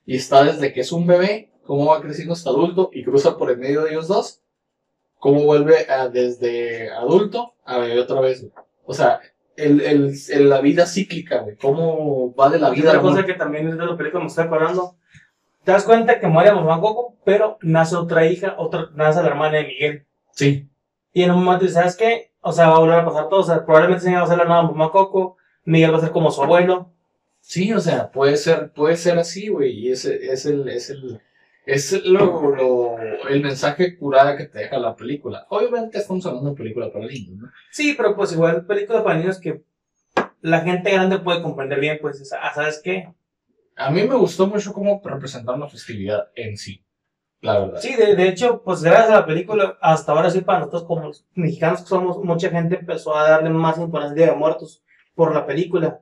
Y 0.04 0.16
está 0.16 0.44
desde 0.44 0.72
que 0.74 0.80
es 0.80 0.92
un 0.92 1.06
bebé, 1.06 1.50
cómo 1.64 1.86
va 1.86 2.00
creciendo 2.02 2.34
hasta 2.34 2.50
adulto 2.50 2.90
y 2.92 3.02
cruza 3.04 3.38
por 3.38 3.50
el 3.50 3.56
medio 3.58 3.82
de 3.84 3.92
ellos 3.92 4.08
dos. 4.08 4.42
Cómo 5.20 5.44
vuelve 5.44 5.88
a- 5.88 6.08
desde 6.08 6.90
adulto 6.90 7.54
a 7.64 7.78
bebé 7.78 8.00
otra 8.00 8.20
vez, 8.20 8.40
güey. 8.40 8.52
O 8.84 8.92
sea, 8.94 9.20
el, 9.56 9.80
el, 9.82 10.14
el- 10.30 10.48
la 10.50 10.60
vida 10.60 10.86
cíclica, 10.86 11.42
güey. 11.42 11.56
Cómo 11.56 12.34
va 12.34 12.50
de 12.50 12.58
la 12.58 12.70
vida 12.70 12.88
otra 12.90 13.00
cosa 13.00 13.24
que 13.24 13.34
también 13.34 13.68
es 13.68 13.78
de 13.78 13.86
la 13.86 13.96
película 13.96 14.22
me 14.22 14.26
estoy 14.28 14.46
acordando, 14.46 14.96
te 15.62 15.70
das 15.72 15.84
cuenta 15.84 16.18
que 16.18 16.26
muere 16.26 16.52
mamá 16.52 16.80
Coco, 16.80 17.16
pero 17.24 17.58
nace 17.60 17.94
otra 17.94 18.26
hija, 18.26 18.56
otra, 18.58 18.88
nace 18.94 19.22
la 19.22 19.28
hermana 19.28 19.58
de 19.58 19.64
Miguel. 19.66 20.06
Sí. 20.32 20.68
Y 21.12 21.22
en 21.22 21.30
un 21.32 21.44
momento 21.44 21.64
dices, 21.66 21.74
¿sabes 21.74 21.96
qué? 21.96 22.32
O 22.40 22.50
sea, 22.52 22.68
va 22.70 22.76
a 22.76 22.80
volver 22.80 22.98
a 23.00 23.04
pasar 23.04 23.28
todo, 23.28 23.40
o 23.40 23.44
sea, 23.44 23.64
probablemente 23.64 24.04
se 24.04 24.12
va 24.14 24.22
a 24.22 24.26
ser 24.26 24.38
la 24.38 24.44
nueva 24.46 24.62
mamá 24.62 24.90
Coco, 24.90 25.36
Miguel 25.64 25.92
va 25.92 25.98
a 25.98 26.00
ser 26.00 26.10
como 26.10 26.30
su 26.30 26.42
abuelo. 26.42 26.90
Sí, 27.40 27.72
o 27.74 27.80
sea, 27.80 28.10
puede 28.10 28.36
ser, 28.38 28.72
puede 28.72 28.96
ser 28.96 29.18
así, 29.18 29.48
güey. 29.48 29.72
Y 29.72 29.92
ese 29.92 30.32
es 30.32 30.46
el, 30.46 30.68
es 30.68 30.88
el, 30.90 31.20
es 31.74 32.04
lo, 32.04 32.54
lo- 32.54 32.98
el 33.28 33.42
mensaje 33.42 33.96
curada 33.98 34.36
que 34.36 34.46
te 34.46 34.60
deja 34.60 34.78
la 34.78 34.96
película. 34.96 35.46
Obviamente 35.50 35.98
estamos 35.98 36.24
hablando 36.26 36.50
de 36.50 36.56
película 36.56 36.92
para 36.92 37.06
niños, 37.06 37.36
¿no? 37.38 37.50
Sí, 37.70 37.94
pero 37.96 38.16
pues 38.16 38.32
igual 38.32 38.66
película 38.66 39.02
para 39.04 39.18
niños 39.18 39.38
que 39.38 39.62
la 40.42 40.60
gente 40.60 40.90
grande 40.92 41.18
puede 41.18 41.42
comprender 41.42 41.80
bien, 41.80 41.98
pues, 42.00 42.20
es, 42.20 42.32
ah, 42.32 42.52
¿sabes 42.54 42.80
qué? 42.82 43.12
A 43.76 43.90
mí 43.90 44.02
me 44.04 44.14
gustó 44.14 44.46
mucho 44.46 44.72
cómo 44.72 45.00
representaron 45.04 45.60
la 45.60 45.68
festividad 45.68 46.28
en 46.34 46.56
sí, 46.56 46.84
la 47.40 47.58
verdad. 47.60 47.80
Sí, 47.80 47.94
de, 47.94 48.16
de 48.16 48.28
hecho, 48.28 48.62
pues 48.62 48.82
gracias 48.82 49.10
a 49.10 49.20
la 49.20 49.26
película, 49.26 49.78
hasta 49.80 50.12
ahora 50.12 50.30
sí 50.30 50.40
para 50.40 50.60
nosotros 50.60 50.84
como 50.84 51.10
mexicanos 51.34 51.82
que 51.82 51.88
somos, 51.88 52.18
mucha 52.24 52.50
gente 52.50 52.76
empezó 52.80 53.16
a 53.16 53.30
darle 53.30 53.50
más 53.50 53.78
importancia 53.78 54.10
al 54.10 54.16
Día 54.16 54.26
de 54.32 54.36
Muertos 54.36 54.82
por 55.14 55.34
la 55.34 55.46
película. 55.46 56.00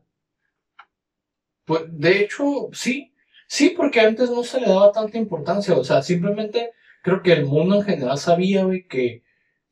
Pues, 1.65 1.83
de 1.89 2.21
hecho, 2.23 2.69
sí, 2.73 3.13
sí, 3.49 3.71
porque 3.71 4.01
antes 4.01 4.31
no 4.31 4.45
se 4.45 4.61
le 4.61 4.69
daba 4.69 4.93
tanta 4.93 5.19
importancia, 5.19 5.75
o 5.75 5.83
sea, 5.83 6.03
simplemente 6.03 6.71
creo 7.03 7.23
que 7.23 7.33
el 7.33 7.47
mundo 7.47 7.75
en 7.77 7.83
general 7.83 8.19
sabía, 8.19 8.65
güey, 8.65 8.87
que 8.87 9.25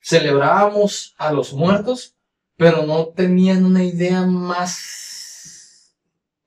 celebrábamos 0.03 1.15
a 1.19 1.33
los 1.33 1.53
muertos, 1.53 2.17
pero 2.57 2.83
no 2.85 3.09
tenían 3.09 3.65
una 3.65 3.85
idea 3.85 4.23
más 4.27 5.95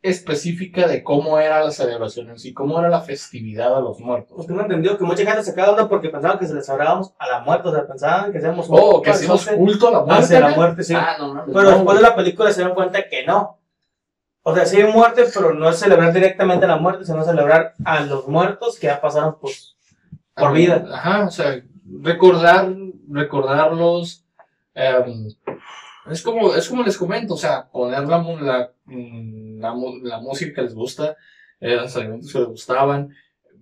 específica 0.02 0.88
de 0.88 1.04
cómo 1.04 1.40
era 1.40 1.62
la 1.62 1.72
celebración 1.72 2.30
en 2.30 2.40
sí, 2.40 2.54
cómo 2.54 2.80
era 2.80 2.88
la 2.88 3.02
festividad 3.02 3.76
a 3.76 3.82
los 3.82 4.00
muertos. 4.00 4.32
Pues 4.34 4.48
tengo 4.48 4.62
entendido 4.62 4.98
que 4.98 5.04
mucha 5.04 5.26
gente 5.26 5.44
se 5.44 5.54
queda 5.54 5.72
onda 5.72 5.90
porque 5.90 6.08
pensaban 6.10 6.40
que 6.40 6.48
se 6.48 6.54
les 6.54 6.66
celebrábamos 6.66 7.14
a 7.20 7.28
la 7.28 7.42
muerte, 7.42 7.68
o 7.68 7.72
sea, 7.74 7.86
pensaban 7.86 8.32
que 8.32 8.38
hacíamos 8.38 8.68
Oh, 8.70 9.02
que 9.02 9.10
hacemos 9.10 9.46
culto 9.46 9.90
a 9.90 9.92
la 9.92 10.00
muerte. 10.00 10.24
hacia 10.24 10.40
la 10.40 10.50
¿no? 10.52 10.56
muerte, 10.56 10.84
sí. 10.84 10.94
Ah, 10.96 11.18
no, 11.20 11.34
mames, 11.34 11.54
Pero 11.54 11.70
no, 11.70 11.76
después 11.76 11.98
de 11.98 12.02
la 12.04 12.16
película 12.16 12.52
se 12.52 12.62
dieron 12.62 12.76
cuenta 12.76 13.10
que 13.10 13.26
no. 13.26 13.59
O 14.44 14.56
sea, 14.56 14.66
sí 14.66 14.78
hay 14.78 14.92
muerte, 14.92 15.26
pero 15.34 15.54
no 15.54 15.70
es 15.70 15.78
celebrar 15.78 16.14
directamente 16.14 16.66
la 16.66 16.78
muerte, 16.78 17.06
sino 17.06 17.24
celebrar 17.24 17.74
a 17.84 18.02
los 18.02 18.28
muertos 18.28 18.80
que 18.80 18.88
ya 18.88 19.02
pasaron 19.02 19.38
pues, 19.40 19.76
por 20.34 20.54
vida. 20.54 20.86
Ajá, 20.92 21.26
o 21.26 21.32
sea, 21.32 21.62
recordar, 22.02 22.74
recordarlos. 23.10 24.26
em, 24.74 25.28
es 26.10 26.22
como, 26.22 26.56
es 26.56 26.68
como 26.70 26.84
les 26.84 26.98
comento, 26.98 27.34
o 27.34 27.38
sea, 27.38 27.70
poner 27.70 28.08
la, 28.08 28.18
la, 28.18 28.72
mm, 28.86 29.60
la, 29.60 29.76
la 30.04 30.20
música 30.20 30.56
que 30.56 30.62
les 30.62 30.74
gusta, 30.74 31.18
eh, 31.60 31.76
los 31.76 31.96
alimentos 31.96 32.32
que 32.32 32.40
les 32.40 32.48
gustaban, 32.48 33.10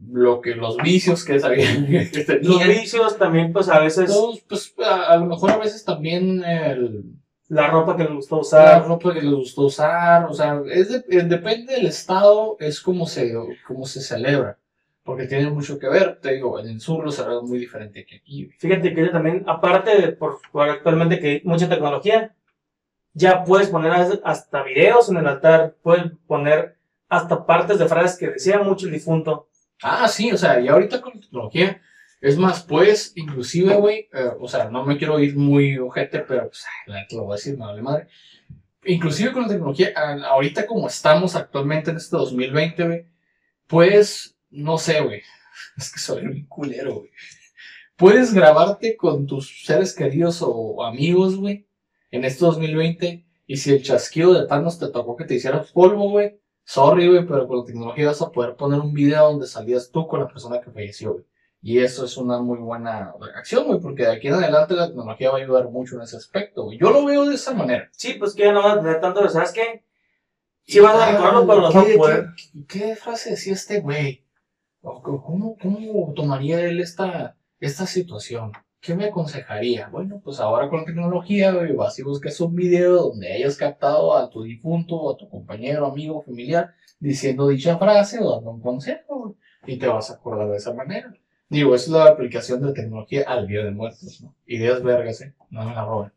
lo 0.07 0.39
que, 0.41 0.55
los 0.55 0.77
vicios 0.77 1.25
que 1.25 1.39
sabían 1.39 1.87
que 1.87 2.39
Los 2.43 2.65
vicios 2.65 3.17
también, 3.17 3.51
pues 3.51 3.67
a 3.67 3.79
veces 3.79 4.09
Todos, 4.09 4.41
pues 4.41 4.73
a, 4.85 5.13
a 5.13 5.17
lo 5.17 5.25
mejor 5.25 5.51
a 5.51 5.57
veces 5.57 5.83
también 5.83 6.43
el, 6.43 7.03
la 7.49 7.67
ropa 7.67 7.95
que 7.95 8.03
les 8.03 8.13
gustó 8.13 8.35
la 8.35 8.41
usar. 8.41 8.87
ropa 8.87 9.13
que 9.13 9.21
les 9.21 9.33
gustó 9.33 9.61
usar, 9.63 10.25
o 10.25 10.33
sea, 10.33 10.61
es 10.71 10.89
de- 10.89 11.17
eh, 11.17 11.23
depende 11.23 11.73
del 11.75 11.85
estado, 11.87 12.57
es 12.59 12.81
como 12.81 13.05
se, 13.07 13.33
como 13.65 13.85
se 13.85 14.01
celebra, 14.01 14.57
porque 15.03 15.25
tiene 15.27 15.49
mucho 15.49 15.79
que 15.79 15.87
ver, 15.89 16.19
te 16.21 16.33
digo, 16.33 16.59
en 16.59 16.67
el 16.67 16.81
sur 16.81 17.03
lo 17.05 17.11
celebran 17.11 17.45
muy 17.45 17.59
diferente 17.59 18.05
que 18.05 18.17
aquí. 18.17 18.49
Fíjate 18.59 18.93
que 18.93 19.01
yo 19.05 19.11
también, 19.11 19.43
aparte 19.47 20.01
de 20.01 20.11
por, 20.13 20.39
por 20.51 20.69
actualmente 20.69 21.19
que 21.19 21.27
hay 21.27 21.41
mucha 21.45 21.69
tecnología, 21.69 22.35
ya 23.13 23.43
puedes 23.43 23.69
poner 23.69 23.91
hasta 24.23 24.63
videos 24.63 25.09
en 25.09 25.17
el 25.17 25.27
altar, 25.27 25.75
puedes 25.81 26.11
poner 26.27 26.77
hasta 27.09 27.45
partes 27.45 27.79
de 27.79 27.87
frases 27.87 28.17
que 28.19 28.27
decía 28.29 28.59
mucho 28.59 28.85
el 28.85 28.91
difunto. 28.93 29.47
Ah, 29.81 30.07
sí, 30.07 30.31
o 30.31 30.37
sea, 30.37 30.59
y 30.59 30.67
ahorita 30.67 31.01
con 31.01 31.13
la 31.15 31.21
tecnología, 31.21 31.81
es 32.21 32.37
más, 32.37 32.63
pues, 32.63 33.13
inclusive, 33.15 33.75
güey, 33.75 34.09
eh, 34.13 34.31
o 34.39 34.47
sea, 34.47 34.69
no 34.69 34.85
me 34.85 34.97
quiero 34.97 35.19
ir 35.19 35.35
muy 35.35 35.77
ojete, 35.77 36.19
pero, 36.19 36.47
pues, 36.47 36.65
ay, 36.65 36.93
neta 36.93 37.15
lo 37.15 37.25
voy 37.25 37.33
a 37.33 37.35
decir, 37.35 37.57
me 37.57 37.65
vale 37.65 37.81
madre. 37.81 38.07
Inclusive 38.85 39.33
con 39.33 39.43
la 39.43 39.49
tecnología, 39.49 39.93
ahorita 40.29 40.65
como 40.65 40.87
estamos 40.87 41.35
actualmente 41.35 41.91
en 41.91 41.97
este 41.97 42.17
2020, 42.17 42.85
güey, 42.85 43.05
pues, 43.67 44.37
no 44.49 44.77
sé, 44.77 45.01
güey, 45.01 45.21
es 45.77 45.91
que 45.91 45.99
soy 45.99 46.25
un 46.25 46.45
culero, 46.47 46.95
güey. 46.95 47.11
Puedes 47.95 48.33
grabarte 48.33 48.95
con 48.95 49.25
tus 49.25 49.63
seres 49.65 49.93
queridos 49.93 50.41
o 50.41 50.83
amigos, 50.85 51.35
güey, 51.35 51.67
en 52.11 52.25
este 52.25 52.45
2020, 52.45 53.25
y 53.47 53.57
si 53.57 53.71
el 53.73 53.83
chasquido 53.83 54.33
de 54.33 54.47
Thanos 54.47 54.79
te 54.79 54.87
tocó 54.89 55.15
que 55.15 55.25
te 55.25 55.35
hicieras 55.35 55.71
polvo, 55.71 56.09
güey, 56.09 56.39
sorry, 56.63 57.07
güey, 57.07 57.25
pero 57.27 57.47
con 57.47 57.59
la 57.59 57.65
tecnología 57.65 58.07
vas 58.07 58.21
a 58.21 58.31
poder 58.31 58.55
poner 58.55 58.79
un 58.79 58.93
video 58.93 59.31
donde 59.31 59.47
salías 59.47 59.91
tú 59.91 60.07
con 60.07 60.19
la 60.19 60.27
persona 60.27 60.61
que 60.61 60.71
falleció, 60.71 61.13
güey. 61.13 61.25
Y 61.61 61.79
eso 61.79 62.05
es 62.05 62.17
una 62.17 62.39
muy 62.39 62.59
buena 62.59 63.13
reacción, 63.19 63.65
güey, 63.65 63.79
porque 63.79 64.03
de 64.03 64.11
aquí 64.11 64.27
en 64.27 64.35
adelante 64.35 64.75
la 64.75 64.87
tecnología 64.87 65.31
va 65.31 65.37
a 65.37 65.41
ayudar 65.41 65.69
mucho 65.69 65.95
en 65.95 66.03
ese 66.03 66.15
aspecto. 66.17 66.71
Yo 66.71 66.91
lo 66.91 67.03
veo 67.05 67.25
de 67.25 67.35
esa 67.35 67.53
manera. 67.53 67.89
Sí, 67.91 68.13
pues 68.13 68.33
que 68.35 68.43
ya 68.43 68.53
no 68.53 68.63
vas 68.63 68.77
a 68.77 68.81
tener 68.81 69.01
tanto, 69.01 69.27
¿sabes 69.29 69.51
qué? 69.51 69.83
Sí 70.65 70.79
vas 70.79 70.95
a 70.95 71.11
recordarlo, 71.11 71.47
pero 71.47 71.61
no 71.61 71.71
vas 71.71 71.75
a 71.75 71.85
¿Qué- 71.85 71.97
poder. 71.97 72.27
¿Qué, 72.35 72.65
qué 72.79 72.95
frase 72.95 73.31
decía 73.31 73.53
este 73.53 73.79
güey? 73.81 74.23
¿Cómo, 74.81 75.57
¿Cómo 75.61 76.13
tomaría 76.15 76.61
él 76.61 76.79
esta, 76.79 77.35
esta 77.59 77.85
situación? 77.85 78.51
¿Qué 78.79 78.95
me 78.95 79.05
aconsejaría? 79.05 79.89
Bueno, 79.89 80.21
pues 80.23 80.39
ahora 80.39 80.69
con 80.69 80.79
la 80.81 80.85
tecnología, 80.85 81.51
güey, 81.51 81.73
vas 81.73 81.97
y 81.99 82.03
buscas 82.03 82.39
un 82.39 82.55
video 82.55 82.93
donde 83.09 83.33
hayas 83.33 83.57
captado 83.57 84.15
a 84.15 84.29
tu 84.29 84.43
difunto, 84.43 84.95
o 84.95 85.13
a 85.13 85.17
tu 85.17 85.27
compañero, 85.27 85.87
amigo, 85.87 86.21
familiar, 86.21 86.73
diciendo 86.99 87.47
dicha 87.47 87.77
frase 87.77 88.19
o 88.21 88.35
dando 88.35 88.51
un 88.51 88.61
consejo, 88.61 89.19
güey, 89.19 89.33
y 89.65 89.77
te 89.79 89.87
vas 89.87 90.11
a 90.11 90.13
acordar 90.13 90.49
de 90.49 90.57
esa 90.57 90.73
manera. 90.73 91.11
Digo, 91.49 91.75
es 91.75 91.87
la 91.87 92.05
aplicación 92.05 92.61
de 92.61 92.73
tecnología 92.73 93.23
al 93.27 93.47
Día 93.47 93.63
de 93.63 93.71
Muertos, 93.71 94.21
¿no? 94.21 94.35
Ideas 94.45 94.83
vergas, 94.83 95.21
¿eh? 95.21 95.33
No 95.49 95.63
me 95.63 95.73
la 95.73 95.85
roben. 95.85 96.11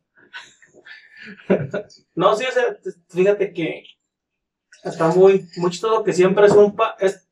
No, 2.15 2.35
sí, 2.35 2.45
o 2.49 2.53
sea, 2.53 2.65
fíjate 3.09 3.53
que 3.53 3.85
está 4.83 5.09
muy, 5.09 5.47
muy 5.59 5.71
chistoso 5.71 6.03
que 6.03 6.15
siempre 6.15 6.47
es 6.47 6.53
un 6.53 6.75
pa, 6.75 6.97
es, 6.99 7.29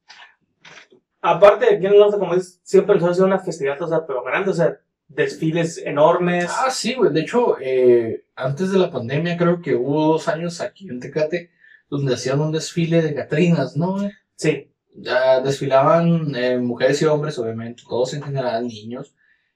aparte 1.22 1.64
de 1.64 1.76
aquí 1.76 1.86
en 1.86 1.92
el 1.92 1.98
norte, 1.98 2.18
como 2.18 2.34
dices, 2.34 2.60
siempre 2.62 2.96
les 2.96 3.04
hace 3.04 3.22
una 3.22 3.38
festividad, 3.38 3.80
o 3.80 3.88
sea, 3.88 4.06
pero 4.06 4.22
grande, 4.22 4.50
o 4.50 4.54
sea, 4.54 4.78
desfiles 5.08 5.78
enormes. 5.78 6.46
Ah, 6.50 6.70
sí, 6.70 6.94
güey. 6.94 7.12
De 7.12 7.20
hecho, 7.20 7.56
eh, 7.60 8.26
antes 8.36 8.70
de 8.70 8.78
la 8.78 8.90
pandemia, 8.90 9.36
creo 9.36 9.60
que 9.60 9.74
hubo 9.74 10.12
dos 10.12 10.28
años 10.28 10.60
aquí 10.60 10.88
en 10.88 11.00
Tecate 11.00 11.50
donde 11.90 12.14
hacían 12.14 12.40
un 12.40 12.52
desfile 12.52 13.02
de 13.02 13.14
Catrinas, 13.14 13.76
¿no? 13.76 13.92
güey? 13.92 14.10
Sí, 14.36 14.70
Ya 15.00 15.40
desfilaban 15.40 16.34
eh, 16.34 16.58
mujeres 16.58 17.00
y 17.02 17.04
hombres, 17.06 17.38
obviamente, 17.38 17.82
todos 17.88 18.14
en 18.14 18.22
general 18.22 18.66
niños, 18.66 19.14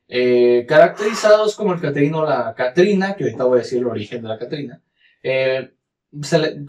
eh, 0.08 0.64
caracterizados 0.68 1.56
como 1.56 1.72
el 1.74 1.80
Catrino 1.80 2.24
la 2.24 2.54
Catrina, 2.54 3.14
que 3.16 3.24
ahorita 3.24 3.44
voy 3.44 3.58
a 3.58 3.62
decir 3.62 3.78
el 3.78 3.86
origen 3.86 4.22
de 4.22 4.28
la 4.28 4.38
Catrina. 4.38 4.82
Eh, 5.22 5.72
cele- 6.12 6.66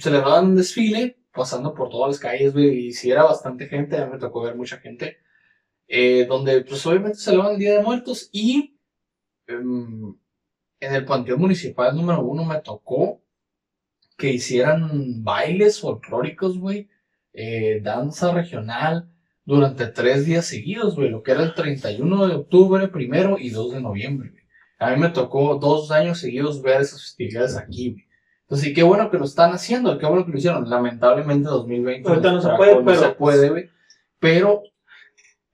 celebraban 0.00 0.46
un 0.46 0.56
desfile 0.56 1.18
pasando 1.32 1.74
por 1.74 1.88
todas 1.90 2.10
las 2.10 2.20
calles, 2.20 2.54
y 2.56 2.92
si 2.92 3.10
era 3.10 3.24
bastante 3.24 3.66
gente, 3.68 4.04
me 4.06 4.18
tocó 4.18 4.42
ver 4.42 4.54
mucha 4.56 4.78
gente, 4.78 5.18
eh, 5.88 6.26
donde 6.28 6.62
pues 6.64 6.84
obviamente 6.86 7.18
celebraban 7.18 7.54
el 7.54 7.60
Día 7.60 7.74
de 7.78 7.82
Muertos 7.84 8.28
y 8.32 8.78
em, 9.46 10.14
en 10.80 10.94
el 10.94 11.04
Panteón 11.04 11.40
Municipal 11.40 11.94
número 11.96 12.22
uno 12.24 12.44
me 12.44 12.60
tocó 12.60 13.22
que 14.18 14.30
hicieran 14.32 15.22
bailes 15.24 15.80
folclóricos, 15.80 16.58
güey, 16.58 16.88
eh, 17.32 17.80
danza 17.82 18.32
regional 18.32 19.08
durante 19.44 19.86
tres 19.86 20.24
días 20.26 20.46
seguidos, 20.46 20.94
güey, 20.96 21.10
lo 21.10 21.22
que 21.22 21.32
era 21.32 21.42
el 21.42 21.54
31 21.54 22.26
de 22.26 22.34
octubre, 22.34 22.88
primero 22.88 23.36
y 23.38 23.50
2 23.50 23.72
de 23.74 23.80
noviembre, 23.80 24.30
güey. 24.30 24.42
A 24.78 24.90
mí 24.90 25.00
me 25.00 25.10
tocó 25.10 25.56
dos 25.56 25.90
años 25.92 26.18
seguidos 26.18 26.60
ver 26.62 26.80
esas 26.80 27.02
festividades 27.02 27.56
aquí, 27.56 27.92
güey. 27.92 28.04
Entonces, 28.42 28.68
y 28.68 28.74
qué 28.74 28.82
bueno 28.82 29.10
que 29.10 29.18
lo 29.18 29.24
están 29.24 29.52
haciendo, 29.52 29.96
qué 29.98 30.04
bueno 30.06 30.26
que 30.26 30.32
lo 30.32 30.38
hicieron. 30.38 30.68
Lamentablemente 30.68 31.48
2020 31.48 32.08
Ahorita 32.08 32.32
no 32.32 32.42
se 32.42 32.50
puede, 32.50 32.74
no 32.74 32.84
pero- 32.84 33.00
se 33.00 33.08
puede, 33.10 33.48
güey. 33.48 33.70
Pero 34.18 34.62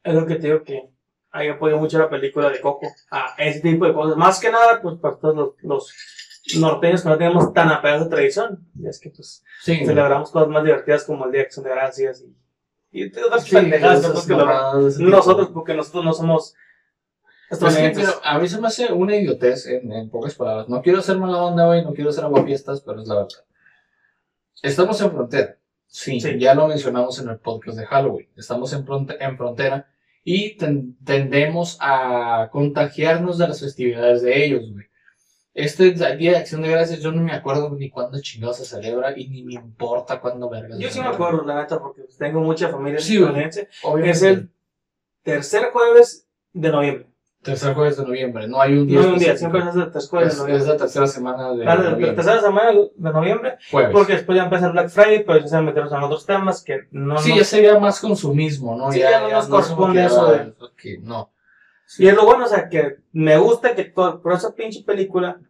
es 0.03 0.15
lo 0.15 0.27
que 0.27 0.35
te 0.37 0.49
digo 0.49 0.63
que 0.65 0.89
ahí 1.31 1.49
apoyo 1.49 1.79
mucho 1.79 1.99
la 1.99 2.11
película 2.11 2.51
de 2.51 2.61
Coco, 2.61 2.89
a 3.11 3.35
ese 3.39 3.61
tipo 3.61 3.87
de 3.87 3.93
cosas. 3.93 4.17
Más 4.17 4.41
que 4.41 4.51
nada, 4.51 4.81
pues 4.83 4.99
para 4.99 5.17
todos 5.17 5.37
los, 5.37 5.51
los 5.63 5.95
norteños 6.57 7.03
que 7.03 7.09
no 7.09 7.19
tenemos 7.19 7.53
tan 7.53 7.69
apegados 7.69 8.07
a 8.07 8.09
tradición, 8.11 8.67
y 8.79 8.87
es 8.89 8.99
que 8.99 9.11
pues 9.11 9.45
sí, 9.63 9.85
celebramos 9.85 10.31
cosas 10.31 10.49
más 10.49 10.65
divertidas 10.65 11.05
como 11.05 11.27
el 11.27 11.33
Día 11.33 11.41
de 11.41 11.47
Acción 11.47 11.65
de 11.65 11.71
Gracias 11.71 12.25
y, 12.91 13.03
y 13.05 13.07
otras 13.19 13.45
Sí, 13.45 13.55
pendejadas 13.55 14.01
esas 14.01 14.27
que 14.27 14.35
mamadas 14.35 14.99
nosotros, 14.99 15.51
porque 15.53 15.75
nosotros 15.75 16.05
no 16.05 16.13
somos 16.15 16.55
Pues 17.51 17.77
que, 17.77 18.05
a 18.25 18.39
mí 18.39 18.49
se 18.49 18.61
me 18.61 18.67
hace 18.69 18.93
una 18.93 19.17
idiotez, 19.17 19.67
en, 19.67 19.91
en 19.93 20.11
pocas 20.11 20.35
palabras. 20.35 20.69
No 20.69 20.81
quiero 20.83 21.01
ser 21.03 21.17
mala 21.19 21.43
onda, 21.43 21.67
güey, 21.67 21.83
no 21.85 21.93
quiero 21.95 22.13
ser 22.13 22.25
aguafiestas, 22.25 22.81
pero 22.83 23.01
es 23.03 23.09
la 23.09 23.15
verdad. 23.17 23.29
Estamos 24.63 25.01
en 25.01 25.11
frontera. 25.13 25.57
Sí, 25.87 26.21
Sí. 26.21 26.39
ya 26.39 26.55
lo 26.55 26.69
mencionamos 26.69 27.19
en 27.21 27.29
el 27.31 27.39
podcast 27.39 27.79
de 27.79 27.87
Halloween. 27.87 28.29
Estamos 28.37 28.73
en, 28.75 28.85
en 29.21 29.37
frontera 29.39 29.89
y 30.25 30.57
ten- 30.59 30.99
tendemos 31.05 31.79
a 31.81 32.49
contagiarnos 32.53 33.39
de 33.39 33.49
las 33.49 33.61
festividades 33.61 34.21
de 34.23 34.45
ellos, 34.45 34.71
güey. 34.73 34.87
Este 35.61 35.91
Día 35.91 36.31
de 36.33 36.37
Acción 36.37 36.63
de 36.63 36.69
Gracias, 36.69 37.01
yo 37.01 37.11
no 37.11 37.21
me 37.21 37.33
acuerdo 37.33 37.69
ni 37.71 37.91
cuándo 37.91 38.21
chingado 38.21 38.53
se 38.55 38.65
celebra 38.65 39.13
y 39.19 39.29
ni 39.29 39.43
me 39.43 39.55
importa 39.55 40.21
cuándo 40.21 40.49
verga. 40.49 40.77
se 40.77 40.83
Yo 40.83 40.89
sí 40.89 41.01
me 41.01 41.09
acuerdo, 41.09 41.45
la 41.45 41.57
neta, 41.63 41.81
porque 41.81 42.03
tengo 42.17 42.41
mucha 42.41 42.69
familia 42.69 43.01
Sí, 43.01 43.15
estadounidense. 43.17 43.69
Obviamente, 43.83 44.11
Es 44.17 44.23
el 44.23 44.51
tercer 45.25 45.71
jueves 45.73 46.29
de 46.53 46.71
noviembre. 46.71 47.09
tercer 47.43 47.75
jueves 47.75 47.97
de 47.97 48.05
noviembre. 48.05 48.47
No 48.47 48.61
hay 48.61 48.75
un 48.75 48.87
día. 48.87 49.01
No 49.01 49.07
hay 49.07 49.13
un 49.15 49.19
día, 49.19 49.37
siempre 49.37 49.61
es 49.61 49.75
el 49.75 49.91
tercer 49.91 50.11
jueves 50.11 50.29
es, 50.29 50.35
de 50.39 50.43
es 50.43 50.49
noviembre. 50.49 50.73
la 50.73 50.77
tercera 50.79 51.07
semana 51.09 51.53
de 51.55 51.63
Ah, 51.63 51.75
la- 51.75 51.75
la 51.75 51.91
noviembre. 51.91 52.13
tercera 52.17 52.41
semana 52.41 52.71
de 52.73 53.13
noviembre, 53.13 53.59
Jueves. 53.71 53.91
porque 53.93 54.13
después 54.13 54.37
ya 54.37 54.45
empieza 54.45 54.67
el 54.67 54.73
Black 54.73 54.89
Friday, 54.91 55.25
pero 55.25 55.39
ya 55.41 55.47
se 55.49 55.55
van 55.57 55.65
a 55.65 55.67
meternos 55.67 55.93
en 55.93 56.03
otros 56.05 56.25
temas 56.27 56.63
que 56.63 56.87
no, 56.93 57.19
Sí, 57.19 57.37
ya 57.37 57.43
sería 57.45 57.79
más 57.81 57.99
consumismo, 58.01 58.77
¿no? 58.77 58.93
Sí, 58.93 59.01
ya 59.01 59.21
no 59.23 59.31
nos 59.31 59.45
es 59.45 59.51
corresponde 59.51 60.05
eso 60.05 60.31
de- 60.31 60.55
ok, 60.61 61.03
no. 61.03 61.33
Y 61.97 62.07
es 62.07 62.15
lo 62.15 62.27
bueno, 62.27 62.45
o 62.45 62.49
sea, 62.49 62.69
que 62.69 62.99
me 63.13 63.39
gusta 63.39 63.75
que 63.75 63.85
todo, 63.85 64.21
por 64.21 64.35
esa 64.35 64.55
pinche 64.55 64.83
película, 64.83 65.41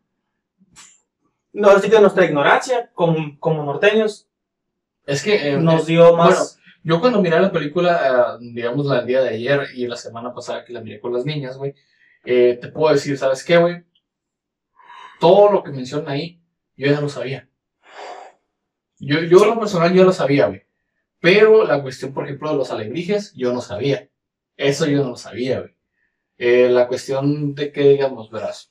no, 1.52 1.70
así 1.70 1.90
que 1.90 1.98
nuestra 1.98 2.24
ignorancia 2.24 2.90
como, 2.94 3.38
como 3.40 3.64
norteños 3.64 4.28
Es 5.04 5.22
que 5.22 5.48
eh, 5.48 5.56
nos 5.56 5.82
eh, 5.82 5.86
dio 5.92 6.16
más... 6.16 6.60
yo 6.84 7.00
cuando 7.00 7.20
miré 7.20 7.40
la 7.40 7.50
película, 7.50 8.38
eh, 8.40 8.46
digamos, 8.52 8.86
la 8.86 8.98
del 8.98 9.06
día 9.06 9.22
de 9.22 9.30
ayer 9.30 9.66
y 9.74 9.86
la 9.88 9.96
semana 9.96 10.32
pasada 10.32 10.64
que 10.64 10.72
la 10.72 10.80
miré 10.80 11.00
con 11.00 11.12
las 11.12 11.24
niñas, 11.24 11.56
güey, 11.56 11.74
eh, 12.24 12.58
te 12.60 12.68
puedo 12.68 12.92
decir, 12.92 13.16
¿sabes 13.18 13.42
qué, 13.42 13.56
güey? 13.56 13.84
Todo 15.18 15.50
lo 15.50 15.64
que 15.64 15.70
mencionan 15.70 16.10
ahí, 16.10 16.40
yo 16.76 16.86
ya 16.86 17.00
lo 17.00 17.08
sabía. 17.08 17.48
Yo, 19.00 19.20
yo 19.20 19.44
lo 19.44 19.58
personal, 19.58 19.92
yo 19.92 20.04
lo 20.04 20.12
sabía, 20.12 20.46
güey. 20.46 20.62
Pero 21.20 21.64
la 21.64 21.82
cuestión, 21.82 22.12
por 22.12 22.24
ejemplo, 22.24 22.50
de 22.50 22.56
los 22.56 22.70
alebrijes, 22.70 23.32
yo 23.34 23.52
no 23.52 23.60
sabía. 23.60 24.08
Eso 24.56 24.86
yo 24.86 25.02
no 25.02 25.10
lo 25.10 25.16
sabía, 25.16 25.60
güey. 25.60 25.77
Eh, 26.38 26.68
la 26.70 26.88
cuestión 26.88 27.54
de 27.54 27.72
que, 27.72 27.82
digamos, 27.90 28.30
verás. 28.30 28.70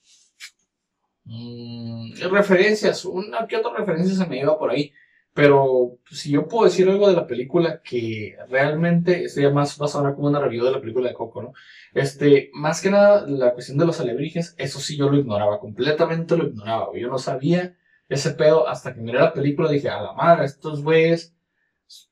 mm, 1.26 2.14
referencias, 2.32 3.06
una 3.06 3.48
que 3.48 3.58
otra 3.58 3.74
referencia 3.78 4.16
se 4.16 4.26
me 4.28 4.40
iba 4.40 4.58
por 4.58 4.72
ahí. 4.72 4.94
Pero 5.34 6.00
si 6.10 6.32
yo 6.32 6.48
puedo 6.48 6.66
decir 6.66 6.90
algo 6.90 7.08
de 7.08 7.16
la 7.16 7.28
película 7.28 7.82
que 7.84 8.36
realmente, 8.50 9.28
ya 9.30 9.52
más 9.52 9.78
va 9.80 9.86
a 10.10 10.16
como 10.16 10.28
una 10.30 10.40
review 10.40 10.66
de 10.66 10.72
la 10.72 10.82
película 10.82 11.10
de 11.10 11.14
Coco, 11.14 11.44
¿no? 11.44 11.54
Este, 11.94 12.50
más 12.54 12.82
que 12.82 12.90
nada, 12.90 13.28
la 13.28 13.54
cuestión 13.54 13.78
de 13.78 13.86
los 13.86 14.00
alebrijes, 14.00 14.56
eso 14.58 14.80
sí 14.80 14.98
yo 14.98 15.10
lo 15.10 15.18
ignoraba, 15.18 15.60
completamente 15.60 16.36
lo 16.36 16.48
ignoraba. 16.48 16.88
Yo 16.96 17.08
no 17.10 17.20
sabía 17.20 17.78
ese 18.10 18.32
pedo 18.32 18.68
hasta 18.68 18.94
que 18.96 19.02
miré 19.02 19.20
la 19.20 19.34
película 19.34 19.70
dije, 19.70 19.90
a 19.90 20.02
la 20.02 20.14
madre, 20.14 20.46
estos 20.46 20.82
güeyes 20.84 21.37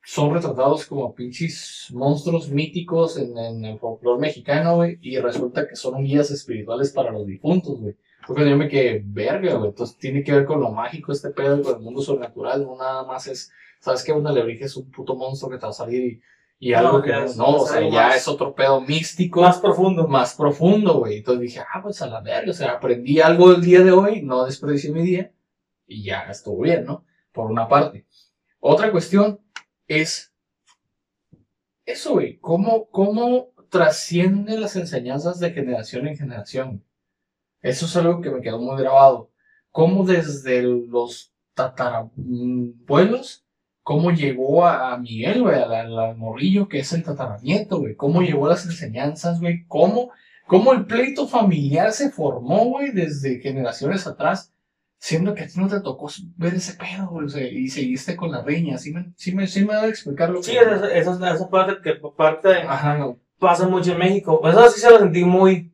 son 0.04 0.32
retratados 0.34 0.86
como 0.86 1.14
pinches 1.14 1.88
monstruos 1.92 2.48
míticos 2.50 3.18
en, 3.18 3.36
en 3.36 3.64
el 3.64 3.78
folclore 3.78 4.20
mexicano, 4.20 4.76
güey, 4.76 4.98
y 5.02 5.18
resulta 5.18 5.68
que 5.68 5.76
son 5.76 6.02
guías 6.02 6.30
espirituales 6.30 6.92
para 6.92 7.12
los 7.12 7.26
difuntos, 7.26 7.78
güey. 7.80 7.94
Porque 8.26 8.48
yo 8.48 8.56
me 8.56 8.68
quedé 8.68 9.02
verga, 9.04 9.54
güey. 9.54 9.68
Entonces 9.70 9.96
tiene 9.98 10.24
que 10.24 10.32
ver 10.32 10.46
con 10.46 10.60
lo 10.60 10.70
mágico 10.72 11.12
este 11.12 11.30
pedo, 11.30 11.62
con 11.62 11.76
el 11.76 11.80
mundo 11.82 12.00
sobrenatural, 12.00 12.64
no 12.64 12.76
nada 12.76 13.04
más 13.04 13.26
es, 13.26 13.52
¿sabes 13.80 14.02
qué? 14.02 14.12
Una 14.12 14.32
lebrija 14.32 14.64
es 14.64 14.76
un 14.76 14.90
puto 14.90 15.14
monstruo 15.14 15.50
que 15.50 15.58
te 15.58 15.62
va 15.66 15.70
a 15.70 15.72
salir 15.74 16.02
y, 16.58 16.68
y 16.68 16.72
No, 16.72 16.78
algo 16.78 17.02
que 17.02 17.12
no, 17.12 17.24
es- 17.24 17.36
no, 17.36 17.46
o 17.56 17.66
sea, 17.66 17.88
ya 17.88 18.16
es 18.16 18.26
otro 18.26 18.54
pedo 18.54 18.80
místico 18.80 19.42
Más 19.42 19.58
profundo. 19.60 20.08
más 20.08 20.34
profundo, 20.34 21.00
güey. 21.00 21.18
Entonces 21.18 21.42
dije, 21.42 21.60
ah, 21.60 21.80
pues 21.82 22.00
a 22.02 22.06
la 22.08 22.20
verga, 22.22 22.50
o 22.50 22.54
sea, 22.54 22.72
aprendí 22.72 23.20
algo 23.20 23.52
el 23.52 23.60
día 23.60 23.82
de 23.84 23.92
hoy, 23.92 24.22
no 24.22 24.44
desperdicié 24.46 24.90
mi 24.90 25.02
día 25.02 25.32
y 25.86 26.02
ya 26.02 26.22
estuvo 26.30 26.62
bien, 26.62 26.84
¿no? 26.86 27.04
Por 27.32 27.50
una 27.50 27.68
parte. 27.68 28.06
Otra 28.58 28.90
cuestión 28.90 29.38
es 29.88 30.32
eso, 31.86 32.14
güey, 32.14 32.38
¿cómo, 32.38 32.90
cómo 32.90 33.52
trasciende 33.70 34.58
las 34.58 34.74
enseñanzas 34.74 35.38
de 35.38 35.52
generación 35.52 36.08
en 36.08 36.16
generación? 36.16 36.84
Eso 37.62 37.86
es 37.86 37.96
algo 37.96 38.20
que 38.20 38.30
me 38.30 38.40
quedó 38.40 38.58
muy 38.58 38.80
grabado. 38.80 39.30
Cómo 39.70 40.04
desde 40.04 40.62
los 40.62 41.32
tatarabuelos, 41.54 43.46
cómo 43.84 44.10
llegó 44.10 44.66
a, 44.66 44.98
Miguel, 44.98 45.42
güey, 45.42 45.54
al 45.54 46.16
morrillo 46.16 46.68
que 46.68 46.80
es 46.80 46.92
el 46.92 47.04
tataranieto, 47.04 47.78
güey, 47.78 47.94
cómo 47.94 48.20
llegó 48.20 48.48
las 48.48 48.66
enseñanzas, 48.66 49.40
güey, 49.40 49.64
cómo, 49.68 50.10
cómo 50.48 50.72
el 50.72 50.86
pleito 50.86 51.28
familiar 51.28 51.92
se 51.92 52.10
formó, 52.10 52.64
güey, 52.64 52.90
desde 52.90 53.38
generaciones 53.38 54.08
atrás, 54.08 54.52
siendo 55.06 55.34
que 55.34 55.44
a 55.44 55.46
ti 55.46 55.52
no 55.56 55.68
te 55.68 55.80
tocó 55.80 56.10
ver 56.36 56.54
ese 56.54 56.74
pedo, 56.74 57.06
güey, 57.08 57.26
o 57.26 57.28
sea, 57.28 57.46
y 57.46 57.68
seguiste 57.68 58.16
con 58.16 58.32
la 58.32 58.42
riña, 58.42 58.76
¿sí 58.76 58.92
me, 58.92 59.12
sí 59.14 59.32
me, 59.32 59.46
sí 59.46 59.64
me 59.64 59.74
da 59.74 59.82
a 59.82 59.86
explicar 59.86 60.30
lo 60.30 60.40
que... 60.40 60.46
Sí, 60.46 60.56
esa, 60.56 60.92
esa, 60.92 61.32
esa 61.32 61.48
parte 61.48 61.74
que 61.80 61.92
parte 62.16 62.48
Ajá, 62.66 62.98
no. 62.98 63.16
pasa 63.38 63.68
mucho 63.68 63.92
en 63.92 63.98
México. 63.98 64.40
Pues 64.40 64.54
eso 64.56 64.68
sí 64.68 64.80
se 64.80 64.90
lo 64.90 64.98
sentí 64.98 65.24
muy. 65.24 65.72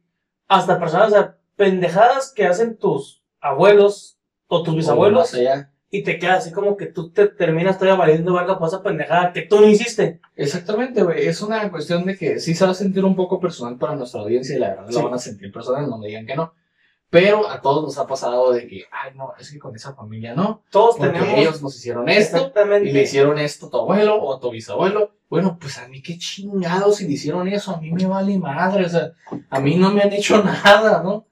Hasta 0.48 0.78
personas, 0.78 1.08
o 1.08 1.10
sea, 1.12 1.38
pendejadas 1.56 2.30
que 2.36 2.44
hacen 2.46 2.76
tus 2.76 3.24
abuelos 3.40 4.18
o 4.48 4.62
tus 4.62 4.76
bisabuelos 4.76 5.32
allá. 5.32 5.70
y 5.90 6.02
te 6.02 6.18
quedas 6.18 6.40
así 6.44 6.52
como 6.52 6.76
que 6.76 6.84
tú 6.86 7.10
te 7.10 7.26
terminas 7.26 7.78
todavía 7.78 7.98
valiendo 7.98 8.34
verga 8.34 8.58
por 8.58 8.68
esa 8.68 8.82
pendejada 8.82 9.32
que 9.32 9.42
tú 9.42 9.60
no 9.62 9.66
hiciste. 9.66 10.20
Exactamente, 10.36 11.02
güey. 11.02 11.26
Es 11.26 11.40
una 11.40 11.70
cuestión 11.70 12.04
de 12.04 12.18
que 12.18 12.38
sí 12.38 12.54
se 12.54 12.66
va 12.66 12.72
a 12.72 12.74
sentir 12.74 13.02
un 13.02 13.16
poco 13.16 13.40
personal 13.40 13.78
para 13.78 13.96
nuestra 13.96 14.20
audiencia 14.20 14.54
y 14.56 14.58
la 14.58 14.68
verdad 14.74 14.88
Sí. 14.90 14.94
lo 14.96 15.04
van 15.04 15.14
a 15.14 15.18
sentir 15.18 15.50
personal, 15.50 15.88
no 15.88 15.96
me 15.96 16.08
digan 16.08 16.26
que 16.26 16.36
no. 16.36 16.52
Pero 17.12 17.46
a 17.46 17.60
todos 17.60 17.84
nos 17.84 17.98
ha 17.98 18.06
pasado 18.06 18.52
de 18.52 18.66
que, 18.66 18.86
ay, 18.90 19.10
no, 19.14 19.34
es 19.38 19.50
que 19.52 19.58
con 19.58 19.76
esa 19.76 19.92
familia 19.92 20.34
no, 20.34 20.62
Todos 20.70 20.96
porque 20.96 21.12
tenemos. 21.12 21.38
ellos 21.38 21.62
nos 21.62 21.76
hicieron 21.76 22.08
esto 22.08 22.38
exactamente. 22.38 22.88
y 22.88 22.92
le 22.94 23.02
hicieron 23.02 23.38
esto 23.38 23.66
a 23.66 23.70
tu 23.70 23.76
abuelo 23.76 24.16
o 24.16 24.34
a 24.34 24.40
tu 24.40 24.50
bisabuelo. 24.50 25.12
Bueno, 25.28 25.58
pues 25.60 25.76
a 25.76 25.86
mí 25.88 26.00
qué 26.00 26.16
chingados 26.16 26.96
si 26.96 27.06
le 27.06 27.12
hicieron 27.12 27.46
eso, 27.48 27.72
a 27.74 27.80
mí 27.82 27.92
me 27.92 28.06
vale 28.06 28.38
madre, 28.38 28.86
o 28.86 28.88
sea, 28.88 29.12
a 29.50 29.60
mí 29.60 29.76
no 29.76 29.90
me 29.92 30.00
han 30.00 30.12
hecho 30.14 30.42
nada, 30.42 31.02
¿no? 31.02 31.26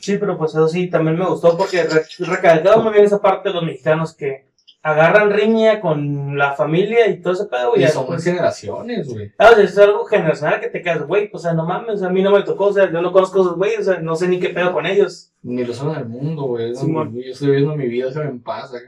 Sí, 0.00 0.18
pero 0.18 0.36
pues 0.36 0.50
eso 0.52 0.68
sí, 0.68 0.88
también 0.90 1.18
me 1.18 1.26
gustó 1.26 1.56
porque 1.56 1.82
re- 1.84 2.04
recalcaba 2.18 2.82
muy 2.82 2.92
bien 2.92 3.04
esa 3.06 3.22
parte 3.22 3.48
de 3.48 3.54
los 3.54 3.64
mexicanos 3.64 4.14
que 4.14 4.49
agarran 4.82 5.30
riña 5.30 5.80
con 5.80 6.38
la 6.38 6.52
familia 6.52 7.06
y 7.08 7.20
todo 7.20 7.34
ese 7.34 7.44
pedo, 7.46 7.72
Y 7.76 7.84
y 7.84 7.88
son 7.88 8.02
después- 8.04 8.24
generaciones, 8.24 9.12
güey. 9.12 9.32
Ah, 9.38 9.50
o 9.52 9.54
sea, 9.54 9.64
es 9.64 9.76
algo 9.78 10.04
generacional 10.06 10.60
que 10.60 10.68
te 10.68 10.80
quedas, 10.82 11.06
güey, 11.06 11.28
o 11.32 11.38
sea, 11.38 11.52
no 11.52 11.66
mames, 11.66 12.02
a 12.02 12.08
mí 12.08 12.22
no 12.22 12.30
me 12.30 12.42
tocó, 12.42 12.66
o 12.66 12.72
sea, 12.72 12.90
yo 12.90 13.02
no 13.02 13.12
conozco 13.12 13.38
a 13.38 13.42
esos 13.42 13.56
güeyes, 13.56 13.80
o 13.80 13.92
sea, 13.92 14.00
no 14.00 14.16
sé 14.16 14.28
ni 14.28 14.40
qué 14.40 14.48
pedo 14.50 14.72
con 14.72 14.86
ellos. 14.86 15.32
Ni 15.42 15.64
lo 15.64 15.74
son 15.74 15.94
del 15.94 16.06
mundo, 16.06 16.42
güey. 16.44 16.74
Sí, 16.74 16.86
yo 16.92 17.32
estoy 17.32 17.48
viviendo 17.48 17.76
mi 17.76 17.88
vida, 17.88 18.10
se 18.12 18.20
me 18.24 18.38
pasa. 18.40 18.78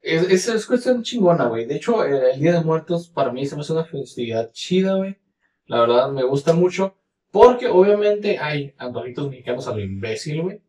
Es, 0.00 0.22
es, 0.30 0.48
es 0.48 0.66
cuestión 0.66 1.02
chingona, 1.02 1.46
güey. 1.46 1.66
De 1.66 1.76
hecho, 1.76 2.04
el 2.04 2.38
Día 2.38 2.52
de 2.52 2.60
Muertos 2.60 3.08
para 3.08 3.32
mí 3.32 3.44
se 3.46 3.56
me 3.56 3.62
hace 3.62 3.72
una 3.72 3.84
festividad 3.84 4.50
chida, 4.52 4.94
güey. 4.94 5.16
La 5.66 5.80
verdad, 5.80 6.10
me 6.12 6.22
gusta 6.22 6.52
mucho. 6.52 6.94
Porque 7.32 7.66
obviamente 7.66 8.38
hay 8.38 8.72
antojitos 8.78 9.28
mexicanos 9.28 9.66
a 9.66 9.72
lo 9.74 9.80
imbécil, 9.80 10.42
güey. 10.42 10.60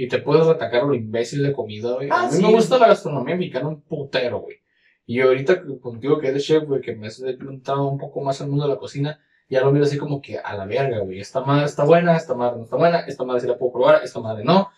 Y 0.00 0.08
te 0.08 0.16
puedes 0.16 0.46
retacar 0.46 0.80
a 0.80 0.86
lo 0.86 0.94
imbécil 0.94 1.42
de 1.42 1.52
comida, 1.52 1.92
güey. 1.92 2.08
Ah, 2.10 2.22
a 2.22 2.26
mí 2.30 2.38
sí. 2.38 2.42
me 2.42 2.50
gusta 2.50 2.78
la 2.78 2.88
gastronomía 2.88 3.36
mexicana 3.36 3.68
un 3.68 3.82
putero, 3.82 4.38
güey. 4.38 4.56
Y 5.04 5.20
ahorita 5.20 5.62
contigo 5.78 6.18
que 6.18 6.28
eres 6.28 6.42
chef, 6.42 6.64
güey, 6.64 6.80
que 6.80 6.96
me 6.96 7.08
has 7.08 7.20
entrado 7.20 7.86
un 7.86 7.98
poco 7.98 8.22
más 8.22 8.40
al 8.40 8.48
mundo 8.48 8.64
de 8.64 8.72
la 8.72 8.78
cocina, 8.78 9.20
ya 9.50 9.60
lo 9.60 9.70
miro 9.70 9.84
así 9.84 9.98
como 9.98 10.22
que 10.22 10.38
a 10.38 10.56
la 10.56 10.64
verga, 10.64 11.00
güey. 11.00 11.20
Esta 11.20 11.42
madre 11.42 11.66
está 11.66 11.84
buena, 11.84 12.16
esta 12.16 12.34
madre 12.34 12.56
no 12.56 12.62
está 12.62 12.76
buena, 12.76 13.00
esta 13.00 13.24
madre 13.24 13.42
sí 13.42 13.46
la 13.46 13.58
puedo 13.58 13.72
probar, 13.72 14.02
esta 14.02 14.20
madre 14.20 14.42
no. 14.42 14.70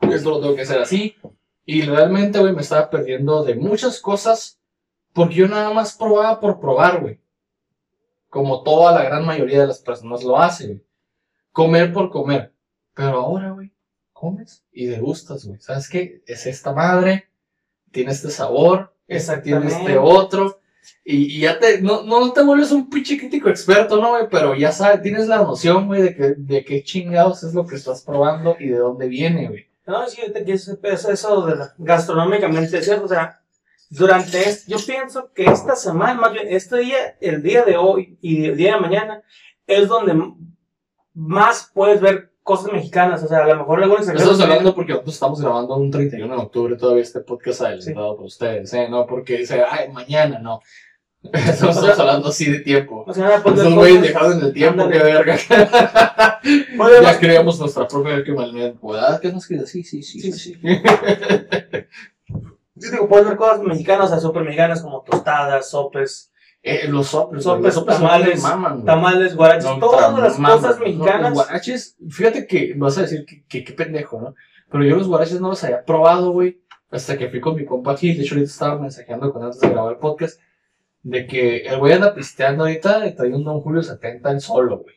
Esto 0.00 0.30
lo 0.30 0.40
tengo 0.40 0.56
que 0.56 0.62
hacer 0.62 0.80
así. 0.80 1.14
Y 1.64 1.82
realmente, 1.82 2.40
güey, 2.40 2.52
me 2.52 2.62
estaba 2.62 2.90
perdiendo 2.90 3.44
de 3.44 3.54
muchas 3.54 4.00
cosas 4.00 4.60
porque 5.12 5.36
yo 5.36 5.46
nada 5.46 5.72
más 5.72 5.96
probaba 5.96 6.40
por 6.40 6.58
probar, 6.58 7.00
güey. 7.00 7.20
Como 8.28 8.64
toda 8.64 8.90
la 8.90 9.04
gran 9.04 9.24
mayoría 9.24 9.60
de 9.60 9.68
las 9.68 9.78
personas 9.78 10.24
lo 10.24 10.36
hace, 10.36 10.66
güey. 10.66 10.84
Comer 11.52 11.92
por 11.92 12.10
comer. 12.10 12.52
Pero 12.92 13.20
ahora, 13.20 13.52
güey, 13.52 13.63
comes 14.24 14.64
y 14.72 14.86
degustas, 14.86 15.44
güey. 15.44 15.60
¿Sabes 15.60 15.88
qué? 15.88 16.22
Es 16.26 16.46
esta 16.46 16.72
madre, 16.72 17.28
tiene 17.90 18.12
este 18.12 18.30
sabor, 18.30 18.94
esta 19.06 19.42
tiene 19.42 19.66
este 19.66 19.98
otro. 19.98 20.60
Y, 21.04 21.36
y 21.36 21.40
ya 21.40 21.58
te, 21.58 21.80
no, 21.80 22.02
no 22.02 22.32
te 22.32 22.42
vuelves 22.42 22.72
un 22.72 22.88
pinche 22.88 23.18
crítico 23.18 23.48
experto, 23.48 24.00
¿no, 24.00 24.10
güey? 24.10 24.28
Pero 24.30 24.54
ya 24.54 24.72
sabes, 24.72 25.02
tienes 25.02 25.28
la 25.28 25.38
noción, 25.38 25.86
güey, 25.86 26.02
de, 26.02 26.14
que, 26.14 26.34
de 26.36 26.64
qué 26.64 26.82
chingados 26.82 27.42
es 27.42 27.54
lo 27.54 27.66
que 27.66 27.76
estás 27.76 28.02
probando 28.02 28.56
y 28.58 28.68
de 28.68 28.78
dónde 28.78 29.08
viene, 29.08 29.48
güey. 29.48 29.66
No, 29.86 30.06
sí, 30.08 30.20
que 30.22 30.52
es 30.52 30.68
es 30.68 31.04
eso 31.04 31.46
de 31.46 31.56
la, 31.56 31.74
gastronómicamente, 31.76 32.78
es 32.78 32.84
¿cierto? 32.84 33.04
O 33.04 33.08
sea, 33.08 33.42
durante 33.90 34.48
este, 34.48 34.72
yo 34.72 34.78
pienso 34.84 35.30
que 35.32 35.44
esta 35.44 35.76
semana, 35.76 36.14
más 36.14 36.32
bien, 36.32 36.46
este 36.48 36.78
día, 36.78 37.16
el 37.20 37.42
día 37.42 37.62
de 37.64 37.76
hoy 37.76 38.18
y 38.22 38.46
el 38.46 38.56
día 38.56 38.74
de 38.74 38.80
mañana, 38.80 39.22
es 39.66 39.88
donde 39.88 40.14
más 41.12 41.70
puedes 41.72 42.00
ver 42.00 42.33
cosas 42.44 42.70
mexicanas, 42.72 43.22
o 43.24 43.26
sea, 43.26 43.38
a 43.38 43.46
lo 43.46 43.56
mejor 43.56 43.82
algunos 43.82 44.06
Estamos 44.06 44.40
hablando 44.40 44.74
porque 44.74 44.92
nosotros 44.92 45.14
estamos 45.14 45.40
grabando 45.40 45.76
un 45.76 45.90
31 45.90 46.36
de 46.36 46.42
octubre 46.42 46.76
todavía 46.76 47.02
este 47.02 47.20
podcast 47.20 47.62
adelantado 47.62 48.16
por 48.16 48.26
ustedes, 48.26 48.72
¿eh? 48.74 48.86
No 48.88 49.06
porque 49.06 49.38
dice, 49.38 49.64
ay, 49.68 49.90
mañana, 49.90 50.38
no. 50.38 50.60
Estamos 51.32 51.78
hablando 51.98 52.28
así 52.28 52.50
de 52.50 52.60
tiempo. 52.60 53.02
O 53.06 53.14
sea, 53.14 53.40
pues, 53.42 53.58
Esos 53.58 53.74
güeyes 53.74 54.02
dejados 54.02 54.34
en 54.34 54.42
el 54.42 54.52
tiempo, 54.52 54.88
qué 54.88 54.98
verga. 54.98 55.36
Ya 57.02 57.18
creamos 57.18 57.58
nuestra 57.58 57.88
propia 57.88 58.16
¿verdad? 58.16 59.18
¿Qué 59.18 59.32
nos 59.32 59.46
queda? 59.46 59.64
Sí, 59.64 59.82
sí, 59.82 60.02
sí. 60.02 60.20
Sí, 60.20 60.32
sí. 60.32 60.60
Yo 62.74 62.90
digo, 62.90 63.08
puedes 63.08 63.26
ver 63.26 63.36
cosas 63.38 63.62
mexicanas, 63.62 64.06
o 64.06 64.08
sea, 64.08 64.20
súper 64.20 64.42
mexicanas 64.42 64.82
como 64.82 65.00
tostadas, 65.00 65.70
sopes, 65.70 66.30
Eh, 66.66 66.88
los 66.88 67.08
sopes, 67.08 67.42
Sopes, 67.42 67.74
sopes 67.74 67.96
tamales, 67.98 68.42
maman, 68.42 68.84
tamales, 68.86 69.36
guaraches, 69.36 69.64
No, 69.66 69.78
todas 69.78 70.18
las 70.18 70.38
maman, 70.38 70.56
cosas 70.62 70.78
¿no? 70.78 70.84
mexicanas. 70.86 71.30
Los 71.30 71.44
guaraches, 71.46 71.96
fíjate 72.08 72.46
que 72.46 72.72
vas 72.74 72.96
a 72.96 73.02
decir 73.02 73.26
que, 73.26 73.44
que, 73.44 73.62
qué 73.64 73.72
pendejo, 73.74 74.18
¿no? 74.18 74.34
Pero 74.70 74.82
yo 74.84 74.96
los 74.96 75.06
guaraches 75.06 75.42
no 75.42 75.50
los 75.50 75.62
había 75.62 75.84
probado, 75.84 76.30
güey, 76.32 76.62
hasta 76.90 77.18
que 77.18 77.28
fui 77.28 77.40
con 77.42 77.54
mi 77.56 77.66
compa 77.66 77.94
Gil. 77.98 78.16
De 78.16 78.22
hecho, 78.24 78.34
ahorita 78.36 78.50
estaba 78.50 78.78
mensajeando 78.80 79.30
con 79.30 79.42
antes 79.44 79.60
de 79.60 79.68
grabar 79.68 79.92
el 79.92 79.98
podcast, 79.98 80.40
de 81.02 81.26
que 81.26 81.58
el 81.66 81.78
güey 81.78 81.92
anda 81.92 82.14
pisteando 82.14 82.64
ahorita 82.64 83.06
y 83.08 83.14
trae 83.14 83.34
un 83.34 83.44
Don 83.44 83.60
Julio 83.60 83.82
70 83.82 84.30
en 84.30 84.40
solo, 84.40 84.78
güey. 84.78 84.94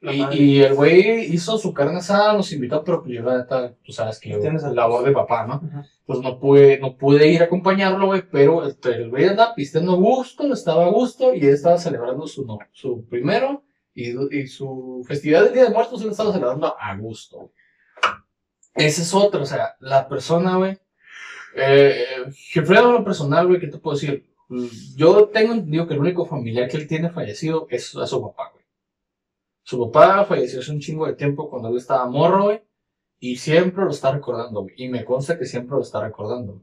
Y, 0.00 0.60
el 0.60 0.74
güey 0.74 1.32
hizo 1.34 1.56
su 1.58 1.72
carne 1.72 1.98
asada, 1.98 2.34
nos 2.34 2.52
invitó, 2.52 2.84
pero 2.84 3.02
pues 3.02 3.14
yo 3.14 3.22
la 3.22 3.38
neta, 3.38 3.74
tú 3.82 3.92
sabes 3.92 4.20
que 4.20 4.28
yo, 4.30 4.40
Tienes 4.40 4.62
el- 4.62 4.76
labor 4.76 5.04
de 5.04 5.12
papá, 5.12 5.46
¿no? 5.46 5.62
Pues 6.04 6.20
no 6.20 6.38
pude, 6.38 6.78
no 6.78 6.96
pude 6.96 7.26
ir 7.28 7.42
a 7.42 7.46
acompañarlo, 7.46 8.06
güey, 8.06 8.22
pero 8.30 8.66
este, 8.66 8.90
el 8.90 9.10
güey 9.10 9.24
andaba 9.24 9.54
pisteando 9.54 9.92
a 9.92 9.96
gusto, 9.96 10.52
estaba 10.52 10.84
a 10.84 10.90
gusto, 10.90 11.34
y 11.34 11.40
él 11.40 11.54
estaba 11.54 11.78
celebrando 11.78 12.26
su, 12.26 12.44
no, 12.44 12.58
su 12.72 13.06
primero, 13.08 13.64
y, 13.94 14.10
y 14.38 14.46
su 14.46 15.02
festividad 15.08 15.44
del 15.44 15.54
Día 15.54 15.64
de 15.64 15.70
Muertos, 15.70 16.02
él 16.02 16.10
estaba 16.10 16.32
celebrando 16.32 16.74
a 16.78 16.96
gusto, 16.96 17.38
güey. 17.38 17.50
Ese 18.74 19.02
es 19.02 19.14
otro, 19.14 19.42
o 19.42 19.46
sea, 19.46 19.74
la 19.80 20.06
persona, 20.06 20.56
güey, 20.56 20.78
eh, 21.56 22.26
Jefredo, 22.34 22.92
lo 22.92 23.02
personal, 23.04 23.46
güey, 23.46 23.58
¿qué 23.58 23.68
te 23.68 23.78
puedo 23.78 23.96
decir? 23.96 24.28
Mm, 24.48 24.66
Yo 24.96 25.28
tengo 25.28 25.54
entendido 25.54 25.88
que 25.88 25.94
el 25.94 26.00
único 26.00 26.26
familiar 26.26 26.68
que 26.68 26.76
él 26.76 26.86
tiene 26.86 27.08
fallecido 27.10 27.66
es 27.70 27.96
a 27.96 28.06
su 28.06 28.20
papá, 28.22 28.50
güey. 28.52 28.55
Su 29.66 29.90
papá 29.90 30.24
falleció 30.26 30.60
hace 30.60 30.70
un 30.70 30.78
chingo 30.78 31.08
de 31.08 31.14
tiempo 31.14 31.50
cuando 31.50 31.70
él 31.70 31.76
estaba 31.76 32.08
morro, 32.08 32.44
güey. 32.44 32.62
Y 33.18 33.34
siempre 33.34 33.84
lo 33.84 33.90
está 33.90 34.12
recordando, 34.12 34.62
güey. 34.62 34.74
Y 34.76 34.88
me 34.88 35.04
consta 35.04 35.36
que 35.36 35.44
siempre 35.44 35.74
lo 35.74 35.82
está 35.82 36.00
recordando. 36.00 36.62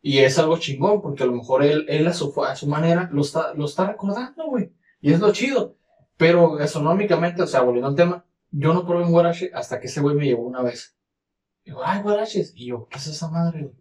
Y 0.00 0.20
es 0.20 0.38
algo 0.38 0.56
chingón, 0.56 1.02
porque 1.02 1.24
a 1.24 1.26
lo 1.26 1.32
mejor 1.32 1.62
él, 1.62 1.84
él 1.90 2.06
a, 2.06 2.14
su, 2.14 2.32
a 2.42 2.56
su 2.56 2.66
manera 2.66 3.10
lo 3.12 3.20
está, 3.20 3.52
lo 3.52 3.66
está 3.66 3.86
recordando, 3.88 4.46
güey. 4.46 4.72
Y 5.02 5.12
es 5.12 5.20
lo 5.20 5.30
chido. 5.30 5.76
Pero 6.16 6.52
gastronómicamente, 6.52 7.42
o 7.42 7.46
sea, 7.46 7.60
volviendo 7.60 7.88
al 7.88 7.96
tema, 7.96 8.24
yo 8.50 8.72
no 8.72 8.86
probé 8.86 9.04
un 9.04 9.12
guarache 9.12 9.50
hasta 9.52 9.78
que 9.78 9.88
ese 9.88 10.00
güey 10.00 10.16
me 10.16 10.24
llevó 10.24 10.44
una 10.44 10.62
vez. 10.62 10.96
Digo, 11.66 11.82
ay, 11.84 12.00
guaraches. 12.00 12.54
Y 12.56 12.68
yo, 12.68 12.88
¿qué 12.88 12.96
es 12.96 13.08
esa 13.08 13.28
madre, 13.28 13.64
güey? 13.64 13.74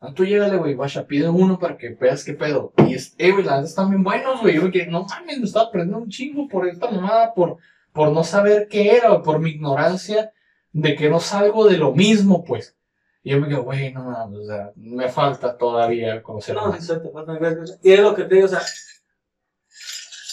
Ah, 0.00 0.14
tú 0.14 0.24
llégale, 0.24 0.56
güey, 0.56 0.74
vaya, 0.74 1.06
pide 1.06 1.28
uno 1.28 1.58
para 1.58 1.76
que 1.76 1.90
veas 1.90 2.24
qué 2.24 2.32
pedo. 2.32 2.72
Y 2.78 2.94
es, 2.94 3.14
eh, 3.18 3.32
güey, 3.32 3.44
las 3.44 3.68
están 3.68 3.90
bien 3.90 4.02
buenos, 4.02 4.40
güey. 4.40 4.54
Yo 4.54 4.62
me 4.62 4.70
quedé, 4.70 4.86
no 4.86 5.04
mames, 5.04 5.38
me 5.38 5.44
estaba 5.44 5.66
aprendiendo 5.66 6.02
un 6.02 6.08
chingo 6.08 6.48
por 6.48 6.66
esta 6.66 6.90
mamada, 6.90 7.34
por, 7.34 7.58
por 7.94 8.10
no 8.10 8.24
saber 8.24 8.66
qué 8.68 8.96
era, 8.96 9.12
o 9.12 9.22
por 9.22 9.38
mi 9.38 9.50
ignorancia 9.50 10.32
de 10.72 10.96
que 10.96 11.08
no 11.08 11.20
salgo 11.20 11.66
de 11.66 11.78
lo 11.78 11.92
mismo, 11.92 12.44
pues. 12.44 12.76
Y 13.22 13.30
yo 13.30 13.40
me 13.40 13.48
quedo, 13.48 13.62
güey, 13.62 13.92
no 13.92 14.04
mames, 14.04 14.40
o 14.40 14.44
sea, 14.46 14.72
me 14.76 15.08
falta 15.08 15.56
todavía 15.56 16.22
conocer 16.22 16.54
No, 16.56 16.66
más. 16.66 16.86
varias 17.14 17.56
cosas. 17.56 17.80
Y 17.82 17.92
es 17.92 18.00
lo 18.00 18.14
que 18.14 18.24
te 18.24 18.34
digo, 18.34 18.46
o 18.46 18.50
sea, 18.50 18.60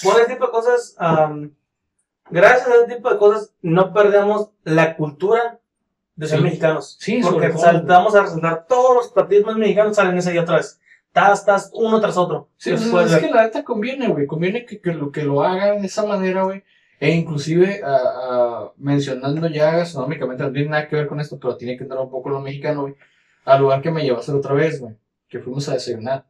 por 0.03 0.19
ese 0.19 0.31
tipo 0.33 0.45
de 0.47 0.51
cosas, 0.51 0.95
am, 0.97 1.53
gracias 2.29 2.67
a 2.67 2.75
ese 2.83 2.95
tipo 2.95 3.09
de 3.11 3.17
cosas, 3.17 3.53
no 3.61 3.93
perdemos 3.93 4.49
la 4.63 4.97
cultura 4.97 5.59
de 6.15 6.27
ser 6.27 6.39
Sí. 6.39 6.43
mexicanos. 6.43 6.97
Sí, 6.99 7.21
porque 7.23 7.53
saltamos 7.53 8.15
a 8.15 8.23
resaltar 8.23 8.65
todos 8.67 8.95
los 8.95 9.07
partidos 9.09 9.45
más 9.45 9.55
mexicanos 9.57 9.95
salen 9.95 10.17
esa 10.17 10.33
y 10.33 10.37
otra 10.39 10.57
vez. 10.57 10.79
Tas, 11.13 11.45
tas, 11.45 11.69
uno 11.73 11.99
tras 12.01 12.17
otro. 12.17 12.49
Sí, 12.57 12.71
pues, 12.71 13.05
es 13.07 13.11
ver. 13.11 13.21
que 13.21 13.31
la 13.31 13.43
neta 13.43 13.63
conviene, 13.63 14.07
güey. 14.07 14.25
Conviene 14.27 14.65
que, 14.65 14.79
que 14.79 14.93
lo, 14.93 15.11
que 15.11 15.23
lo 15.23 15.43
hagan 15.43 15.81
de 15.81 15.87
esa 15.87 16.05
manera, 16.05 16.43
güey. 16.43 16.63
E 17.01 17.09
inclusive, 17.11 17.81
ah, 17.83 18.71
mencionando 18.77 19.47
ya 19.47 19.75
gastronómicamente, 19.77 20.43
no 20.43 20.51
tiene 20.53 20.69
nada 20.69 20.87
que 20.87 20.95
ver 20.95 21.07
con 21.07 21.19
esto, 21.19 21.39
pero 21.39 21.57
tiene 21.57 21.75
que 21.75 21.83
entrar 21.83 21.99
un 21.99 22.11
poco 22.11 22.29
lo 22.29 22.39
mexicano, 22.39 22.81
güey. 22.81 22.95
Al 23.43 23.59
lugar 23.61 23.81
que 23.81 23.89
me 23.91 24.03
llevaste 24.03 24.31
la 24.31 24.37
otra 24.37 24.53
vez, 24.53 24.79
güey. 24.79 24.95
Que 25.27 25.39
fuimos 25.39 25.67
a 25.67 25.73
desayunar. 25.73 26.27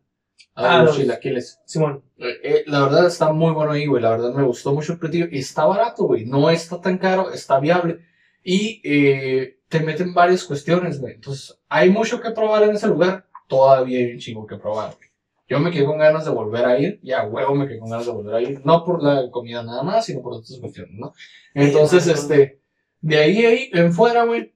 A 0.56 0.76
Ah, 0.76 0.78
los 0.80 0.88
los- 0.88 0.98
chilaquiles. 0.98 1.60
Simón. 1.66 2.04
Eh, 2.18 2.40
eh, 2.44 2.64
la 2.68 2.84
verdad 2.84 3.06
está 3.06 3.34
muy 3.34 3.52
bueno 3.54 3.74
ahí, 3.74 3.86
güey. 3.86 4.02
La 4.02 4.12
verdad 4.12 4.34
me 4.34 4.44
gustó 4.44 4.74
mucho 4.74 4.94
el 4.94 5.00
platillo. 5.00 5.28
Y 5.30 5.40
está 5.40 5.66
barato, 5.66 6.06
güey. 6.06 6.26
No 6.26 6.50
está 6.50 6.80
tan 6.80 6.98
caro, 6.98 7.32
está 7.32 7.60
viable. 7.60 8.00
Y 8.44 8.82
eh, 8.86 9.60
te 9.68 9.82
meten 9.82 10.14
varias 10.14 10.46
cuestiones, 10.46 11.00
güey. 11.02 11.16
Entonces, 11.16 11.60
hay 11.70 11.90
mucho 11.90 12.22
que 12.22 12.32
probar 12.32 12.64
en 12.64 12.72
ese 12.76 12.88
lugar. 12.88 13.28
Todavía 13.48 14.00
hay 14.00 14.14
un 14.14 14.20
chingo 14.20 14.48
que 14.48 14.56
probar, 14.56 14.96
güey. 14.96 15.10
Yo 15.52 15.60
me 15.60 15.70
quedé 15.70 15.84
con 15.84 15.98
ganas 15.98 16.24
de 16.24 16.32
volver 16.32 16.64
a 16.64 16.80
ir. 16.80 17.02
Ya, 17.04 17.26
huevo, 17.26 17.54
me 17.56 17.68
quedé 17.68 17.80
con 17.80 17.90
ganas 17.90 18.06
de 18.06 18.14
volver 18.14 18.36
a 18.36 18.42
ir. 18.42 18.62
No 18.64 18.86
por 18.86 19.04
la 19.04 19.30
comida 19.30 19.62
nada 19.62 19.84
más, 19.84 20.06
sino 20.06 20.22
por 20.22 20.36
otras 20.36 20.58
cuestiones, 20.62 20.98
¿no? 20.98 21.14
Entonces, 21.54 22.06
Sí, 22.06 22.12
este, 22.12 22.62
de 23.02 23.18
ahí, 23.18 23.46
ahí, 23.46 23.70
en 23.74 23.92
fuera, 23.92 24.24
güey. 24.24 24.56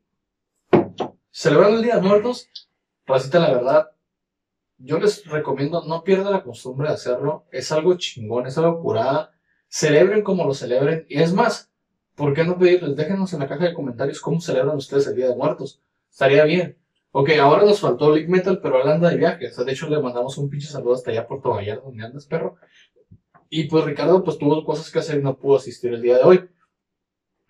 Celebrando 1.31 1.79
el 1.79 1.83
Día 1.83 1.97
de 1.97 2.01
Muertos. 2.01 2.47
Racita, 3.05 3.39
la 3.39 3.51
verdad, 3.51 3.91
yo 4.77 4.97
les 4.97 5.25
recomiendo, 5.25 5.83
no 5.85 6.01
pierdan 6.01 6.31
la 6.31 6.43
costumbre 6.43 6.87
de 6.87 6.93
hacerlo. 6.93 7.45
Es 7.51 7.73
algo 7.73 7.97
chingón, 7.97 8.47
es 8.47 8.57
algo 8.57 8.81
curada. 8.81 9.33
Celebren 9.67 10.21
como 10.21 10.45
lo 10.45 10.53
celebren. 10.53 11.05
Y 11.09 11.21
es 11.21 11.33
más, 11.33 11.73
¿por 12.15 12.33
qué 12.33 12.45
no 12.45 12.57
pedirles? 12.57 12.95
Déjenos 12.95 13.33
en 13.33 13.41
la 13.41 13.49
caja 13.49 13.65
de 13.65 13.73
comentarios 13.73 14.21
cómo 14.21 14.39
celebran 14.39 14.77
ustedes 14.77 15.07
el 15.07 15.17
Día 15.17 15.27
de 15.27 15.35
Muertos. 15.35 15.81
Estaría 16.09 16.45
bien. 16.45 16.77
Ok, 17.17 17.29
ahora 17.41 17.63
nos 17.63 17.79
faltó 17.79 18.13
Lick 18.13 18.27
Metal, 18.27 18.59
pero 18.61 18.83
él 18.83 18.89
anda 18.89 19.09
de 19.09 19.15
viaje. 19.15 19.47
O 19.47 19.51
sea, 19.53 19.63
de 19.63 19.71
hecho, 19.71 19.87
le 19.87 20.01
mandamos 20.01 20.37
un 20.37 20.49
pinche 20.49 20.67
saludo 20.67 20.95
hasta 20.95 21.11
allá 21.11 21.25
por 21.25 21.41
Puerto 21.41 21.55
Vallarta, 21.57 21.85
donde 21.85 22.03
andas, 22.03 22.25
perro. 22.25 22.57
Y 23.49 23.69
pues 23.69 23.85
Ricardo, 23.85 24.21
pues 24.21 24.37
tuvo 24.37 24.65
cosas 24.65 24.91
que 24.91 24.99
hacer 24.99 25.19
y 25.19 25.23
no 25.23 25.37
pudo 25.37 25.55
asistir 25.55 25.93
el 25.93 26.01
día 26.01 26.17
de 26.17 26.23
hoy. 26.23 26.49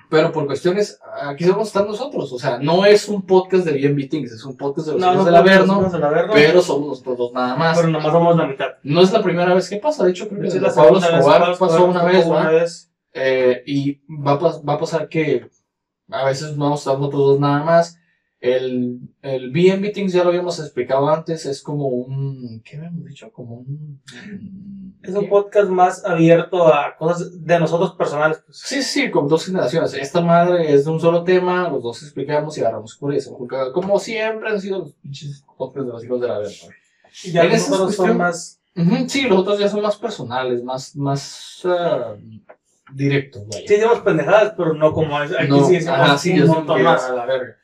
Pero 0.07 0.31
por 0.31 0.45
cuestiones, 0.45 0.99
aquí 1.19 1.45
vamos 1.45 1.63
a 1.63 1.69
estar 1.69 1.87
nosotros. 1.87 2.31
O 2.31 2.37
sea, 2.37 2.59
no 2.59 2.85
es 2.85 3.09
un 3.09 3.23
podcast 3.23 3.65
de 3.65 3.71
BNB 3.71 4.07
Things, 4.07 4.33
es 4.33 4.45
un 4.45 4.55
podcast 4.55 4.89
de 4.89 4.99
los 4.99 5.01
hijos 5.01 5.25
del 5.25 5.35
Averno, 5.35 5.81
no, 5.81 5.89
del 5.89 6.03
Averno, 6.03 6.33
pero 6.35 6.61
somos 6.61 6.87
nosotros 6.87 7.17
dos 7.17 7.33
nada 7.33 7.55
más. 7.55 7.75
pero 7.75 7.89
nomás 7.89 8.11
somos 8.11 8.37
la 8.37 8.45
mitad. 8.45 8.67
No 8.83 9.01
es 9.01 9.11
la 9.11 9.23
primera 9.23 9.55
vez 9.55 9.67
que 9.67 9.77
pasa, 9.77 10.03
de 10.05 10.11
hecho 10.11 10.29
creo 10.29 10.43
que 10.43 10.51
Sí, 10.51 10.59
desde 10.59 10.75
Pablo 10.75 10.99
Escobar 10.99 11.57
pasó 11.57 11.85
una 11.85 12.03
vez, 12.03 12.23
una. 12.23 12.51
Eh, 13.13 13.63
y 13.65 13.99
a, 14.27 14.35
va 14.35 14.73
a 14.73 14.79
pasar 14.79 15.09
que 15.09 15.49
a 16.11 16.25
veces 16.25 16.55
vamos 16.55 16.81
a 16.81 16.81
estar 16.81 16.99
nosotros 16.99 17.29
dos 17.29 17.39
nada 17.39 17.63
más. 17.63 17.97
El, 18.45 18.99
el 19.23 19.49
BM 19.49 19.77
Meetings 19.77 20.13
ya 20.13 20.23
lo 20.23 20.29
habíamos 20.29 20.59
explicado 20.59 21.09
antes, 21.09 21.45
es 21.45 21.61
como 21.61 21.87
un, 21.87 22.61
¿qué 22.63 22.77
habíamos 22.77 23.05
dicho? 23.05 23.31
Como 23.31 23.55
un... 23.55 24.01
Es 25.01 25.15
un 25.15 25.21
¿qué? 25.21 25.27
podcast 25.27 25.69
más 25.69 26.05
abierto 26.05 26.67
a 26.67 26.95
cosas 26.95 27.43
de 27.43 27.59
nosotros 27.59 27.93
personales. 27.93 28.43
Pues. 28.45 28.59
Sí, 28.59 28.83
sí, 28.83 29.09
con 29.09 29.27
dos 29.27 29.45
generaciones. 29.45 29.93
Esta 29.95 30.21
madre 30.21 30.73
es 30.73 30.85
de 30.85 30.91
un 30.91 30.99
solo 30.99 31.23
tema, 31.23 31.69
los 31.69 31.81
dos 31.81 32.03
explicamos 32.03 32.57
y 32.57 32.61
agarramos 32.61 32.99
hacemos 33.01 33.49
cagado. 33.49 33.73
Como 33.73 33.99
siempre 33.99 34.49
han 34.49 34.61
sido 34.61 34.79
los 34.79 34.93
pinches 34.93 35.43
podcasts 35.57 35.87
de 35.87 35.93
los 35.93 36.03
hijos 36.03 36.21
de 36.21 36.27
la 36.27 36.37
verga. 36.39 36.53
Y 37.23 37.31
ya 37.31 37.43
nosotros 37.45 37.95
son 37.95 38.17
más. 38.17 38.61
Sí, 39.07 39.21
los 39.23 39.39
otros 39.39 39.57
ya 39.57 39.69
son 39.69 39.81
más 39.81 39.95
personales, 39.95 40.63
más, 40.63 40.95
más 40.95 41.61
ah, 41.65 42.15
directos, 42.93 43.47
vaya. 43.47 43.67
Sí, 43.67 43.73
decimos 43.73 43.99
pendejadas, 44.01 44.53
pero 44.57 44.73
no 44.73 44.91
como 44.93 45.21
es. 45.23 45.31
Aquí 45.31 45.47
No, 45.47 45.65
sí 45.65 45.73
decimos 45.75 45.99
ajá, 45.99 46.17
sí, 46.17 46.39
un 46.39 46.47
montón 46.47 46.83
más. 46.83 47.03
a 47.05 47.15
la 47.15 47.25
verga. 47.25 47.57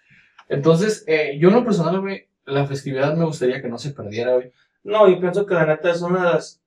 Entonces, 0.51 1.05
eh, 1.07 1.37
yo 1.39 1.47
en 1.47 1.55
lo 1.55 1.63
personal, 1.63 2.01
güey, 2.01 2.27
la 2.43 2.67
festividad 2.67 3.15
me 3.15 3.23
gustaría 3.23 3.61
que 3.61 3.69
no 3.69 3.77
se 3.77 3.91
perdiera, 3.91 4.33
güey. 4.33 4.51
No, 4.83 5.09
yo 5.09 5.17
pienso 5.17 5.45
que 5.45 5.53
la 5.53 5.65
neta 5.65 5.89
es 5.89 6.01
una 6.01 6.25
de 6.25 6.33
las. 6.33 6.61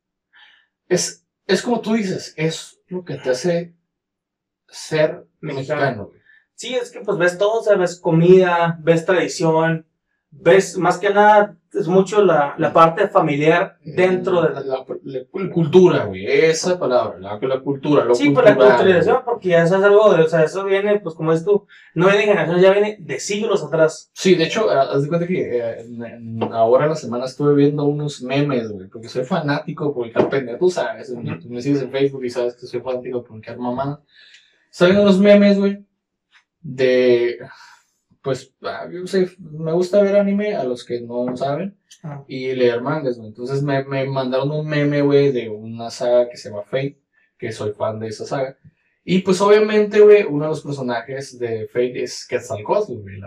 Es, 0.89 1.27
es 1.47 1.61
como 1.61 1.83
tú 1.83 1.93
dices, 1.93 2.33
es 2.39 2.81
lo 2.89 3.05
que 3.05 3.17
te 3.17 3.29
hace 3.29 3.75
ser 4.67 5.27
Mexicano. 5.41 5.81
mexicano, 5.83 6.07
güey. 6.07 6.21
Sí, 6.55 6.75
es 6.75 6.91
que 6.91 7.01
pues 7.01 7.19
ves 7.19 7.37
todo, 7.37 7.61
o 7.61 7.63
sea, 7.63 7.77
ves 7.77 8.01
comida, 8.01 8.79
ves 8.81 9.05
tradición, 9.05 9.87
ves 10.31 10.79
más 10.79 10.97
que 10.97 11.11
nada, 11.11 11.59
es 11.75 11.89
mucho 11.89 12.25
la, 12.25 12.55
la 12.59 12.73
parte 12.73 13.09
familiar 13.09 13.77
dentro 13.85 14.43
de 14.43 14.51
la. 14.55 14.61
la, 14.61 14.85
la- 15.03 15.51
cultura, 15.51 16.05
güey, 16.05 16.25
esa 16.27 16.79
palabra, 16.79 17.19
la, 17.19 17.61
cultura, 17.61 18.05
lo 18.05 18.15
Sí, 18.15 18.31
pues 18.31 18.45
la 18.45 18.55
cultural, 18.55 18.77
culturalización, 18.79 19.23
porque 19.25 19.49
ya 19.51 19.63
eso 19.63 19.77
es 19.77 19.83
algo 19.85 20.15
de, 20.15 20.23
o 20.23 20.29
sea, 20.29 20.43
eso 20.45 20.65
viene, 20.65 21.01
pues 21.01 21.15
como 21.15 21.33
es 21.33 21.45
tú, 21.45 21.67
no 21.95 22.07
viene 22.07 22.21
de 22.21 22.27
generaciones, 22.27 22.63
ya 22.63 22.71
viene 22.73 22.97
de 23.01 23.21
siglos 23.21 23.63
atrás. 23.65 24.11
Sí, 24.15 24.35
de 24.35 24.45
hecho, 24.45 24.71
ah, 24.71 24.89
haz 24.93 25.03
de 25.03 25.09
cuenta 25.09 25.27
que 25.27 25.41
eh, 25.41 25.81
en- 25.81 26.05
en- 26.05 26.43
ahora 26.53 26.85
en 26.85 26.91
la 26.91 26.97
semana 26.97 27.25
estuve 27.25 27.55
viendo 27.55 27.85
unos 27.85 28.23
memes, 28.23 28.71
güey, 28.71 28.89
porque 28.89 29.09
soy 29.09 29.25
fanático 29.25 29.93
por 29.93 30.07
el 30.07 30.13
pendejo, 30.29 30.59
tú 30.59 30.71
sabes, 30.71 31.13
tú 31.13 31.49
me 31.49 31.61
sigues 31.61 31.83
en 31.83 31.91
Facebook 31.91 32.25
y 32.25 32.31
sabes 32.31 32.55
que 32.55 32.67
soy 32.67 32.81
fanático 32.81 33.25
por 33.25 33.41
mamadas. 33.59 33.99
Estaba 34.71 34.91
viendo 34.91 35.03
unos 35.03 35.21
memes, 35.21 35.59
güey, 35.59 35.85
de, 36.61 37.39
pues, 38.25 38.55
ah, 38.63 38.89
yo 38.91 39.07
sé, 39.07 39.29
me 39.39 39.73
gusta 39.73 40.03
ver 40.03 40.17
anime 40.17 40.55
a 40.57 40.65
los 40.65 40.85
que 40.85 41.01
no 41.03 41.37
saben 41.37 41.79
Ah. 42.03 42.25
y 42.27 42.53
leer 42.55 42.83
mangas, 42.83 43.17
güey. 43.17 43.29
Entonces 43.29 43.63
me, 43.63 43.85
me 43.85 44.05
mandaron 44.07 44.51
un 44.51 44.67
meme, 44.67 45.01
güey, 45.03 45.31
de 45.33 45.49
una 45.49 45.91
saga 45.91 46.29
que 46.29 46.37
se 46.37 46.51
llama 46.51 46.63
Fate, 46.63 47.01
que 47.39 47.53
soy 47.53 47.73
fan 47.73 47.99
de 48.01 48.09
esa 48.09 48.27
saga. 48.27 48.59
Y 49.05 49.21
pues 49.21 49.41
obviamente, 49.41 50.01
güey, 50.01 50.25
uno 50.25 50.45
de 50.45 50.51
los 50.51 50.63
personajes 50.63 51.39
de 51.39 51.67
Fate 51.69 52.03
es 52.03 52.27
Quetzalcóatl, 52.27 52.95
güey, 52.95 53.21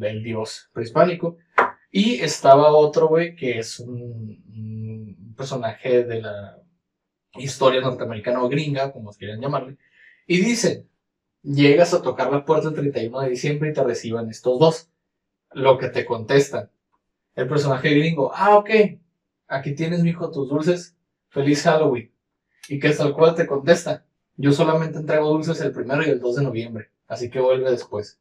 el 0.00 0.22
dios 0.22 0.68
prehispánico. 0.72 1.36
Y 1.90 2.20
estaba 2.20 2.72
otro, 2.72 3.08
güey, 3.08 3.34
que 3.34 3.58
es 3.58 3.80
un, 3.80 4.42
un 4.48 5.34
personaje 5.36 6.04
de 6.04 6.22
la 6.22 6.58
historia 7.36 7.80
norteamericana 7.80 8.42
o 8.42 8.48
gringa, 8.48 8.92
como 8.92 9.10
quieran 9.12 9.40
llamarle. 9.40 9.76
Y 10.26 10.40
dice, 10.40 10.86
llegas 11.48 11.94
a 11.94 12.02
tocar 12.02 12.30
la 12.30 12.44
puerta 12.44 12.68
el 12.68 12.74
31 12.74 13.20
de 13.20 13.30
diciembre 13.30 13.70
y 13.70 13.72
te 13.72 13.82
reciban 13.82 14.28
estos 14.28 14.58
dos. 14.58 14.88
Lo 15.52 15.78
que 15.78 15.88
te 15.88 16.04
contestan. 16.04 16.70
El 17.34 17.48
personaje 17.48 17.90
gringo, 17.90 18.30
ah, 18.34 18.56
ok, 18.58 18.70
aquí 19.46 19.74
tienes, 19.74 20.02
mijo, 20.02 20.30
tus 20.30 20.48
dulces. 20.48 20.94
Feliz 21.30 21.62
Halloween. 21.62 22.10
Y 22.68 22.78
que 22.78 22.90
tal 22.90 23.14
cual 23.14 23.34
te 23.34 23.46
contesta, 23.46 24.04
yo 24.36 24.52
solamente 24.52 24.98
entrego 24.98 25.28
dulces 25.30 25.60
el 25.60 25.72
primero 25.72 26.02
y 26.02 26.10
el 26.10 26.20
2 26.20 26.36
de 26.36 26.42
noviembre, 26.42 26.90
así 27.06 27.30
que 27.30 27.40
vuelve 27.40 27.70
después. 27.70 28.18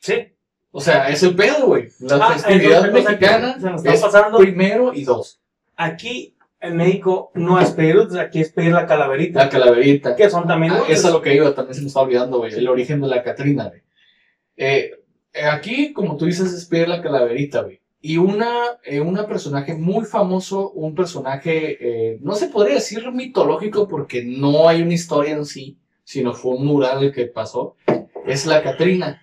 Sí. 0.00 0.32
O 0.70 0.80
sea, 0.80 1.08
es 1.08 1.22
el 1.22 1.34
pedo, 1.34 1.66
güey. 1.66 1.88
La 2.00 2.16
Ah, 2.16 2.32
festividad 2.34 2.90
mexicana 2.92 3.58
se 3.58 3.66
nos 3.70 3.76
está 3.80 3.94
es 3.94 4.00
pasando. 4.00 4.38
primero 4.38 4.92
y 4.92 5.04
dos. 5.04 5.40
Aquí 5.76 6.35
en 6.60 6.76
México 6.76 7.30
no 7.34 7.60
es 7.60 7.70
pedir 7.72 7.96
dulces, 7.96 8.18
aquí 8.18 8.40
es 8.40 8.50
pedir 8.52 8.72
la 8.72 8.86
calaverita, 8.86 9.44
La 9.44 9.48
calaverita. 9.50 10.16
que 10.16 10.30
son 10.30 10.46
también 10.46 10.72
Ah, 10.72 10.78
dulces. 10.78 10.98
eso 10.98 11.08
es 11.08 11.14
lo 11.14 11.22
que 11.22 11.34
iba, 11.34 11.54
también 11.54 11.74
se 11.74 11.80
me 11.82 11.86
está 11.88 12.00
olvidando, 12.00 12.38
güey. 12.38 12.52
El 12.54 12.68
origen 12.68 13.00
de 13.00 13.08
la 13.08 13.22
Catrina, 13.22 13.68
güey. 13.68 13.82
Eh, 14.56 14.90
eh, 15.32 15.44
aquí, 15.44 15.92
como 15.92 16.16
tú 16.16 16.24
dices, 16.26 16.52
es 16.52 16.64
pedir 16.66 16.88
la 16.88 17.02
calaverita, 17.02 17.62
güey. 17.62 17.80
Y 18.00 18.18
una, 18.18 18.52
eh, 18.84 19.00
una 19.00 19.26
personaje 19.26 19.74
muy 19.74 20.04
famoso, 20.04 20.70
un 20.70 20.94
personaje, 20.94 21.76
eh, 22.12 22.18
no 22.22 22.34
se 22.34 22.48
podría 22.48 22.76
decir 22.76 23.10
mitológico 23.12 23.88
porque 23.88 24.24
no 24.24 24.68
hay 24.68 24.82
una 24.82 24.94
historia 24.94 25.34
en 25.34 25.44
sí, 25.44 25.78
sino 26.04 26.32
fue 26.32 26.54
un 26.56 26.66
mural 26.66 27.02
el 27.02 27.12
que 27.12 27.26
pasó, 27.26 27.74
es 28.26 28.46
la 28.46 28.62
Catrina. 28.62 29.22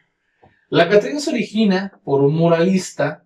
La 0.69 0.89
Catrina 0.89 1.19
se 1.19 1.29
origina 1.31 1.99
por 2.03 2.21
un 2.21 2.35
muralista 2.35 3.23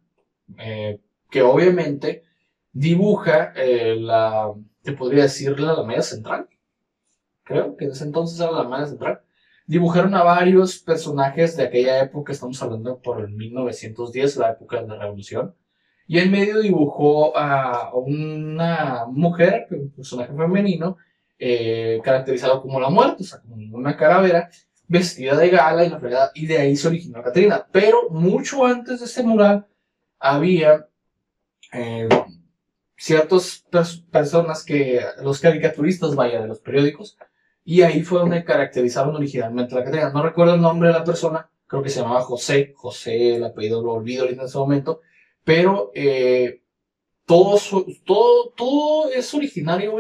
que 1.30 1.42
obviamente 1.42 2.24
dibuja 2.78 3.54
eh, 3.56 3.96
la, 4.00 4.54
te 4.84 4.94
podría 4.94 5.24
decir, 5.24 5.60
la 5.60 5.72
Alameda 5.72 6.02
Central. 6.02 6.48
Creo 7.44 7.76
que 7.76 7.86
en 7.86 7.92
ese 7.92 8.04
entonces 8.04 8.40
era 8.40 8.52
la 8.52 8.60
Alameda 8.60 8.86
Central, 8.86 9.22
dibujaron 9.66 10.14
a 10.16 10.24
varios 10.24 10.78
personajes 10.80 11.58
de 11.58 11.64
aquella 11.64 12.00
época, 12.02 12.34
estamos 12.34 12.62
hablando 12.62 13.02
por 13.02 13.22
el 13.22 13.30
1910, 13.30 14.38
la 14.38 14.52
época 14.52 14.82
de 14.82 14.88
la 14.88 14.98
Revolución, 14.98 15.56
y 16.08 16.20
en 16.20 16.32
medio 16.32 16.62
dibujó 16.62 17.36
a 17.36 17.92
una 17.96 19.06
mujer, 19.10 19.68
un 19.72 19.92
personaje 19.92 20.32
femenino, 20.34 20.98
eh, 21.40 22.00
caracterizado 22.04 22.62
como 22.62 22.80
la 22.80 22.90
muerte, 22.90 23.24
o 23.24 23.26
sea, 23.26 23.42
como 23.42 23.78
una 23.78 23.98
calavera, 23.98 24.50
vestida 24.88 25.36
de 25.36 25.50
gala 25.50 25.84
y 25.84 25.90
la 25.90 26.00
fregada, 26.00 26.32
y 26.34 26.46
de 26.46 26.58
ahí 26.60 26.76
se 26.76 26.88
originó 26.88 27.22
Catrina. 27.22 27.68
Pero 27.72 28.10
mucho 28.10 28.66
antes 28.66 29.00
de 29.00 29.06
este 29.06 29.24
mural 29.24 29.68
había 30.20 30.88
eh, 31.74 32.08
ciertas 32.98 33.66
pers- 33.72 34.04
personas 34.10 34.66
que, 34.66 35.02
los 35.22 35.40
caricaturistas, 35.40 36.16
vaya, 36.16 36.42
de 36.42 36.48
los 36.48 36.60
periódicos, 36.60 37.18
y 37.64 37.82
ahí 37.82 38.02
fue 38.02 38.20
donde 38.20 38.44
caracterizaron 38.44 39.16
originalmente 39.16 39.76
la 39.76 39.84
Catrina. 39.84 40.12
No 40.12 40.24
recuerdo 40.24 40.56
el 40.56 40.62
nombre 40.62 40.90
de 40.90 40.96
la 40.96 41.04
persona, 41.04 41.50
creo 41.68 41.84
que 41.84 41.90
se 41.90 42.02
llamaba 42.02 42.22
José, 42.22 42.74
José, 42.76 43.36
el 43.36 43.44
apellido 43.44 43.84
lo 43.84 43.94
olvido 43.94 44.28
en 44.28 44.40
ese 44.40 44.58
momento, 44.58 45.02
pero 45.44 45.92
eh, 45.94 46.64
todo, 47.26 47.60
todo, 48.06 48.54
todo 48.56 49.12
es 49.12 49.34
originario, 49.34 49.98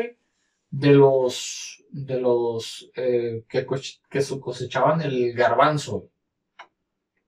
de 0.69 0.91
los, 0.91 1.83
de 1.89 2.19
los 2.19 2.89
eh, 2.95 3.43
que, 3.47 3.65
que 4.09 4.21
cosechaban 4.39 5.01
el 5.01 5.33
garbanzo. 5.33 6.09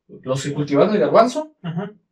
Los 0.07 0.43
que 0.43 0.53
cultivaban 0.53 0.93
el 0.93 0.99
garbanzo, 0.99 1.53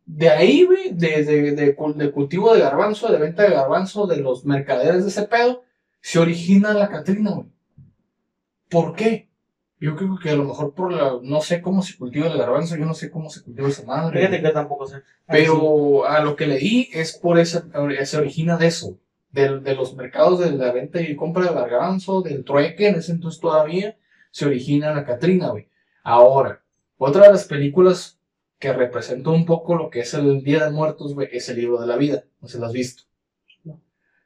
de 0.08 0.30
ahí, 0.30 0.64
güey, 0.64 0.94
de, 0.94 1.22
de, 1.22 1.52
de, 1.52 2.12
cultivo 2.12 2.54
de 2.54 2.60
garbanzo, 2.60 3.12
de 3.12 3.18
venta 3.18 3.42
de 3.42 3.50
garbanzo, 3.50 4.06
de 4.06 4.16
los 4.16 4.46
mercaderes 4.46 5.04
de 5.04 5.10
ese 5.10 5.24
pedo, 5.24 5.64
se 6.00 6.18
origina 6.18 6.72
la 6.72 6.88
Catrina, 6.88 7.32
güey. 7.32 7.48
¿Por 8.70 8.96
qué? 8.96 9.28
Yo 9.78 9.96
creo 9.96 10.18
que 10.20 10.30
a 10.30 10.34
lo 10.34 10.44
mejor 10.44 10.72
por 10.72 10.92
la, 10.92 11.18
no 11.22 11.42
sé 11.42 11.60
cómo 11.60 11.82
se 11.82 11.98
cultiva 11.98 12.26
el 12.26 12.38
garbanzo, 12.38 12.76
yo 12.76 12.86
no 12.86 12.94
sé 12.94 13.10
cómo 13.10 13.28
se 13.28 13.42
cultiva 13.42 13.68
esa 13.68 13.84
madre. 13.84 14.20
Fíjate 14.20 14.42
que 14.42 14.50
tampoco 14.50 14.86
sé. 14.86 15.02
Pero 15.26 16.06
a 16.06 16.20
lo 16.20 16.36
que 16.36 16.46
leí 16.46 16.88
es 16.94 17.12
por 17.12 17.38
esa, 17.38 17.68
se 18.04 18.16
origina 18.16 18.56
de 18.56 18.66
eso, 18.66 18.98
de, 19.30 19.60
de 19.60 19.74
los 19.74 19.94
mercados 19.94 20.40
de 20.40 20.52
la 20.52 20.72
venta 20.72 21.02
y 21.02 21.16
compra 21.16 21.44
de 21.44 21.54
garbanzo, 21.54 22.22
del 22.22 22.44
trueque, 22.44 22.88
en 22.88 22.94
ese 22.94 23.12
entonces 23.12 23.40
todavía, 23.42 23.98
se 24.30 24.46
origina 24.46 24.94
la 24.94 25.04
Catrina, 25.04 25.50
güey. 25.50 25.68
Ahora, 26.02 26.62
otra 26.96 27.26
de 27.26 27.32
las 27.32 27.44
películas 27.44 28.17
que 28.58 28.72
representa 28.72 29.30
un 29.30 29.44
poco 29.44 29.76
lo 29.76 29.90
que 29.90 30.00
es 30.00 30.14
el 30.14 30.42
Día 30.42 30.64
de 30.64 30.70
Muertos, 30.70 31.14
güey, 31.14 31.28
es 31.32 31.48
el 31.48 31.56
libro 31.56 31.80
de 31.80 31.86
la 31.86 31.96
vida. 31.96 32.24
No 32.40 32.48
se 32.48 32.58
lo 32.58 32.66
has 32.66 32.72
visto. 32.72 33.04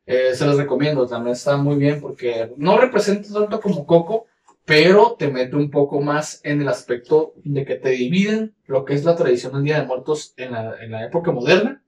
Eh, 0.04 0.34
se 0.34 0.46
los 0.46 0.56
recomiendo, 0.56 1.06
también 1.06 1.34
está 1.34 1.56
muy 1.56 1.76
bien 1.76 2.00
porque 2.00 2.52
no 2.56 2.76
representa 2.76 3.32
tanto 3.32 3.60
como 3.60 3.86
Coco, 3.86 4.26
pero 4.64 5.16
te 5.18 5.28
mete 5.28 5.54
un 5.54 5.70
poco 5.70 6.00
más 6.00 6.40
en 6.44 6.60
el 6.60 6.68
aspecto 6.68 7.34
de 7.44 7.64
que 7.64 7.76
te 7.76 7.90
dividen 7.90 8.54
lo 8.66 8.84
que 8.84 8.94
es 8.94 9.04
la 9.04 9.14
tradición 9.14 9.52
del 9.52 9.64
Día 9.64 9.80
de 9.80 9.86
Muertos 9.86 10.34
en 10.36 10.52
la, 10.52 10.82
en 10.82 10.90
la 10.90 11.04
época 11.04 11.30
moderna 11.30 11.84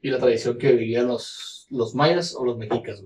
y 0.00 0.10
la 0.10 0.18
tradición 0.18 0.58
que 0.58 0.72
vivían 0.72 1.06
los, 1.06 1.66
los 1.70 1.94
mayas 1.94 2.34
o 2.34 2.44
los 2.44 2.58
mexicas. 2.58 3.04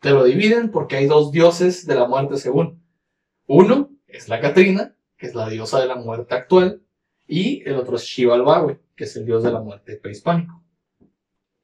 Te 0.00 0.10
lo 0.10 0.24
dividen 0.24 0.70
porque 0.70 0.96
hay 0.96 1.06
dos 1.06 1.30
dioses 1.32 1.86
de 1.86 1.94
la 1.94 2.06
muerte 2.06 2.36
según. 2.36 2.82
Uno 3.46 3.90
es 4.06 4.28
la 4.28 4.40
Catrina, 4.40 4.96
que 5.16 5.26
es 5.26 5.34
la 5.34 5.48
diosa 5.48 5.80
de 5.80 5.86
la 5.86 5.96
muerte 5.96 6.34
actual, 6.34 6.83
y 7.26 7.66
el 7.68 7.76
otro 7.76 7.96
es 7.96 8.02
Xibalbá, 8.02 8.78
que 8.94 9.04
es 9.04 9.16
el 9.16 9.26
dios 9.26 9.42
de 9.42 9.52
la 9.52 9.60
muerte 9.60 9.96
prehispánico. 9.96 10.62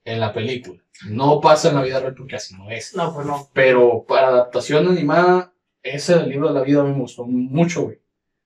En 0.05 0.21
la 0.21 0.33
película. 0.33 0.83
No 1.09 1.41
pasa 1.41 1.69
en 1.69 1.77
la 1.77 1.83
vida 1.83 2.01
real 2.01 2.15
porque 2.15 2.37
así 2.37 2.55
no 2.55 2.71
es. 2.71 2.95
No, 2.97 3.15
pues 3.15 3.27
no. 3.27 3.49
Pero 3.53 4.05
para 4.07 4.29
adaptación 4.29 4.89
animada, 4.89 5.53
ese 5.83 6.17
del 6.17 6.31
libro 6.31 6.49
de 6.49 6.55
la 6.55 6.65
vida 6.65 6.83
me 6.83 6.99
gustó 6.99 7.27
mucho, 7.27 7.83
güey. 7.83 8.01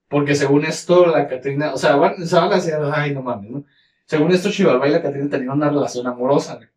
Porque 0.08 0.34
según 0.34 0.64
esto, 0.64 1.06
la 1.06 1.26
Catrina, 1.26 1.72
o 1.72 1.78
sea, 1.78 1.96
bueno, 1.96 2.24
se 2.24 2.34
van 2.34 2.52
a 2.52 2.56
decir, 2.56 2.74
ay, 2.92 3.14
no 3.14 3.22
mames, 3.22 3.50
¿no? 3.50 3.64
Según 4.06 4.32
esto, 4.32 4.50
Chivalba 4.50 4.86
y 4.88 4.92
la 4.92 5.02
Catrina 5.02 5.30
tenían 5.30 5.52
una 5.52 5.70
relación 5.70 6.06
amorosa, 6.06 6.56
güey. 6.56 6.68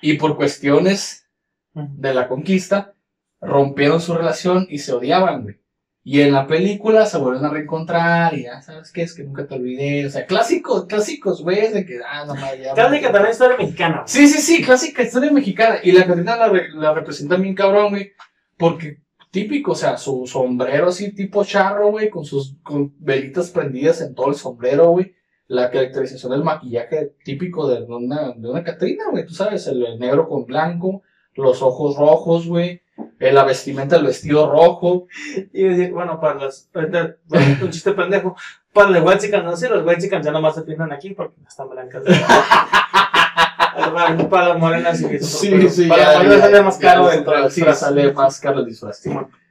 Y 0.00 0.16
por 0.18 0.36
cuestiones 0.36 1.28
de 1.72 2.14
la 2.14 2.28
conquista, 2.28 2.94
rompieron 3.40 4.00
su 4.00 4.14
relación 4.14 4.66
y 4.68 4.78
se 4.78 4.92
odiaban, 4.92 5.42
güey. 5.42 5.63
Y 6.06 6.20
en 6.20 6.32
la 6.32 6.46
película 6.46 7.06
se 7.06 7.16
vuelven 7.16 7.46
a 7.46 7.48
reencontrar 7.48 8.34
y 8.34 8.42
ya 8.42 8.60
sabes 8.60 8.92
qué 8.92 9.00
es 9.00 9.14
que 9.14 9.24
nunca 9.24 9.46
te 9.46 9.54
olvidé. 9.54 10.04
O 10.04 10.10
sea, 10.10 10.26
clásicos, 10.26 10.84
clásicos, 10.84 11.42
güey, 11.42 11.72
de 11.72 11.86
que, 11.86 11.98
ah, 12.06 12.26
no 12.26 12.34
mames, 12.34 12.62
ya. 12.62 12.74
Clásica 12.74 13.10
también 13.10 13.32
historia 13.32 13.56
mexicana. 13.56 14.02
Sí, 14.04 14.28
sí, 14.28 14.42
sí, 14.42 14.62
clásica 14.62 15.02
historia 15.02 15.32
mexicana. 15.32 15.78
Y 15.82 15.92
la 15.92 16.06
Catrina 16.06 16.36
la, 16.36 16.52
la 16.74 16.92
representa 16.92 17.36
bien 17.36 17.54
cabrón, 17.54 17.88
güey. 17.88 18.12
Porque 18.58 18.98
típico, 19.30 19.72
o 19.72 19.74
sea, 19.74 19.96
su 19.96 20.26
sombrero 20.26 20.88
así 20.88 21.10
tipo 21.14 21.42
charro, 21.42 21.92
güey, 21.92 22.10
con 22.10 22.26
sus 22.26 22.58
con 22.62 22.94
velitas 22.98 23.50
prendidas 23.50 24.02
en 24.02 24.14
todo 24.14 24.28
el 24.28 24.34
sombrero, 24.34 24.90
güey. 24.90 25.14
La 25.46 25.70
caracterización 25.70 26.32
del 26.32 26.44
maquillaje 26.44 27.14
típico 27.24 27.66
de 27.66 27.82
una, 27.82 28.32
de 28.32 28.50
una 28.50 28.62
Catrina, 28.62 29.04
güey, 29.10 29.24
tú 29.24 29.32
sabes, 29.32 29.66
el 29.68 29.98
negro 29.98 30.28
con 30.28 30.44
blanco, 30.44 31.02
los 31.34 31.62
ojos 31.62 31.96
rojos, 31.96 32.46
güey 32.46 32.83
la 33.18 33.44
vestimenta, 33.44 33.96
el 33.96 34.04
vestido 34.04 34.50
rojo. 34.50 35.06
Y 35.52 35.90
bueno, 35.90 36.20
para 36.20 36.34
los, 36.34 36.68
un 36.74 37.70
chiste 37.70 37.92
pendejo, 37.92 38.36
para 38.72 38.90
los 38.90 39.02
white 39.04 39.28
no 39.42 39.56
sé, 39.56 39.68
los 39.68 39.86
white 39.86 40.08
ya 40.08 40.30
nomás 40.30 40.54
se 40.54 40.62
pintan 40.62 40.92
aquí 40.92 41.10
porque 41.14 41.34
están 41.46 41.68
blancas. 41.70 42.02
para 44.30 44.48
las 44.48 44.58
morenas 44.58 45.00
y 45.00 45.18
Sí, 45.18 45.68
sí, 45.68 45.86
para 45.86 46.14
las 46.14 46.24
morenas 46.24 46.40
sale 46.40 46.62
más 46.62 46.78
caro 46.78 47.10
el 47.10 47.50
Sí, 47.50 47.62
sale 47.74 48.12
más 48.12 48.40
caro 48.40 48.60
el 48.60 48.66
disfraz. 48.66 49.02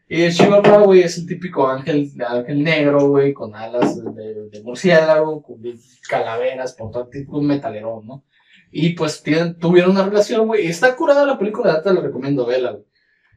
Y 0.08 0.22
el 0.22 0.34
Chihuahua, 0.34 0.84
güey, 0.84 1.02
es 1.02 1.18
el 1.18 1.26
típico 1.26 1.68
ángel, 1.68 2.12
ángel 2.28 2.64
negro, 2.64 3.08
güey, 3.08 3.34
con 3.34 3.56
alas 3.56 4.04
de, 4.14 4.50
de, 4.50 4.62
murciélago, 4.62 5.42
con 5.42 5.62
calaveras, 6.08 6.74
por 6.74 6.92
todo 6.92 7.08
tipo 7.08 7.40
de 7.40 7.48
metalero, 7.48 8.02
¿no? 8.06 8.24
Y 8.72 8.92
pues 8.92 9.24
tienen, 9.24 9.58
tuvieron 9.58 9.92
una 9.92 10.06
relación, 10.06 10.46
güey. 10.46 10.68
Está 10.68 10.96
curada 10.96 11.26
la 11.26 11.40
película, 11.40 11.82
te 11.82 11.94
la 11.94 12.02
recomiendo 12.02 12.46
verla, 12.46 12.72
güey. 12.72 12.84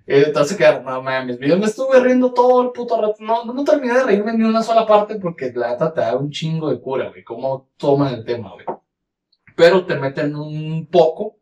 Entonces 0.06 0.56
quedaron, 0.56 0.84
no 0.84 1.02
mames, 1.02 1.38
yo 1.40 1.58
me 1.58 1.66
estuve 1.66 1.98
riendo 1.98 2.32
todo 2.32 2.62
el 2.62 2.70
puto 2.70 3.00
rato. 3.00 3.16
No, 3.18 3.44
no 3.44 3.64
terminé 3.64 3.94
de 3.94 4.04
reírme 4.04 4.32
ni 4.34 4.44
una 4.44 4.62
sola 4.62 4.86
parte 4.86 5.16
porque 5.16 5.52
la 5.52 5.70
neta 5.70 5.92
te 5.92 6.00
da 6.00 6.16
un 6.16 6.30
chingo 6.30 6.70
de 6.70 6.80
cura, 6.80 7.08
güey. 7.08 7.24
Cómo 7.24 7.70
toman 7.76 8.14
el 8.14 8.24
tema, 8.24 8.52
güey. 8.52 8.64
Pero 9.56 9.84
te 9.84 9.96
meten 9.96 10.36
un 10.36 10.86
poco 10.86 11.38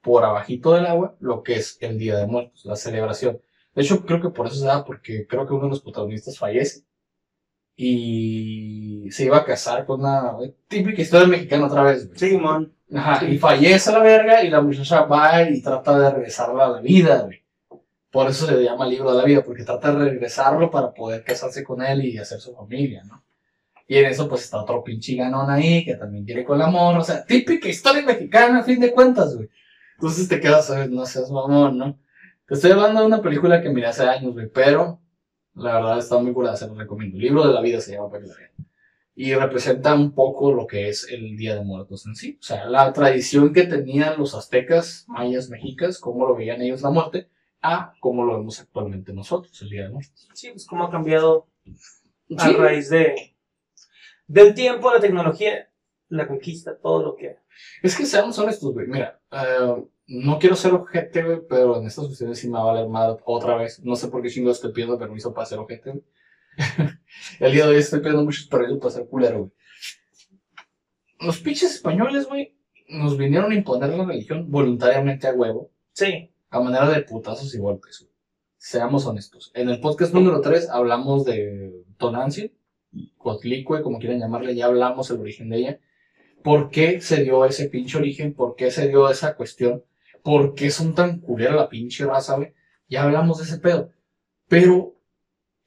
por 0.00 0.24
abajito 0.24 0.72
del 0.72 0.86
agua 0.86 1.16
lo 1.20 1.42
que 1.42 1.56
es 1.56 1.76
el 1.80 1.98
Día 1.98 2.16
de 2.16 2.26
Muertos, 2.26 2.64
la 2.64 2.76
celebración. 2.76 3.40
De 3.74 3.82
hecho, 3.82 4.04
creo 4.06 4.20
que 4.20 4.30
por 4.30 4.46
eso 4.46 4.56
se 4.56 4.66
da, 4.66 4.84
porque 4.84 5.26
creo 5.26 5.46
que 5.46 5.52
uno 5.52 5.64
de 5.64 5.70
los 5.70 5.82
protagonistas 5.82 6.38
fallece. 6.38 6.84
Y 7.76 9.08
se 9.10 9.24
iba 9.24 9.38
a 9.38 9.44
casar 9.44 9.84
con 9.84 10.00
una 10.00 10.36
típica 10.68 11.02
historia 11.02 11.26
mexicana 11.26 11.66
otra 11.66 11.82
vez, 11.82 12.06
güey. 12.06 12.18
Sí, 12.18 12.38
man. 12.38 12.72
Ajá, 12.94 13.24
y 13.24 13.38
fallece 13.38 13.92
la 13.92 14.00
verga 14.00 14.42
y 14.42 14.50
la 14.50 14.60
muchacha 14.60 15.02
va 15.02 15.42
y 15.42 15.62
trata 15.62 15.98
de 15.98 16.10
regresarla 16.10 16.66
a 16.66 16.70
la 16.70 16.80
vida, 16.80 17.22
güey. 17.22 17.40
Por 18.10 18.28
eso 18.28 18.46
se 18.46 18.56
le 18.56 18.64
llama 18.64 18.86
libro 18.86 19.12
de 19.12 19.18
la 19.18 19.24
vida, 19.24 19.42
porque 19.42 19.64
trata 19.64 19.92
de 19.92 20.10
regresarlo 20.10 20.70
para 20.70 20.92
poder 20.92 21.22
casarse 21.22 21.62
con 21.62 21.82
él 21.82 22.04
y 22.04 22.18
hacer 22.18 22.40
su 22.40 22.54
familia, 22.54 23.04
¿no? 23.04 23.22
Y 23.86 23.96
en 23.96 24.06
eso 24.06 24.28
pues 24.28 24.42
está 24.42 24.62
otro 24.62 24.84
pinche 24.84 25.16
ganón 25.16 25.50
ahí 25.50 25.84
que 25.84 25.96
también 25.96 26.24
quiere 26.24 26.44
con 26.44 26.56
el 26.56 26.62
amor, 26.62 26.96
o 26.96 27.04
sea, 27.04 27.24
típica 27.24 27.68
historia 27.68 28.02
mexicana 28.02 28.60
a 28.60 28.62
fin 28.62 28.78
de 28.78 28.92
cuentas, 28.92 29.34
güey. 29.34 29.48
Entonces 29.96 30.28
te 30.28 30.40
quedas, 30.40 30.72
no 30.88 31.04
seas 31.06 31.30
mamón, 31.30 31.76
¿no? 31.76 31.98
Te 32.46 32.54
estoy 32.54 32.70
hablando 32.70 33.00
de 33.00 33.06
una 33.06 33.22
película 33.22 33.60
que 33.60 33.68
miré 33.68 33.88
hace 33.88 34.04
años, 34.04 34.32
güey, 34.32 34.48
pero 34.48 35.00
la 35.54 35.74
verdad 35.74 35.98
está 35.98 36.18
muy 36.18 36.32
curada, 36.32 36.56
se 36.56 36.66
lo 36.66 36.74
recomiendo. 36.74 37.16
El 37.16 37.22
libro 37.22 37.46
de 37.46 37.52
la 37.52 37.60
vida 37.60 37.80
se 37.80 37.92
llama 37.92 38.10
para 38.10 38.24
que 38.24 38.30
Y 39.14 39.34
representa 39.34 39.94
un 39.94 40.12
poco 40.12 40.52
lo 40.52 40.66
que 40.66 40.88
es 40.88 41.08
el 41.10 41.36
Día 41.36 41.54
de 41.54 41.64
Muertos 41.64 42.06
en 42.06 42.16
sí. 42.16 42.38
O 42.40 42.42
sea, 42.42 42.66
la 42.66 42.92
tradición 42.92 43.52
que 43.52 43.64
tenían 43.64 44.18
los 44.18 44.34
aztecas, 44.34 45.04
mayas, 45.08 45.48
mexicas, 45.48 45.98
cómo 45.98 46.26
lo 46.26 46.34
veían 46.34 46.62
ellos 46.62 46.82
la 46.82 46.90
muerte, 46.90 47.28
a 47.62 47.92
como 48.00 48.24
lo 48.24 48.38
vemos 48.38 48.60
actualmente 48.60 49.12
nosotros, 49.12 49.60
el 49.62 49.68
Día 49.68 49.84
de 49.84 49.90
Muertos. 49.90 50.28
Sí, 50.34 50.50
pues 50.50 50.66
cómo 50.66 50.84
ha 50.84 50.90
cambiado 50.90 51.48
a 52.36 52.52
raíz 52.52 52.88
de 52.90 53.36
del 54.26 54.54
tiempo, 54.54 54.92
la 54.92 55.00
tecnología, 55.00 55.68
la 56.08 56.28
conquista, 56.28 56.78
todo 56.78 57.02
lo 57.02 57.16
que... 57.16 57.38
Es 57.82 57.96
que 57.96 58.06
seamos 58.06 58.38
honestos, 58.38 58.72
güey. 58.72 58.86
Mira, 58.86 59.20
uh, 59.32 59.88
no 60.06 60.38
quiero 60.38 60.54
ser 60.54 60.72
ojete, 60.72 61.24
güey, 61.24 61.40
pero 61.48 61.78
en 61.78 61.86
estas 61.86 62.06
cuestiones 62.06 62.38
sí 62.38 62.48
me 62.48 62.54
va 62.54 62.60
a 62.60 62.72
valer 62.72 62.88
mal 62.88 63.16
otra 63.24 63.56
vez. 63.56 63.82
No 63.84 63.96
sé 63.96 64.06
por 64.06 64.22
qué 64.22 64.30
chingo 64.30 64.52
estoy 64.52 64.72
pidiendo 64.72 64.96
permiso 64.96 65.34
para 65.34 65.46
ser 65.46 65.58
ojete, 65.58 65.90
güey. 65.90 66.04
el 67.40 67.52
día 67.52 67.64
de 67.64 67.72
hoy 67.72 67.78
estoy 67.78 67.98
pidiendo 67.98 68.22
muchos 68.22 68.46
permisos 68.46 68.78
para 68.78 68.92
ser 68.92 69.08
culero, 69.08 69.38
güey. 69.38 69.52
Los 71.18 71.40
pinches 71.40 71.74
españoles, 71.74 72.28
güey, 72.28 72.56
nos 72.88 73.18
vinieron 73.18 73.50
a 73.50 73.54
imponer 73.56 73.90
la 73.90 74.04
religión 74.04 74.48
voluntariamente 74.48 75.26
a 75.26 75.32
huevo. 75.32 75.72
Sí 75.92 76.30
a 76.50 76.60
manera 76.60 76.88
de 76.90 77.02
putazos 77.02 77.54
y 77.54 77.58
golpes. 77.58 78.08
Seamos 78.56 79.06
honestos. 79.06 79.52
En 79.54 79.68
el 79.68 79.80
podcast 79.80 80.12
número 80.12 80.40
3 80.40 80.68
hablamos 80.68 81.24
de 81.24 81.84
Tonantzin, 81.96 82.52
Coatlicue, 83.16 83.82
como 83.82 84.00
quieran 84.00 84.18
llamarle, 84.18 84.56
ya 84.56 84.66
hablamos 84.66 85.10
el 85.10 85.20
origen 85.20 85.48
de 85.48 85.56
ella. 85.58 85.80
¿Por 86.42 86.70
qué 86.70 87.00
se 87.00 87.22
dio 87.22 87.44
ese 87.44 87.68
pinche 87.68 87.98
origen? 87.98 88.34
¿Por 88.34 88.56
qué 88.56 88.70
se 88.72 88.88
dio 88.88 89.08
esa 89.08 89.36
cuestión? 89.36 89.84
¿Por 90.24 90.54
qué 90.54 90.70
son 90.70 90.94
tan 90.94 91.20
culera 91.20 91.54
la 91.54 91.68
pinche 91.68 92.04
raza, 92.04 92.36
güey? 92.36 92.52
Ya 92.88 93.04
hablamos 93.04 93.38
de 93.38 93.44
ese 93.44 93.58
pedo. 93.58 93.92
Pero 94.48 94.96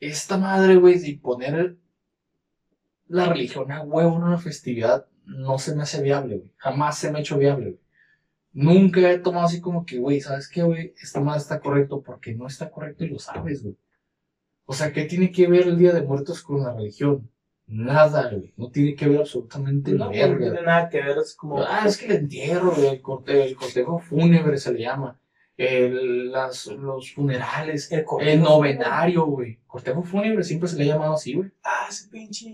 esta 0.02 0.38
madre, 0.38 0.76
güey, 0.76 1.00
de 1.00 1.18
poner 1.18 1.78
la 3.08 3.30
religión 3.30 3.72
a 3.72 3.84
huevo 3.84 4.18
en 4.18 4.24
una 4.24 4.38
festividad 4.38 5.08
no 5.26 5.58
se 5.58 5.74
me 5.76 5.84
hace 5.84 6.02
viable, 6.02 6.38
güey. 6.38 6.52
Jamás 6.58 6.98
se 6.98 7.10
me 7.10 7.20
ha 7.20 7.22
hecho 7.22 7.38
viable, 7.38 7.72
güey 7.72 7.83
nunca 8.54 9.12
he 9.12 9.20
tomado 9.20 9.46
así 9.48 9.60
como 9.62 9.86
que, 9.86 9.98
güey, 10.00 10.22
¿sabes 10.22 10.48
qué, 10.48 10.64
güey? 10.64 10.94
Esta 11.02 11.20
madre 11.20 11.40
está 11.42 11.60
correcto 11.60 12.02
porque 12.02 12.34
no 12.34 12.48
está 12.48 12.70
correcto 12.72 13.04
y 13.04 13.10
lo 13.10 13.20
sabes, 13.20 13.64
güey. 13.64 13.76
O 14.66 14.74
sea, 14.74 14.94
¿qué 14.94 15.04
tiene 15.06 15.32
que 15.32 15.48
ver 15.48 15.68
el 15.68 15.78
Día 15.78 15.92
de 15.94 16.04
Muertos 16.04 16.42
con 16.42 16.64
la 16.64 16.74
religión? 16.74 17.30
Nada, 17.68 18.30
güey. 18.32 18.54
No 18.58 18.70
tiene 18.70 18.96
que 18.96 19.08
ver 19.08 19.20
absolutamente 19.20 19.92
no, 19.92 20.10
nada. 20.12 20.28
No 20.28 20.38
tiene 20.38 20.62
nada 20.62 20.90
que 20.90 21.02
ver, 21.02 21.18
es 21.18 21.36
como... 21.36 21.62
Ah, 21.62 21.84
es 21.86 21.98
que 21.98 22.06
el 22.06 22.12
entierro, 22.14 22.72
güey, 22.72 22.88
el, 22.88 23.02
corte, 23.02 23.44
el 23.46 23.56
cortejo 23.56 24.00
fúnebre 24.00 24.58
se 24.58 24.74
le 24.74 24.82
llama. 24.82 25.20
el- 25.58 26.32
las, 26.32 26.68
los 26.68 27.14
funerales, 27.14 27.92
El 27.92 28.42
novenario, 28.42 29.26
güey. 29.26 29.60
Cortejo 29.68 30.04
fúnebre 30.04 30.44
siempre 30.44 30.68
se 30.70 30.78
le 30.78 30.84
ha 30.84 30.94
llamado 30.96 31.14
así, 31.14 31.34
güey. 31.36 31.52
Ah, 31.64 31.88
ese 31.90 32.08
pinche. 32.10 32.52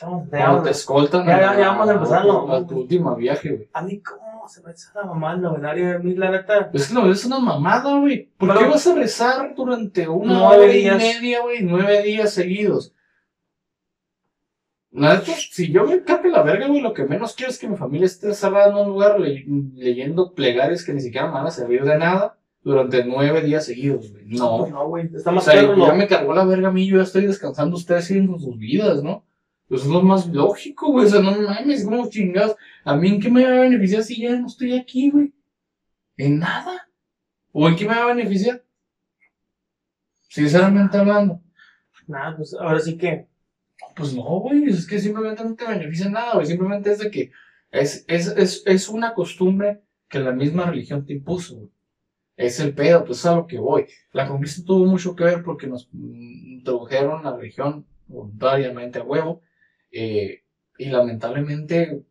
Ya, 0.00 0.06
Cuando 0.08 0.62
te 0.62 0.70
escoltan 0.70 1.26
Ya, 1.26 1.38
ya, 1.40 1.58
ya 1.58 1.68
vamos 1.68 1.88
a 1.88 1.92
empezarlo. 1.92 2.52
a 2.52 2.66
tu 2.66 2.78
última 2.80 3.14
viaje, 3.14 3.50
güey. 3.50 3.68
A 3.72 3.82
mí, 3.82 4.00
¿cómo 4.00 4.31
se 4.48 4.62
me 4.62 4.70
hace 4.70 4.88
la 4.94 5.04
mamá 5.04 5.32
el 5.34 5.42
novenario? 5.42 5.96
A 5.96 5.98
mí, 5.98 6.14
la 6.14 6.30
neta. 6.30 6.70
Es 6.72 6.88
que 6.88 6.94
no, 6.94 7.10
es 7.10 7.24
una 7.24 7.38
mamada, 7.38 7.98
güey. 7.98 8.30
¿Por 8.36 8.48
Pero- 8.48 8.60
qué 8.60 8.66
vas 8.66 8.86
a 8.86 8.94
rezar 8.94 9.54
durante 9.54 10.08
una 10.08 10.34
Nueve 10.34 10.64
hora 10.64 10.72
días. 10.72 10.96
y 11.02 11.20
media, 11.20 11.40
güey? 11.42 11.62
Nueve 11.62 12.02
días 12.02 12.32
seguidos. 12.32 12.94
La 14.90 15.14
neta, 15.14 15.32
si 15.50 15.72
yo 15.72 15.84
me 15.86 16.02
cargue 16.02 16.28
la 16.30 16.42
verga, 16.42 16.66
güey, 16.68 16.82
lo 16.82 16.92
que 16.92 17.04
menos 17.04 17.34
quiero 17.34 17.50
es 17.50 17.58
que 17.58 17.66
mi 17.68 17.76
familia 17.76 18.04
esté 18.06 18.34
cerrada 18.34 18.68
en 18.68 18.76
un 18.76 18.88
lugar 18.88 19.18
le- 19.18 19.44
leyendo 19.74 20.34
plegarias 20.34 20.84
que 20.84 20.92
ni 20.92 21.00
siquiera 21.00 21.28
me 21.28 21.32
van 21.32 21.46
a 21.46 21.50
servir 21.50 21.82
de 21.84 21.96
nada 21.96 22.36
durante 22.62 23.02
nueve 23.04 23.40
días 23.40 23.64
seguidos, 23.64 24.12
güey. 24.12 24.26
No. 24.26 24.66
no, 24.66 24.88
güey. 24.88 25.08
Está 25.14 25.30
O 25.30 25.32
más 25.32 25.44
sea, 25.44 25.54
perro, 25.54 25.76
ya 25.78 25.88
¿no? 25.88 25.94
me 25.96 26.06
cargó 26.06 26.34
la 26.34 26.44
verga 26.44 26.68
a 26.68 26.72
mí, 26.72 26.86
yo 26.86 26.98
ya 26.98 27.04
estoy 27.04 27.26
descansando, 27.26 27.74
ustedes 27.76 28.04
siguen 28.04 28.26
con 28.28 28.38
sus 28.38 28.58
vidas, 28.58 29.02
¿no? 29.02 29.24
Eso 29.72 29.84
es 29.84 29.90
lo 29.90 30.02
más 30.02 30.26
lógico, 30.26 30.92
güey. 30.92 31.06
O 31.06 31.08
sea, 31.08 31.22
no 31.22 31.32
mames, 31.32 31.84
como 31.84 32.08
chingados. 32.10 32.56
¿A 32.84 32.94
mí 32.94 33.08
en 33.08 33.20
qué 33.20 33.30
me 33.30 33.42
va 33.42 33.56
a 33.56 33.60
beneficiar 33.60 34.02
si 34.02 34.20
ya 34.20 34.36
no 34.36 34.46
estoy 34.46 34.74
aquí, 34.74 35.10
güey? 35.10 35.32
¿En 36.18 36.40
nada? 36.40 36.90
¿O 37.52 37.66
en 37.66 37.76
qué 37.76 37.86
me 37.86 37.94
va 37.94 38.02
a 38.02 38.14
beneficiar? 38.14 38.62
Sinceramente 40.28 40.98
hablando. 40.98 41.40
Nada, 42.06 42.36
pues 42.36 42.52
ahora 42.52 42.80
sí 42.80 42.98
que. 42.98 43.26
Pues 43.96 44.14
no, 44.14 44.22
güey, 44.40 44.64
es 44.64 44.86
que 44.86 44.98
simplemente 44.98 45.42
no 45.42 45.54
te 45.54 45.66
beneficia 45.66 46.04
en 46.06 46.12
nada, 46.12 46.34
güey. 46.34 46.46
Simplemente 46.46 46.92
es 46.92 46.98
de 46.98 47.10
que 47.10 47.32
es, 47.70 48.04
es, 48.08 48.28
es, 48.28 48.62
es 48.66 48.88
una 48.90 49.14
costumbre 49.14 49.80
que 50.06 50.20
la 50.20 50.32
misma 50.32 50.66
religión 50.66 51.06
te 51.06 51.14
impuso, 51.14 51.56
güey. 51.56 51.70
Es 52.36 52.60
el 52.60 52.74
pedo, 52.74 53.06
pues 53.06 53.20
es 53.20 53.26
a 53.26 53.36
lo 53.36 53.46
que 53.46 53.58
voy. 53.58 53.86
La 54.12 54.28
conquista 54.28 54.62
tuvo 54.66 54.84
mucho 54.84 55.16
que 55.16 55.24
ver 55.24 55.42
porque 55.42 55.66
nos 55.66 55.88
mm, 55.92 56.58
introdujeron 56.58 57.24
la 57.24 57.34
religión 57.34 57.86
voluntariamente 58.06 58.98
a 58.98 59.04
huevo. 59.04 59.40
Eh, 59.92 60.42
y 60.78 60.86
lamentablemente, 60.86 62.02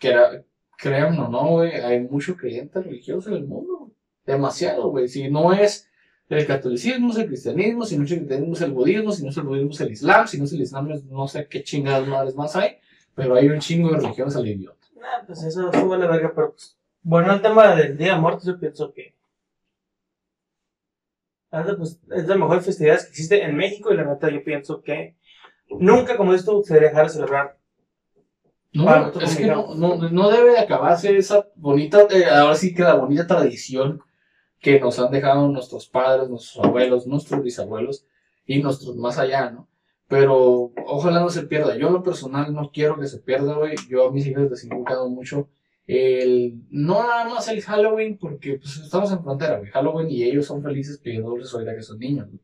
crea- 0.00 0.42
crean 0.78 1.18
o 1.18 1.28
no, 1.28 1.48
güey, 1.50 1.72
hay 1.74 2.00
mucho 2.00 2.36
creyente 2.36 2.80
religioso 2.82 3.30
en 3.30 3.36
el 3.36 3.44
mundo. 3.46 3.92
Demasiado, 4.24 4.90
güey. 4.90 5.08
Si 5.08 5.30
no 5.30 5.52
es 5.52 5.88
el 6.28 6.46
catolicismo, 6.46 7.12
es 7.12 7.18
el 7.18 7.26
cristianismo, 7.28 7.84
si 7.84 7.96
no 7.96 8.04
es 8.04 8.10
el 8.12 8.18
cristianismo, 8.18 8.54
es 8.54 8.60
el 8.62 8.72
budismo, 8.72 9.12
si 9.12 9.22
no 9.22 9.30
es 9.30 9.36
el 9.36 9.44
budismo, 9.44 9.70
es 9.70 9.80
el 9.80 9.92
islam, 9.92 10.26
si 10.26 10.38
no 10.38 10.44
es 10.44 10.52
el 10.52 10.62
islam, 10.62 10.88
no 11.08 11.28
sé 11.28 11.46
qué 11.48 11.62
chingadas 11.62 12.08
madres 12.08 12.34
más 12.34 12.56
hay, 12.56 12.78
pero 13.14 13.36
hay 13.36 13.48
un 13.48 13.60
chingo 13.60 13.90
de 13.92 13.98
religiones 13.98 14.34
al 14.36 14.48
idiota. 14.48 14.86
Nah, 14.96 15.24
pues 15.26 15.42
eso 15.44 15.70
sube 15.72 15.98
la 15.98 16.06
verga, 16.08 16.32
pero 16.34 16.50
pues. 16.52 16.76
Bueno, 17.02 17.32
el 17.32 17.40
tema 17.40 17.76
del 17.76 17.96
Día 17.96 18.14
de 18.14 18.20
Muertos, 18.20 18.44
yo 18.44 18.58
pienso 18.58 18.92
que. 18.92 19.14
Pues 21.78 22.00
es 22.10 22.26
la 22.26 22.36
mejor 22.36 22.60
festividad 22.62 23.00
que 23.00 23.08
existe 23.08 23.42
en 23.42 23.56
México 23.56 23.92
y 23.92 23.96
la 23.96 24.04
neta 24.04 24.28
yo 24.30 24.44
pienso 24.44 24.82
que 24.82 25.15
nunca 25.70 26.16
como 26.16 26.34
esto 26.34 26.62
se 26.62 26.80
dejará 26.80 27.04
de 27.04 27.08
celebrar. 27.10 27.58
No, 28.72 29.10
es 29.20 29.36
que 29.36 29.46
no, 29.46 29.74
no, 29.74 29.96
no 29.96 30.30
debe 30.30 30.50
de 30.50 30.58
acabarse 30.58 31.16
esa 31.16 31.48
bonita, 31.56 32.06
eh, 32.10 32.26
ahora 32.26 32.54
sí 32.56 32.74
que 32.74 32.82
la 32.82 32.94
bonita 32.94 33.26
tradición 33.26 34.02
que 34.60 34.78
nos 34.80 34.98
han 34.98 35.10
dejado 35.10 35.48
nuestros 35.48 35.88
padres, 35.88 36.28
nuestros 36.28 36.64
abuelos, 36.64 37.06
nuestros 37.06 37.42
bisabuelos 37.42 38.06
y 38.44 38.60
nuestros 38.62 38.96
más 38.96 39.18
allá, 39.18 39.50
¿no? 39.50 39.68
Pero 40.08 40.72
ojalá 40.86 41.20
no 41.20 41.30
se 41.30 41.46
pierda. 41.46 41.76
Yo 41.76 41.88
en 41.88 41.94
lo 41.94 42.02
personal 42.02 42.52
no 42.52 42.70
quiero 42.70 42.98
que 42.98 43.06
se 43.06 43.18
pierda, 43.18 43.54
güey. 43.54 43.74
Yo 43.88 44.06
a 44.06 44.12
mis 44.12 44.26
hijos 44.26 44.50
les 44.50 44.62
he 44.62 44.66
inculcado 44.66 45.08
mucho 45.08 45.48
el, 45.86 46.62
no 46.70 47.02
nada 47.02 47.28
más 47.28 47.48
el 47.48 47.62
Halloween, 47.62 48.18
porque 48.18 48.58
pues 48.58 48.76
estamos 48.76 49.10
en 49.10 49.22
frontera, 49.22 49.58
güey. 49.58 49.70
Halloween 49.70 50.10
y 50.10 50.22
ellos 50.22 50.46
son 50.46 50.62
felices 50.62 50.98
pidiéndoles 50.98 51.52
ahorita 51.52 51.74
que 51.74 51.82
son 51.82 51.98
niños, 51.98 52.28
güey. 52.28 52.40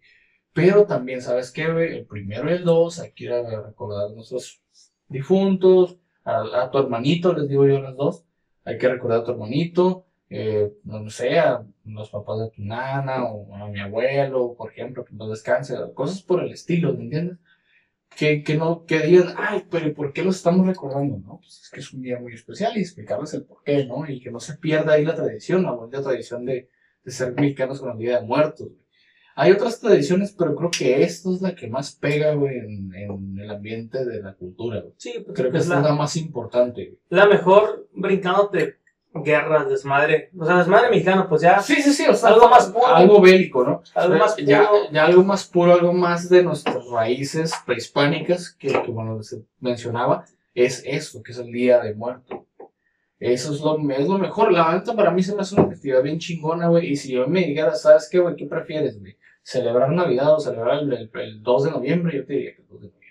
Pero 0.52 0.86
también, 0.86 1.22
¿sabes 1.22 1.50
qué? 1.50 1.62
El 1.64 2.06
primero 2.06 2.50
y 2.50 2.54
el 2.54 2.64
dos, 2.64 3.00
hay 3.00 3.12
que 3.12 3.24
ir 3.24 3.32
a 3.32 3.62
recordar 3.62 4.10
a 4.10 4.14
nuestros 4.14 4.62
difuntos, 5.08 5.98
a, 6.24 6.70
tu 6.70 6.78
hermanito, 6.78 7.32
les 7.32 7.48
digo 7.48 7.66
yo 7.66 7.78
a 7.78 7.80
las 7.80 7.96
dos. 7.96 8.24
Hay 8.64 8.78
que 8.78 8.88
recordar 8.88 9.20
a 9.20 9.24
tu 9.24 9.32
hermanito, 9.32 10.06
eh, 10.30 10.72
no 10.84 11.08
sé, 11.10 11.38
a 11.38 11.64
los 11.84 12.10
papás 12.10 12.40
de 12.40 12.50
tu 12.50 12.62
nana 12.62 13.24
o 13.24 13.54
a 13.54 13.68
mi 13.68 13.80
abuelo, 13.80 14.54
por 14.56 14.70
ejemplo, 14.70 15.04
que 15.04 15.14
no 15.14 15.28
descanse, 15.28 15.76
cosas 15.94 16.22
por 16.22 16.42
el 16.42 16.52
estilo, 16.52 16.92
¿me 16.94 17.04
entiendes? 17.04 17.38
Que, 18.16 18.42
que 18.42 18.56
no, 18.56 18.84
que 18.84 19.00
digan, 19.00 19.34
ay, 19.38 19.64
pero 19.70 19.88
¿y 19.88 19.92
¿por 19.92 20.12
qué 20.12 20.22
los 20.22 20.36
estamos 20.36 20.66
recordando? 20.66 21.18
No, 21.18 21.38
pues 21.38 21.62
es 21.62 21.70
que 21.70 21.80
es 21.80 21.92
un 21.92 22.02
día 22.02 22.18
muy 22.20 22.34
especial 22.34 22.76
y 22.76 22.80
explicarles 22.80 23.32
el 23.34 23.44
por 23.44 23.62
qué, 23.64 23.86
¿no? 23.86 24.08
Y 24.08 24.20
que 24.20 24.30
no 24.30 24.38
se 24.38 24.58
pierda 24.58 24.92
ahí 24.92 25.04
la 25.04 25.14
tradición, 25.14 25.62
la 25.62 25.72
bonita 25.72 26.02
tradición 26.02 26.44
de, 26.44 26.68
de 27.04 27.10
ser 27.10 27.32
mexicanos 27.32 27.80
con 27.80 27.92
el 27.92 27.98
Día 27.98 28.20
de 28.20 28.26
Muertos. 28.26 28.68
Hay 29.34 29.52
otras 29.52 29.80
tradiciones, 29.80 30.34
pero 30.36 30.54
creo 30.54 30.70
que 30.70 31.02
esta 31.02 31.30
es 31.30 31.40
la 31.40 31.54
que 31.54 31.68
más 31.68 31.92
pega, 31.92 32.34
güey, 32.34 32.58
en, 32.58 32.94
en 32.94 33.38
el 33.38 33.50
ambiente 33.50 34.04
de 34.04 34.22
la 34.22 34.34
cultura, 34.34 34.80
güey. 34.80 34.92
Sí, 34.96 35.14
porque 35.24 35.42
Creo 35.42 35.52
que 35.52 35.58
es 35.58 35.64
esta 35.64 35.78
es 35.78 35.82
la, 35.82 35.88
la 35.90 35.94
más 35.94 36.16
importante, 36.16 36.84
güey. 36.86 36.98
la 37.08 37.26
mejor 37.26 37.88
brincándote 37.94 38.76
guerras, 39.14 39.68
desmadre. 39.68 40.30
O 40.38 40.44
sea, 40.46 40.58
desmadre 40.58 40.90
mexicano, 40.90 41.26
pues 41.28 41.42
ya. 41.42 41.60
Sí, 41.60 41.76
sí, 41.82 41.92
sí, 41.92 42.06
o 42.08 42.14
sea, 42.14 42.30
Algo 42.30 42.48
más 42.48 42.66
puro. 42.68 42.86
Algo 42.86 43.20
bélico, 43.20 43.64
¿no? 43.64 43.82
Algo 43.94 44.16
más 44.16 44.34
puro. 44.34 44.46
ya 44.90 45.04
algo 45.04 45.22
más 45.24 45.46
puro, 45.46 45.72
algo 45.72 45.92
más 45.92 46.28
de 46.28 46.42
nuestras 46.42 46.86
raíces 46.88 47.52
prehispánicas, 47.66 48.54
que, 48.54 48.68
que 48.68 48.90
bueno, 48.90 49.22
se 49.22 49.44
mencionaba, 49.60 50.24
es 50.54 50.82
eso, 50.86 51.22
que 51.22 51.32
es 51.32 51.38
el 51.38 51.52
Día 51.52 51.80
de 51.80 51.94
Muerto. 51.94 52.46
Eso 53.18 53.52
es 53.52 53.60
lo, 53.60 53.78
es 53.90 54.08
lo 54.08 54.18
mejor. 54.18 54.50
La 54.52 54.74
neta 54.74 54.96
para 54.96 55.12
mí 55.12 55.22
se 55.22 55.34
me 55.34 55.42
hace 55.42 55.54
una 55.54 55.68
festividad 55.68 56.02
bien 56.02 56.18
chingona, 56.18 56.68
güey. 56.68 56.90
Y 56.90 56.96
si 56.96 57.12
yo 57.12 57.26
me 57.28 57.46
dijera, 57.46 57.74
¿sabes 57.74 58.08
qué, 58.10 58.18
güey? 58.18 58.34
¿Qué 58.34 58.46
prefieres, 58.46 58.98
güey? 58.98 59.16
¿Celebrar 59.42 59.90
Navidad 59.90 60.34
o 60.34 60.40
celebrar 60.40 60.80
el, 60.80 60.92
el, 60.92 61.10
el 61.12 61.42
2 61.42 61.64
de 61.64 61.70
noviembre? 61.70 62.16
Yo 62.16 62.24
te 62.24 62.32
diría 62.32 62.54
que 62.54 62.62
el 62.62 62.68
2 62.68 62.80
de 62.80 62.88
noviembre. 62.88 63.02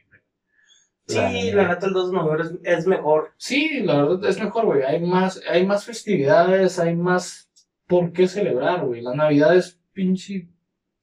Sí, 1.07 1.51
la 1.51 1.67
neta, 1.67 1.86
el 1.88 1.93
2 1.93 2.11
de 2.11 2.17
noviembre 2.17 2.43
es, 2.63 2.77
es 2.79 2.88
mejor. 2.88 3.34
Sí, 3.38 3.82
la 3.82 4.01
verdad 4.01 4.29
es 4.29 4.39
mejor, 4.39 4.65
güey. 4.65 4.84
Hay 4.84 5.01
más, 5.01 5.41
hay 5.49 5.65
más 5.65 5.86
festividades, 5.86 6.79
hay 6.79 6.95
más 6.95 7.51
por 7.88 8.13
qué 8.13 8.27
celebrar, 8.27 8.86
güey. 8.86 9.01
La 9.01 9.13
Navidad 9.13 9.55
es 9.55 9.79
pinche 9.91 10.47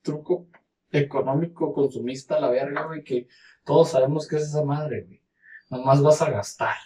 truco 0.02 0.48
económico, 0.90 1.72
consumista, 1.74 2.36
a 2.36 2.40
la 2.40 2.48
verga, 2.48 2.86
güey, 2.86 3.04
que 3.04 3.28
todos 3.64 3.90
sabemos 3.90 4.26
que 4.26 4.36
es 4.36 4.42
esa 4.42 4.64
madre, 4.64 5.02
güey. 5.02 5.22
Nomás 5.68 6.02
vas 6.02 6.22
a 6.22 6.30
gastar 6.30 6.76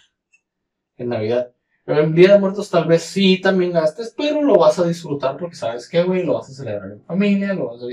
en 0.97 1.09
Navidad. 1.09 1.53
En 1.85 2.13
Día 2.13 2.33
de 2.33 2.39
Muertos 2.39 2.69
tal 2.69 2.87
vez 2.87 3.03
sí 3.03 3.39
también 3.41 3.73
gastes, 3.73 4.13
pero 4.17 4.41
lo 4.41 4.57
vas 4.57 4.79
a 4.79 4.87
disfrutar 4.87 5.37
porque 5.37 5.55
sabes 5.55 5.87
que, 5.87 6.03
güey, 6.03 6.23
lo 6.23 6.35
vas 6.35 6.49
a 6.49 6.53
celebrar 6.53 6.91
en 6.91 7.03
familia, 7.03 7.53
lo 7.53 7.67
vas 7.67 7.81
a... 7.81 7.85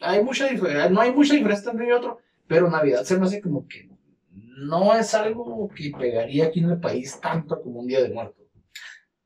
Hay 0.00 0.22
mucha 0.24 0.48
diferencia, 0.48 0.88
no 0.88 1.00
hay 1.00 1.12
mucha 1.12 1.34
diferencia 1.34 1.70
entre 1.70 1.86
uno 1.86 1.94
y 1.94 1.98
otro, 1.98 2.18
pero 2.46 2.70
Navidad 2.70 3.04
se 3.04 3.18
me 3.18 3.26
hace 3.26 3.40
como 3.40 3.66
que 3.68 3.88
no 4.32 4.94
es 4.94 5.14
algo 5.14 5.68
que 5.74 5.92
pegaría 5.98 6.46
aquí 6.46 6.60
en 6.60 6.70
el 6.70 6.80
país 6.80 7.18
tanto 7.20 7.60
como 7.60 7.80
un 7.80 7.86
Día 7.86 8.02
de 8.02 8.10
Muertos. 8.10 8.46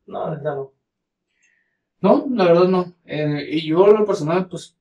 No, 0.07 0.25
la 0.25 0.31
verdad 0.37 0.55
no. 0.57 0.72
No, 2.01 2.27
la 2.31 2.45
verdad 2.45 2.68
no. 2.68 2.93
Eh, 3.07 3.47
y 3.51 3.68
yo 3.68 3.89
en 3.89 3.95
lo 3.97 4.05
personal, 4.05 4.49
pues, 4.49 4.77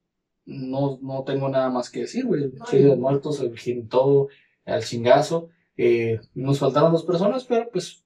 no, 0.45 0.99
no 1.01 1.23
tengo 1.23 1.47
nada 1.47 1.69
más 1.69 1.89
que 1.89 2.01
decir, 2.01 2.25
güey. 2.25 2.51
Día 2.71 2.87
de 2.89 2.95
Muertos, 2.97 3.39
el 3.39 3.57
fin 3.57 3.87
todo, 3.87 4.27
al 4.65 4.83
chingazo. 4.83 5.49
Eh, 5.77 6.19
nos 6.35 6.59
faltaron 6.59 6.91
dos 6.91 7.05
personas, 7.05 7.45
pero 7.45 7.69
pues 7.71 8.03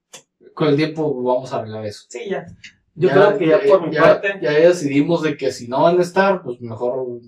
con 0.54 0.68
el 0.70 0.76
tiempo 0.76 1.22
vamos 1.24 1.52
a 1.52 1.58
arreglar 1.60 1.86
eso. 1.86 2.06
Sí, 2.10 2.30
ya. 2.30 2.46
Yo 2.94 3.10
creo 3.10 3.38
que 3.38 3.48
ya 3.48 3.60
por 3.68 3.88
mi 3.88 3.94
ya- 3.96 4.02
parte. 4.04 4.40
Ya 4.42 4.52
decidimos 4.52 5.22
de 5.24 5.36
que 5.36 5.52
si 5.52 5.68
no 5.68 5.84
van 5.84 6.00
a 6.00 6.02
estar, 6.02 6.42
pues 6.44 6.62
mejor 6.62 7.20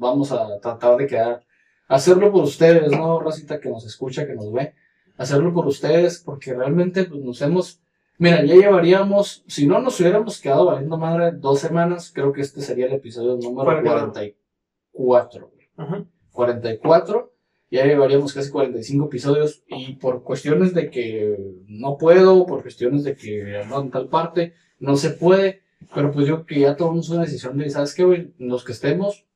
vamos 0.00 0.32
a 0.32 0.58
tratar 0.58 0.96
de 0.96 1.06
quedar. 1.06 1.44
Hacerlo 1.86 2.32
por 2.32 2.44
ustedes, 2.44 2.90
¿no? 2.90 3.20
Racita 3.20 3.60
que 3.60 3.68
nos 3.68 3.84
escucha, 3.84 4.26
que 4.26 4.34
nos 4.34 4.52
ve. 4.52 4.74
Hacerlo 5.16 5.52
por 5.52 5.66
ustedes, 5.66 6.18
porque 6.18 6.54
realmente 6.54 7.04
pues 7.04 7.22
nos 7.22 7.40
hemos. 7.42 7.82
Mira, 8.18 8.44
ya 8.44 8.54
llevaríamos, 8.54 9.44
si 9.46 9.66
no 9.66 9.80
nos 9.80 10.00
hubiéramos 10.00 10.40
quedado 10.40 10.66
valiendo 10.66 10.98
madre 10.98 11.32
dos 11.32 11.58
semanas, 11.60 12.10
creo 12.14 12.32
que 12.32 12.42
este 12.42 12.60
sería 12.60 12.86
el 12.86 12.92
episodio 12.92 13.36
número 13.36 13.82
44. 13.82 14.34
44. 14.92 15.50
güey. 15.52 15.68
Ujú. 15.88 16.06
44. 16.32 17.32
Ya 17.70 17.84
llevaríamos 17.84 18.32
casi 18.32 18.50
45 18.50 19.06
episodios 19.06 19.62
y 19.68 19.94
por 19.94 20.22
cuestiones 20.22 20.74
de 20.74 20.90
que 20.90 21.36
no 21.68 21.96
puedo, 21.98 22.44
por 22.44 22.62
cuestiones 22.62 23.04
de 23.04 23.14
que 23.14 23.56
ando 23.58 23.80
en 23.80 23.90
tal 23.90 24.08
parte, 24.08 24.54
no 24.78 24.96
se 24.96 25.10
puede. 25.10 25.62
Pero 25.94 26.10
pues 26.10 26.26
yo 26.26 26.44
que 26.44 26.60
ya 26.60 26.76
tomamos 26.76 27.08
una 27.10 27.22
decisión 27.22 27.56
de, 27.56 27.70
¿sabes 27.70 27.94
qué, 27.94 28.04
güey? 28.04 28.34
Los 28.38 28.64
que 28.64 28.72
estemos, 28.72 29.26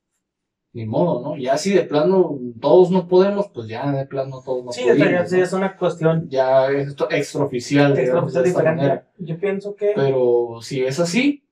ni 0.75 0.85
modo, 0.85 1.21
¿no? 1.21 1.37
Ya 1.37 1.57
si 1.57 1.73
de 1.73 1.83
plano 1.83 2.37
todos 2.59 2.91
no 2.91 3.07
podemos, 3.07 3.47
pues 3.47 3.67
ya 3.69 3.89
de 3.93 4.05
plano 4.05 4.41
todos 4.43 4.65
no 4.65 4.71
Sí, 4.73 4.85
ya, 4.85 4.93
podemos. 4.93 5.29
sí, 5.29 5.37
¿no? 5.37 5.43
es 5.43 5.53
una 5.53 5.77
cuestión 5.77 6.27
Ya 6.29 6.67
es 6.67 6.89
esto 6.89 7.07
extraoficial, 7.09 7.95
digamos, 7.95 8.33
de 8.33 8.39
esta 8.41 8.49
diferente. 8.49 8.81
manera. 8.81 9.07
Yo 9.17 9.39
pienso 9.39 9.73
que. 9.73 9.93
Pero 9.95 10.59
si 10.61 10.83
es 10.83 10.99
así, 10.99 11.47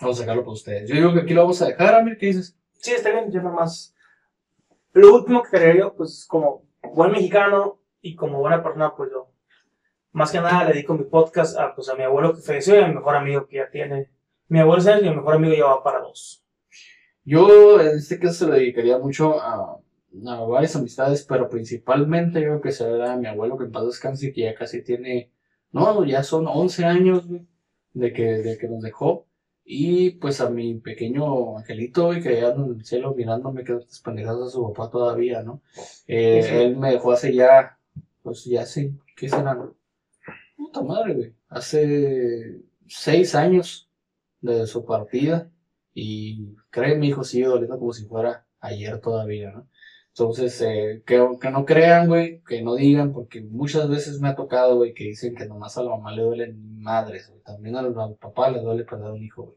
vamos 0.00 0.18
a 0.18 0.20
sacarlo 0.22 0.42
por 0.42 0.54
ustedes. 0.54 0.88
Yo 0.88 0.96
digo 0.96 1.14
que 1.14 1.20
aquí 1.20 1.34
lo 1.34 1.42
vamos 1.42 1.62
a 1.62 1.66
dejar, 1.66 1.94
Amir, 1.94 2.18
¿qué 2.18 2.26
dices? 2.26 2.58
Sí, 2.80 2.90
está 2.92 3.10
bien, 3.12 3.30
yo 3.30 3.40
nomás. 3.42 3.94
Lo 4.92 5.14
último 5.14 5.44
que 5.44 5.50
quería 5.56 5.76
yo, 5.82 5.94
pues 5.94 6.26
como 6.28 6.64
buen 6.94 7.12
mexicano 7.12 7.78
y 8.02 8.16
como 8.16 8.40
buena 8.40 8.60
persona, 8.60 8.92
pues 8.96 9.08
yo. 9.12 9.30
Más 10.10 10.32
que 10.32 10.40
nada 10.40 10.64
le 10.64 10.72
dedico 10.72 10.94
mi 10.94 11.04
podcast 11.04 11.56
a, 11.58 11.76
pues, 11.76 11.88
a 11.90 11.94
mi 11.94 12.02
abuelo 12.02 12.34
que 12.34 12.40
falleció 12.42 12.74
y 12.74 12.82
a 12.82 12.88
mi 12.88 12.94
mejor 12.94 13.14
amigo 13.14 13.46
que 13.46 13.56
ya 13.58 13.70
tiene 13.70 14.10
Mi 14.48 14.58
abuelo 14.58 14.82
es 14.82 15.00
y 15.00 15.08
mi 15.08 15.14
mejor 15.14 15.34
amigo 15.34 15.54
ya 15.54 15.66
va 15.66 15.84
para 15.84 16.00
dos. 16.00 16.42
Yo 17.26 17.80
en 17.80 17.98
este 17.98 18.18
caso 18.20 18.34
se 18.34 18.46
lo 18.46 18.54
dedicaría 18.54 18.98
mucho 18.98 19.40
a, 19.40 19.80
a 20.26 20.40
varias 20.44 20.76
amistades, 20.76 21.24
pero 21.28 21.48
principalmente 21.48 22.40
yo 22.40 22.46
creo 22.48 22.60
que 22.62 22.72
será 22.72 23.12
a 23.14 23.16
mi 23.18 23.26
abuelo 23.26 23.58
que 23.58 23.64
en 23.64 23.72
paz 23.72 23.86
descanse, 23.86 24.32
que 24.32 24.42
ya 24.42 24.54
casi 24.54 24.82
tiene, 24.82 25.32
no, 25.72 26.04
ya 26.06 26.22
son 26.22 26.46
11 26.48 26.84
años 26.86 27.26
güey, 27.28 27.42
de 27.94 28.12
que, 28.12 28.24
de 28.38 28.58
que 28.58 28.68
nos 28.68 28.82
dejó. 28.82 29.26
Y 29.68 30.12
pues 30.12 30.40
a 30.40 30.48
mi 30.50 30.76
pequeño 30.78 31.58
angelito, 31.58 32.06
güey, 32.06 32.22
que 32.22 32.40
ya 32.40 32.50
en 32.50 32.64
el 32.78 32.84
cielo 32.84 33.14
mirándome 33.14 33.64
que 33.64 33.74
estas 33.74 34.00
pendejadas 34.00 34.48
a 34.48 34.50
su 34.50 34.72
papá 34.72 34.90
todavía, 34.90 35.42
¿no? 35.42 35.60
Eh, 36.06 36.42
Sí, 36.42 36.48
sí. 36.50 36.54
Él 36.56 36.76
me 36.76 36.92
dejó 36.92 37.12
hace 37.12 37.34
ya, 37.34 37.78
pues 38.22 38.44
ya 38.44 38.62
hace, 38.62 38.92
¿qué 39.16 39.28
será? 39.28 39.58
Puta 40.56 40.82
madre, 40.82 41.14
güey. 41.14 41.34
Hace 41.48 42.60
seis 42.86 43.34
años 43.34 43.90
de 44.40 44.66
su 44.66 44.84
partida. 44.84 45.50
Y 45.98 46.54
créeme, 46.70 47.06
hijo, 47.06 47.24
sigue 47.24 47.46
doliendo 47.46 47.78
como 47.78 47.92
si 47.94 48.04
fuera 48.06 48.46
ayer 48.60 49.00
todavía, 49.00 49.50
¿no? 49.52 49.68
Entonces, 50.10 50.60
eh, 50.62 51.02
que, 51.06 51.26
que 51.40 51.50
no 51.50 51.64
crean, 51.64 52.08
güey, 52.08 52.42
que 52.44 52.62
no 52.62 52.74
digan, 52.74 53.12
porque 53.14 53.40
muchas 53.42 53.88
veces 53.88 54.20
me 54.20 54.28
ha 54.28 54.34
tocado, 54.36 54.76
güey, 54.76 54.94
que 54.94 55.04
dicen 55.04 55.34
que 55.34 55.46
nomás 55.46 55.78
a 55.78 55.82
la 55.84 55.90
mamá 55.90 56.12
le 56.12 56.22
duelen 56.22 56.80
madres, 56.82 57.28
güey. 57.30 57.42
También 57.42 57.76
al, 57.76 57.98
al 57.98 58.16
papá 58.16 58.50
le 58.50 58.60
duele 58.60 58.84
perder 58.84 59.12
un 59.12 59.22
hijo, 59.24 59.44
güey. 59.44 59.56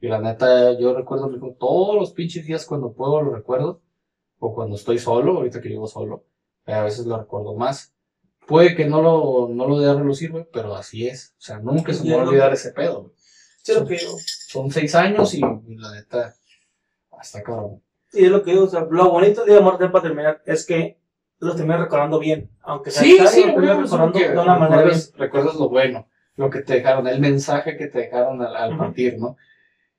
Y 0.00 0.08
la 0.08 0.20
neta, 0.20 0.78
yo 0.78 0.94
recuerdo 0.94 1.28
mi 1.28 1.36
hijo 1.36 1.56
todos 1.58 1.96
los 1.96 2.12
pinches 2.12 2.46
días 2.46 2.66
cuando 2.66 2.92
puedo 2.94 3.22
lo 3.22 3.32
recuerdo. 3.34 3.82
O 4.38 4.54
cuando 4.54 4.76
estoy 4.76 4.98
solo, 4.98 5.38
ahorita 5.38 5.60
que 5.60 5.68
vivo 5.70 5.86
solo. 5.88 6.26
eh, 6.66 6.72
a 6.74 6.82
veces 6.84 7.06
lo 7.06 7.18
recuerdo 7.18 7.54
más. 7.56 7.94
Puede 8.46 8.74
que 8.76 8.86
no 8.86 9.02
lo, 9.02 9.48
no 9.54 9.66
lo 9.68 9.80
dé 9.80 9.90
a 9.90 9.94
relucir, 9.94 10.30
güey, 10.32 10.46
pero 10.52 10.74
así 10.76 11.06
es. 11.08 11.34
O 11.38 11.42
sea, 11.42 11.58
nunca 11.60 11.92
se 11.94 12.04
me 12.04 12.14
va 12.14 12.22
a 12.22 12.28
olvidar 12.28 12.52
ese 12.52 12.72
pedo, 12.72 13.02
güey. 13.04 13.14
Sí, 13.62 13.72
lo 13.74 13.86
que. 13.86 13.98
Son 14.56 14.70
seis 14.70 14.94
años 14.94 15.34
y, 15.34 15.38
y 15.38 15.76
la 15.76 15.92
neta, 15.92 16.34
hasta 17.18 17.42
cabrón. 17.42 17.82
Y 18.12 18.24
es 18.24 18.30
lo 18.30 18.42
que 18.42 18.52
digo, 18.52 18.64
o 18.64 18.68
sea, 18.68 18.86
lo 18.90 19.10
bonito 19.10 19.44
de 19.44 19.60
Muerte 19.60 19.88
para 19.88 20.04
terminar 20.04 20.42
es 20.46 20.64
que 20.64 20.98
los 21.38 21.56
terminas 21.56 21.80
recordando 21.80 22.18
bien, 22.18 22.50
aunque 22.62 22.90
sea 22.90 23.02
Sí, 23.02 23.18
tarde, 23.18 23.30
sí, 23.30 23.40
los 23.44 23.54
terminas 23.54 23.76
recordando 23.82 24.18
de 24.18 24.38
una 24.38 24.58
manera 24.58 24.82
bien. 24.84 24.98
recuerdas, 25.16 25.56
lo 25.56 25.68
bueno, 25.68 26.08
lo 26.36 26.48
que 26.48 26.60
te 26.60 26.74
dejaron, 26.74 27.06
el 27.06 27.20
mensaje 27.20 27.76
que 27.76 27.88
te 27.88 27.98
dejaron 27.98 28.40
al, 28.40 28.78
partir, 28.78 29.18
¿no? 29.18 29.36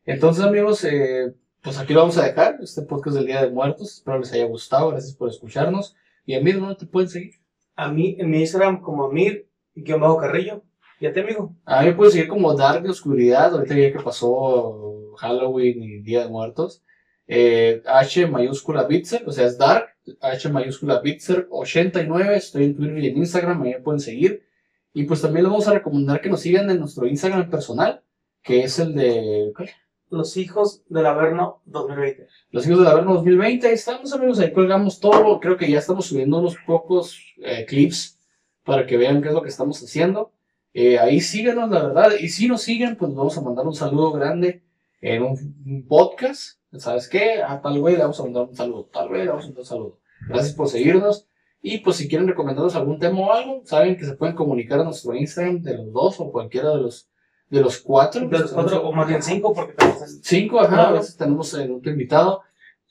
Entonces, 0.05 0.43
amigos, 0.43 0.83
eh, 0.85 1.35
pues 1.61 1.77
aquí 1.77 1.93
lo 1.93 1.99
vamos 1.99 2.17
a 2.17 2.25
dejar, 2.25 2.57
este 2.61 2.81
podcast 2.81 3.17
del 3.17 3.27
Día 3.27 3.43
de 3.43 3.51
Muertos. 3.51 3.95
Espero 3.95 4.17
les 4.17 4.33
haya 4.33 4.45
gustado, 4.45 4.89
gracias 4.89 5.13
por 5.15 5.29
escucharnos. 5.29 5.95
Y 6.25 6.33
a 6.33 6.41
mí, 6.41 6.51
¿dónde 6.51 6.75
te 6.75 6.87
pueden 6.87 7.09
seguir? 7.09 7.35
A 7.75 7.91
mí, 7.91 8.15
en 8.17 8.31
mi 8.31 8.39
Instagram, 8.39 8.81
como 8.81 9.05
Amir, 9.05 9.47
y 9.75 9.83
guion 9.83 10.01
bajo 10.01 10.17
Carrillo. 10.17 10.63
Y 10.99 11.05
a 11.05 11.13
ti, 11.13 11.19
amigo. 11.19 11.55
A 11.65 11.81
mí 11.81 11.87
me 11.87 11.93
pueden 11.93 12.11
seguir 12.11 12.27
como 12.27 12.53
Dark 12.55 12.81
de 12.81 12.89
Oscuridad, 12.89 13.53
ahorita 13.53 13.75
ya 13.75 13.91
que 13.91 13.99
pasó 13.99 15.13
Halloween 15.17 15.83
y 15.83 15.99
Día 15.99 16.23
de 16.23 16.29
Muertos. 16.29 16.83
Eh, 17.27 17.83
H 17.85 18.25
mayúscula 18.27 18.83
Bitzer, 18.83 19.23
o 19.27 19.31
sea, 19.31 19.45
es 19.45 19.57
Dark, 19.57 19.89
H 20.21 20.49
mayúscula 20.49 20.99
Bitzer 20.99 21.47
89, 21.51 22.37
estoy 22.37 22.63
en 22.63 22.75
Twitter 22.75 22.97
y 22.99 23.07
en 23.07 23.17
Instagram, 23.17 23.61
ahí 23.61 23.73
me 23.73 23.81
pueden 23.81 23.99
seguir. 23.99 24.47
Y 24.93 25.03
pues 25.03 25.21
también 25.21 25.43
les 25.43 25.51
vamos 25.51 25.67
a 25.67 25.73
recomendar 25.73 26.21
que 26.21 26.29
nos 26.29 26.41
sigan 26.41 26.69
en 26.71 26.79
nuestro 26.79 27.05
Instagram 27.05 27.49
personal, 27.49 28.01
que 28.41 28.63
es 28.63 28.79
el 28.79 28.95
de 28.95 29.51
¿cuál? 29.55 29.69
Los 30.09 30.37
hijos 30.37 30.83
del 30.87 31.05
Averno 31.05 31.61
2020. 31.65 32.27
Los 32.51 32.65
Hijos 32.65 32.79
del 32.79 32.87
Averno 32.87 33.15
2020. 33.15 33.67
Ahí 33.67 33.73
estamos, 33.73 34.13
amigos, 34.13 34.39
ahí 34.39 34.53
colgamos 34.53 35.01
todo. 35.01 35.39
Creo 35.41 35.57
que 35.57 35.69
ya 35.69 35.79
estamos 35.79 36.05
subiendo 36.05 36.39
unos 36.39 36.55
pocos 36.65 37.19
eh, 37.43 37.65
clips 37.65 38.17
para 38.63 38.85
que 38.85 38.95
vean 38.95 39.21
qué 39.21 39.27
es 39.27 39.33
lo 39.33 39.41
que 39.41 39.49
estamos 39.49 39.83
haciendo. 39.83 40.31
Eh, 40.73 40.99
ahí 40.99 41.21
síganos, 41.21 41.69
la 41.69 41.87
verdad. 41.87 42.11
Y 42.19 42.29
si 42.29 42.47
nos 42.47 42.61
siguen, 42.61 42.95
pues 42.95 43.09
les 43.09 43.17
vamos 43.17 43.37
a 43.37 43.41
mandar 43.41 43.65
un 43.65 43.73
saludo 43.73 44.11
grande 44.11 44.63
en 45.01 45.23
un, 45.23 45.85
podcast. 45.87 46.59
¿Sabes 46.73 47.07
qué? 47.07 47.41
A 47.41 47.61
tal 47.61 47.79
güey 47.79 47.95
le 47.95 48.01
vamos 48.01 48.19
a 48.19 48.23
mandar 48.23 48.43
un 48.43 48.55
saludo. 48.55 48.89
Tal 48.91 49.09
vez 49.09 49.23
le 49.23 49.29
vamos 49.29 49.45
a 49.45 49.47
mandar 49.47 49.61
un 49.61 49.65
saludo. 49.65 49.99
Gracias 50.27 50.53
por 50.53 50.67
seguirnos. 50.67 51.27
Y 51.61 51.79
pues 51.79 51.97
si 51.97 52.07
quieren 52.07 52.27
recomendarnos 52.27 52.75
algún 52.75 52.99
tema 52.99 53.19
o 53.19 53.33
algo, 53.33 53.61
saben 53.65 53.97
que 53.97 54.05
se 54.05 54.15
pueden 54.15 54.35
comunicar 54.35 54.79
a 54.79 54.83
nuestro 54.83 55.15
Instagram 55.15 55.61
de 55.61 55.77
los 55.77 55.91
dos 55.91 56.19
o 56.19 56.31
cualquiera 56.31 56.69
de 56.69 56.77
los, 56.77 57.09
de 57.49 57.61
los 57.61 57.79
cuatro. 57.79 58.27
De 58.27 58.39
los 58.39 58.51
cuatro, 58.51 58.87
o 58.87 58.91
más 58.91 59.07
bien 59.07 59.23
cinco, 59.23 59.53
porque 59.53 59.73
tenemos 59.73 60.19
Cinco, 60.21 60.59
ajá, 60.59 60.89
a 60.89 60.91
veces 60.91 61.17
tenemos 61.17 61.53
eh, 61.55 61.69
otro 61.71 61.91
invitado. 61.91 62.41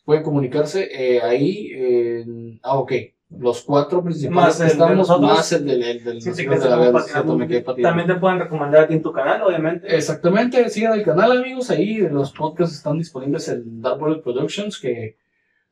Pueden 0.04 0.22
comunicarse 0.22 0.88
eh, 0.90 1.22
ahí. 1.22 2.58
ah, 2.62 2.78
ok. 2.78 2.92
Los 3.38 3.62
cuatro 3.62 4.02
principales 4.02 4.58
Más 4.58 4.60
que 4.60 4.66
estamos, 4.66 4.96
nosotros. 4.96 5.30
más 5.30 5.52
el 5.52 5.64
del, 5.66 5.82
el 5.82 6.04
del 6.04 6.22
Sí, 6.22 6.28
los 6.28 6.36
sí, 6.36 6.42
hijos 6.44 6.56
que 6.56 6.64
de 6.64 6.70
la. 6.70 7.82
También 7.82 8.06
te 8.08 8.14
pueden 8.14 8.38
recomendar 8.40 8.84
a 8.84 8.88
ti 8.88 8.94
en 8.94 9.02
tu 9.02 9.12
canal, 9.12 9.42
obviamente. 9.42 9.94
Exactamente, 9.94 10.68
sigan 10.70 10.94
el 10.98 11.04
canal 11.04 11.32
amigos, 11.32 11.70
ahí 11.70 11.98
los 11.98 12.32
podcasts 12.32 12.76
están 12.76 12.98
disponibles 12.98 13.48
en 13.48 13.80
Dark 13.82 13.98
Bullet 13.98 14.22
Productions, 14.22 14.78
que 14.80 15.16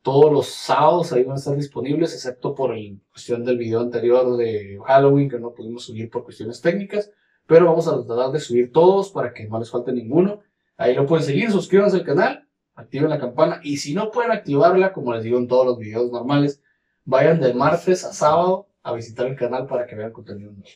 todos 0.01 0.31
los 0.31 0.47
sábados 0.47 1.11
ahí 1.13 1.23
van 1.23 1.33
a 1.33 1.39
estar 1.39 1.55
disponibles, 1.55 2.13
excepto 2.13 2.53
por 2.53 2.75
el 2.75 3.01
cuestión 3.11 3.43
del 3.43 3.57
video 3.57 3.79
anterior 3.79 4.37
de 4.37 4.77
Halloween, 4.85 5.29
que 5.29 5.39
no 5.39 5.53
pudimos 5.53 5.85
subir 5.85 6.11
por 6.11 6.23
cuestiones 6.23 6.61
técnicas, 6.61 7.11
pero 7.47 7.65
vamos 7.65 7.87
a 7.87 8.05
tratar 8.05 8.31
de 8.31 8.39
subir 8.39 8.71
todos 8.71 9.09
para 9.11 9.33
que 9.33 9.47
no 9.47 9.57
les 9.57 9.71
falte 9.71 9.91
ninguno. 9.91 10.41
Ahí 10.77 10.93
lo 10.93 11.05
pueden 11.07 11.25
seguir, 11.25 11.51
suscríbanse 11.51 11.97
al 11.97 12.03
canal, 12.03 12.47
activen 12.75 13.09
la 13.09 13.19
campana, 13.19 13.61
y 13.63 13.77
si 13.77 13.95
no 13.95 14.11
pueden 14.11 14.31
activarla, 14.31 14.93
como 14.93 15.13
les 15.13 15.23
digo 15.23 15.39
en 15.39 15.47
todos 15.47 15.65
los 15.65 15.79
videos 15.79 16.11
normales, 16.11 16.61
vayan 17.05 17.39
de 17.39 17.53
martes 17.53 18.03
a 18.03 18.13
sábado 18.13 18.67
a 18.83 18.93
visitar 18.93 19.27
el 19.27 19.35
canal 19.35 19.67
para 19.67 19.85
que 19.85 19.95
vean 19.95 20.11
contenido 20.11 20.51
nuevo. 20.51 20.67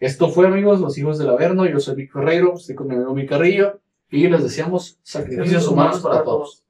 Esto 0.00 0.28
fue, 0.28 0.46
amigos, 0.46 0.80
los 0.80 0.96
hijos 0.98 1.18
del 1.18 1.30
Averno. 1.30 1.66
Yo 1.66 1.80
soy 1.80 1.96
Vic 1.96 2.12
Ferreiro, 2.12 2.54
estoy 2.54 2.74
con 2.76 2.86
mi 2.86 2.94
amigo 2.94 3.14
Mi 3.14 3.26
Carrillo 3.26 3.80
y 4.10 4.28
les 4.28 4.42
deseamos 4.42 4.98
sacrificios 5.02 5.66
humanos 5.66 6.00
para 6.00 6.22
todos. 6.22 6.64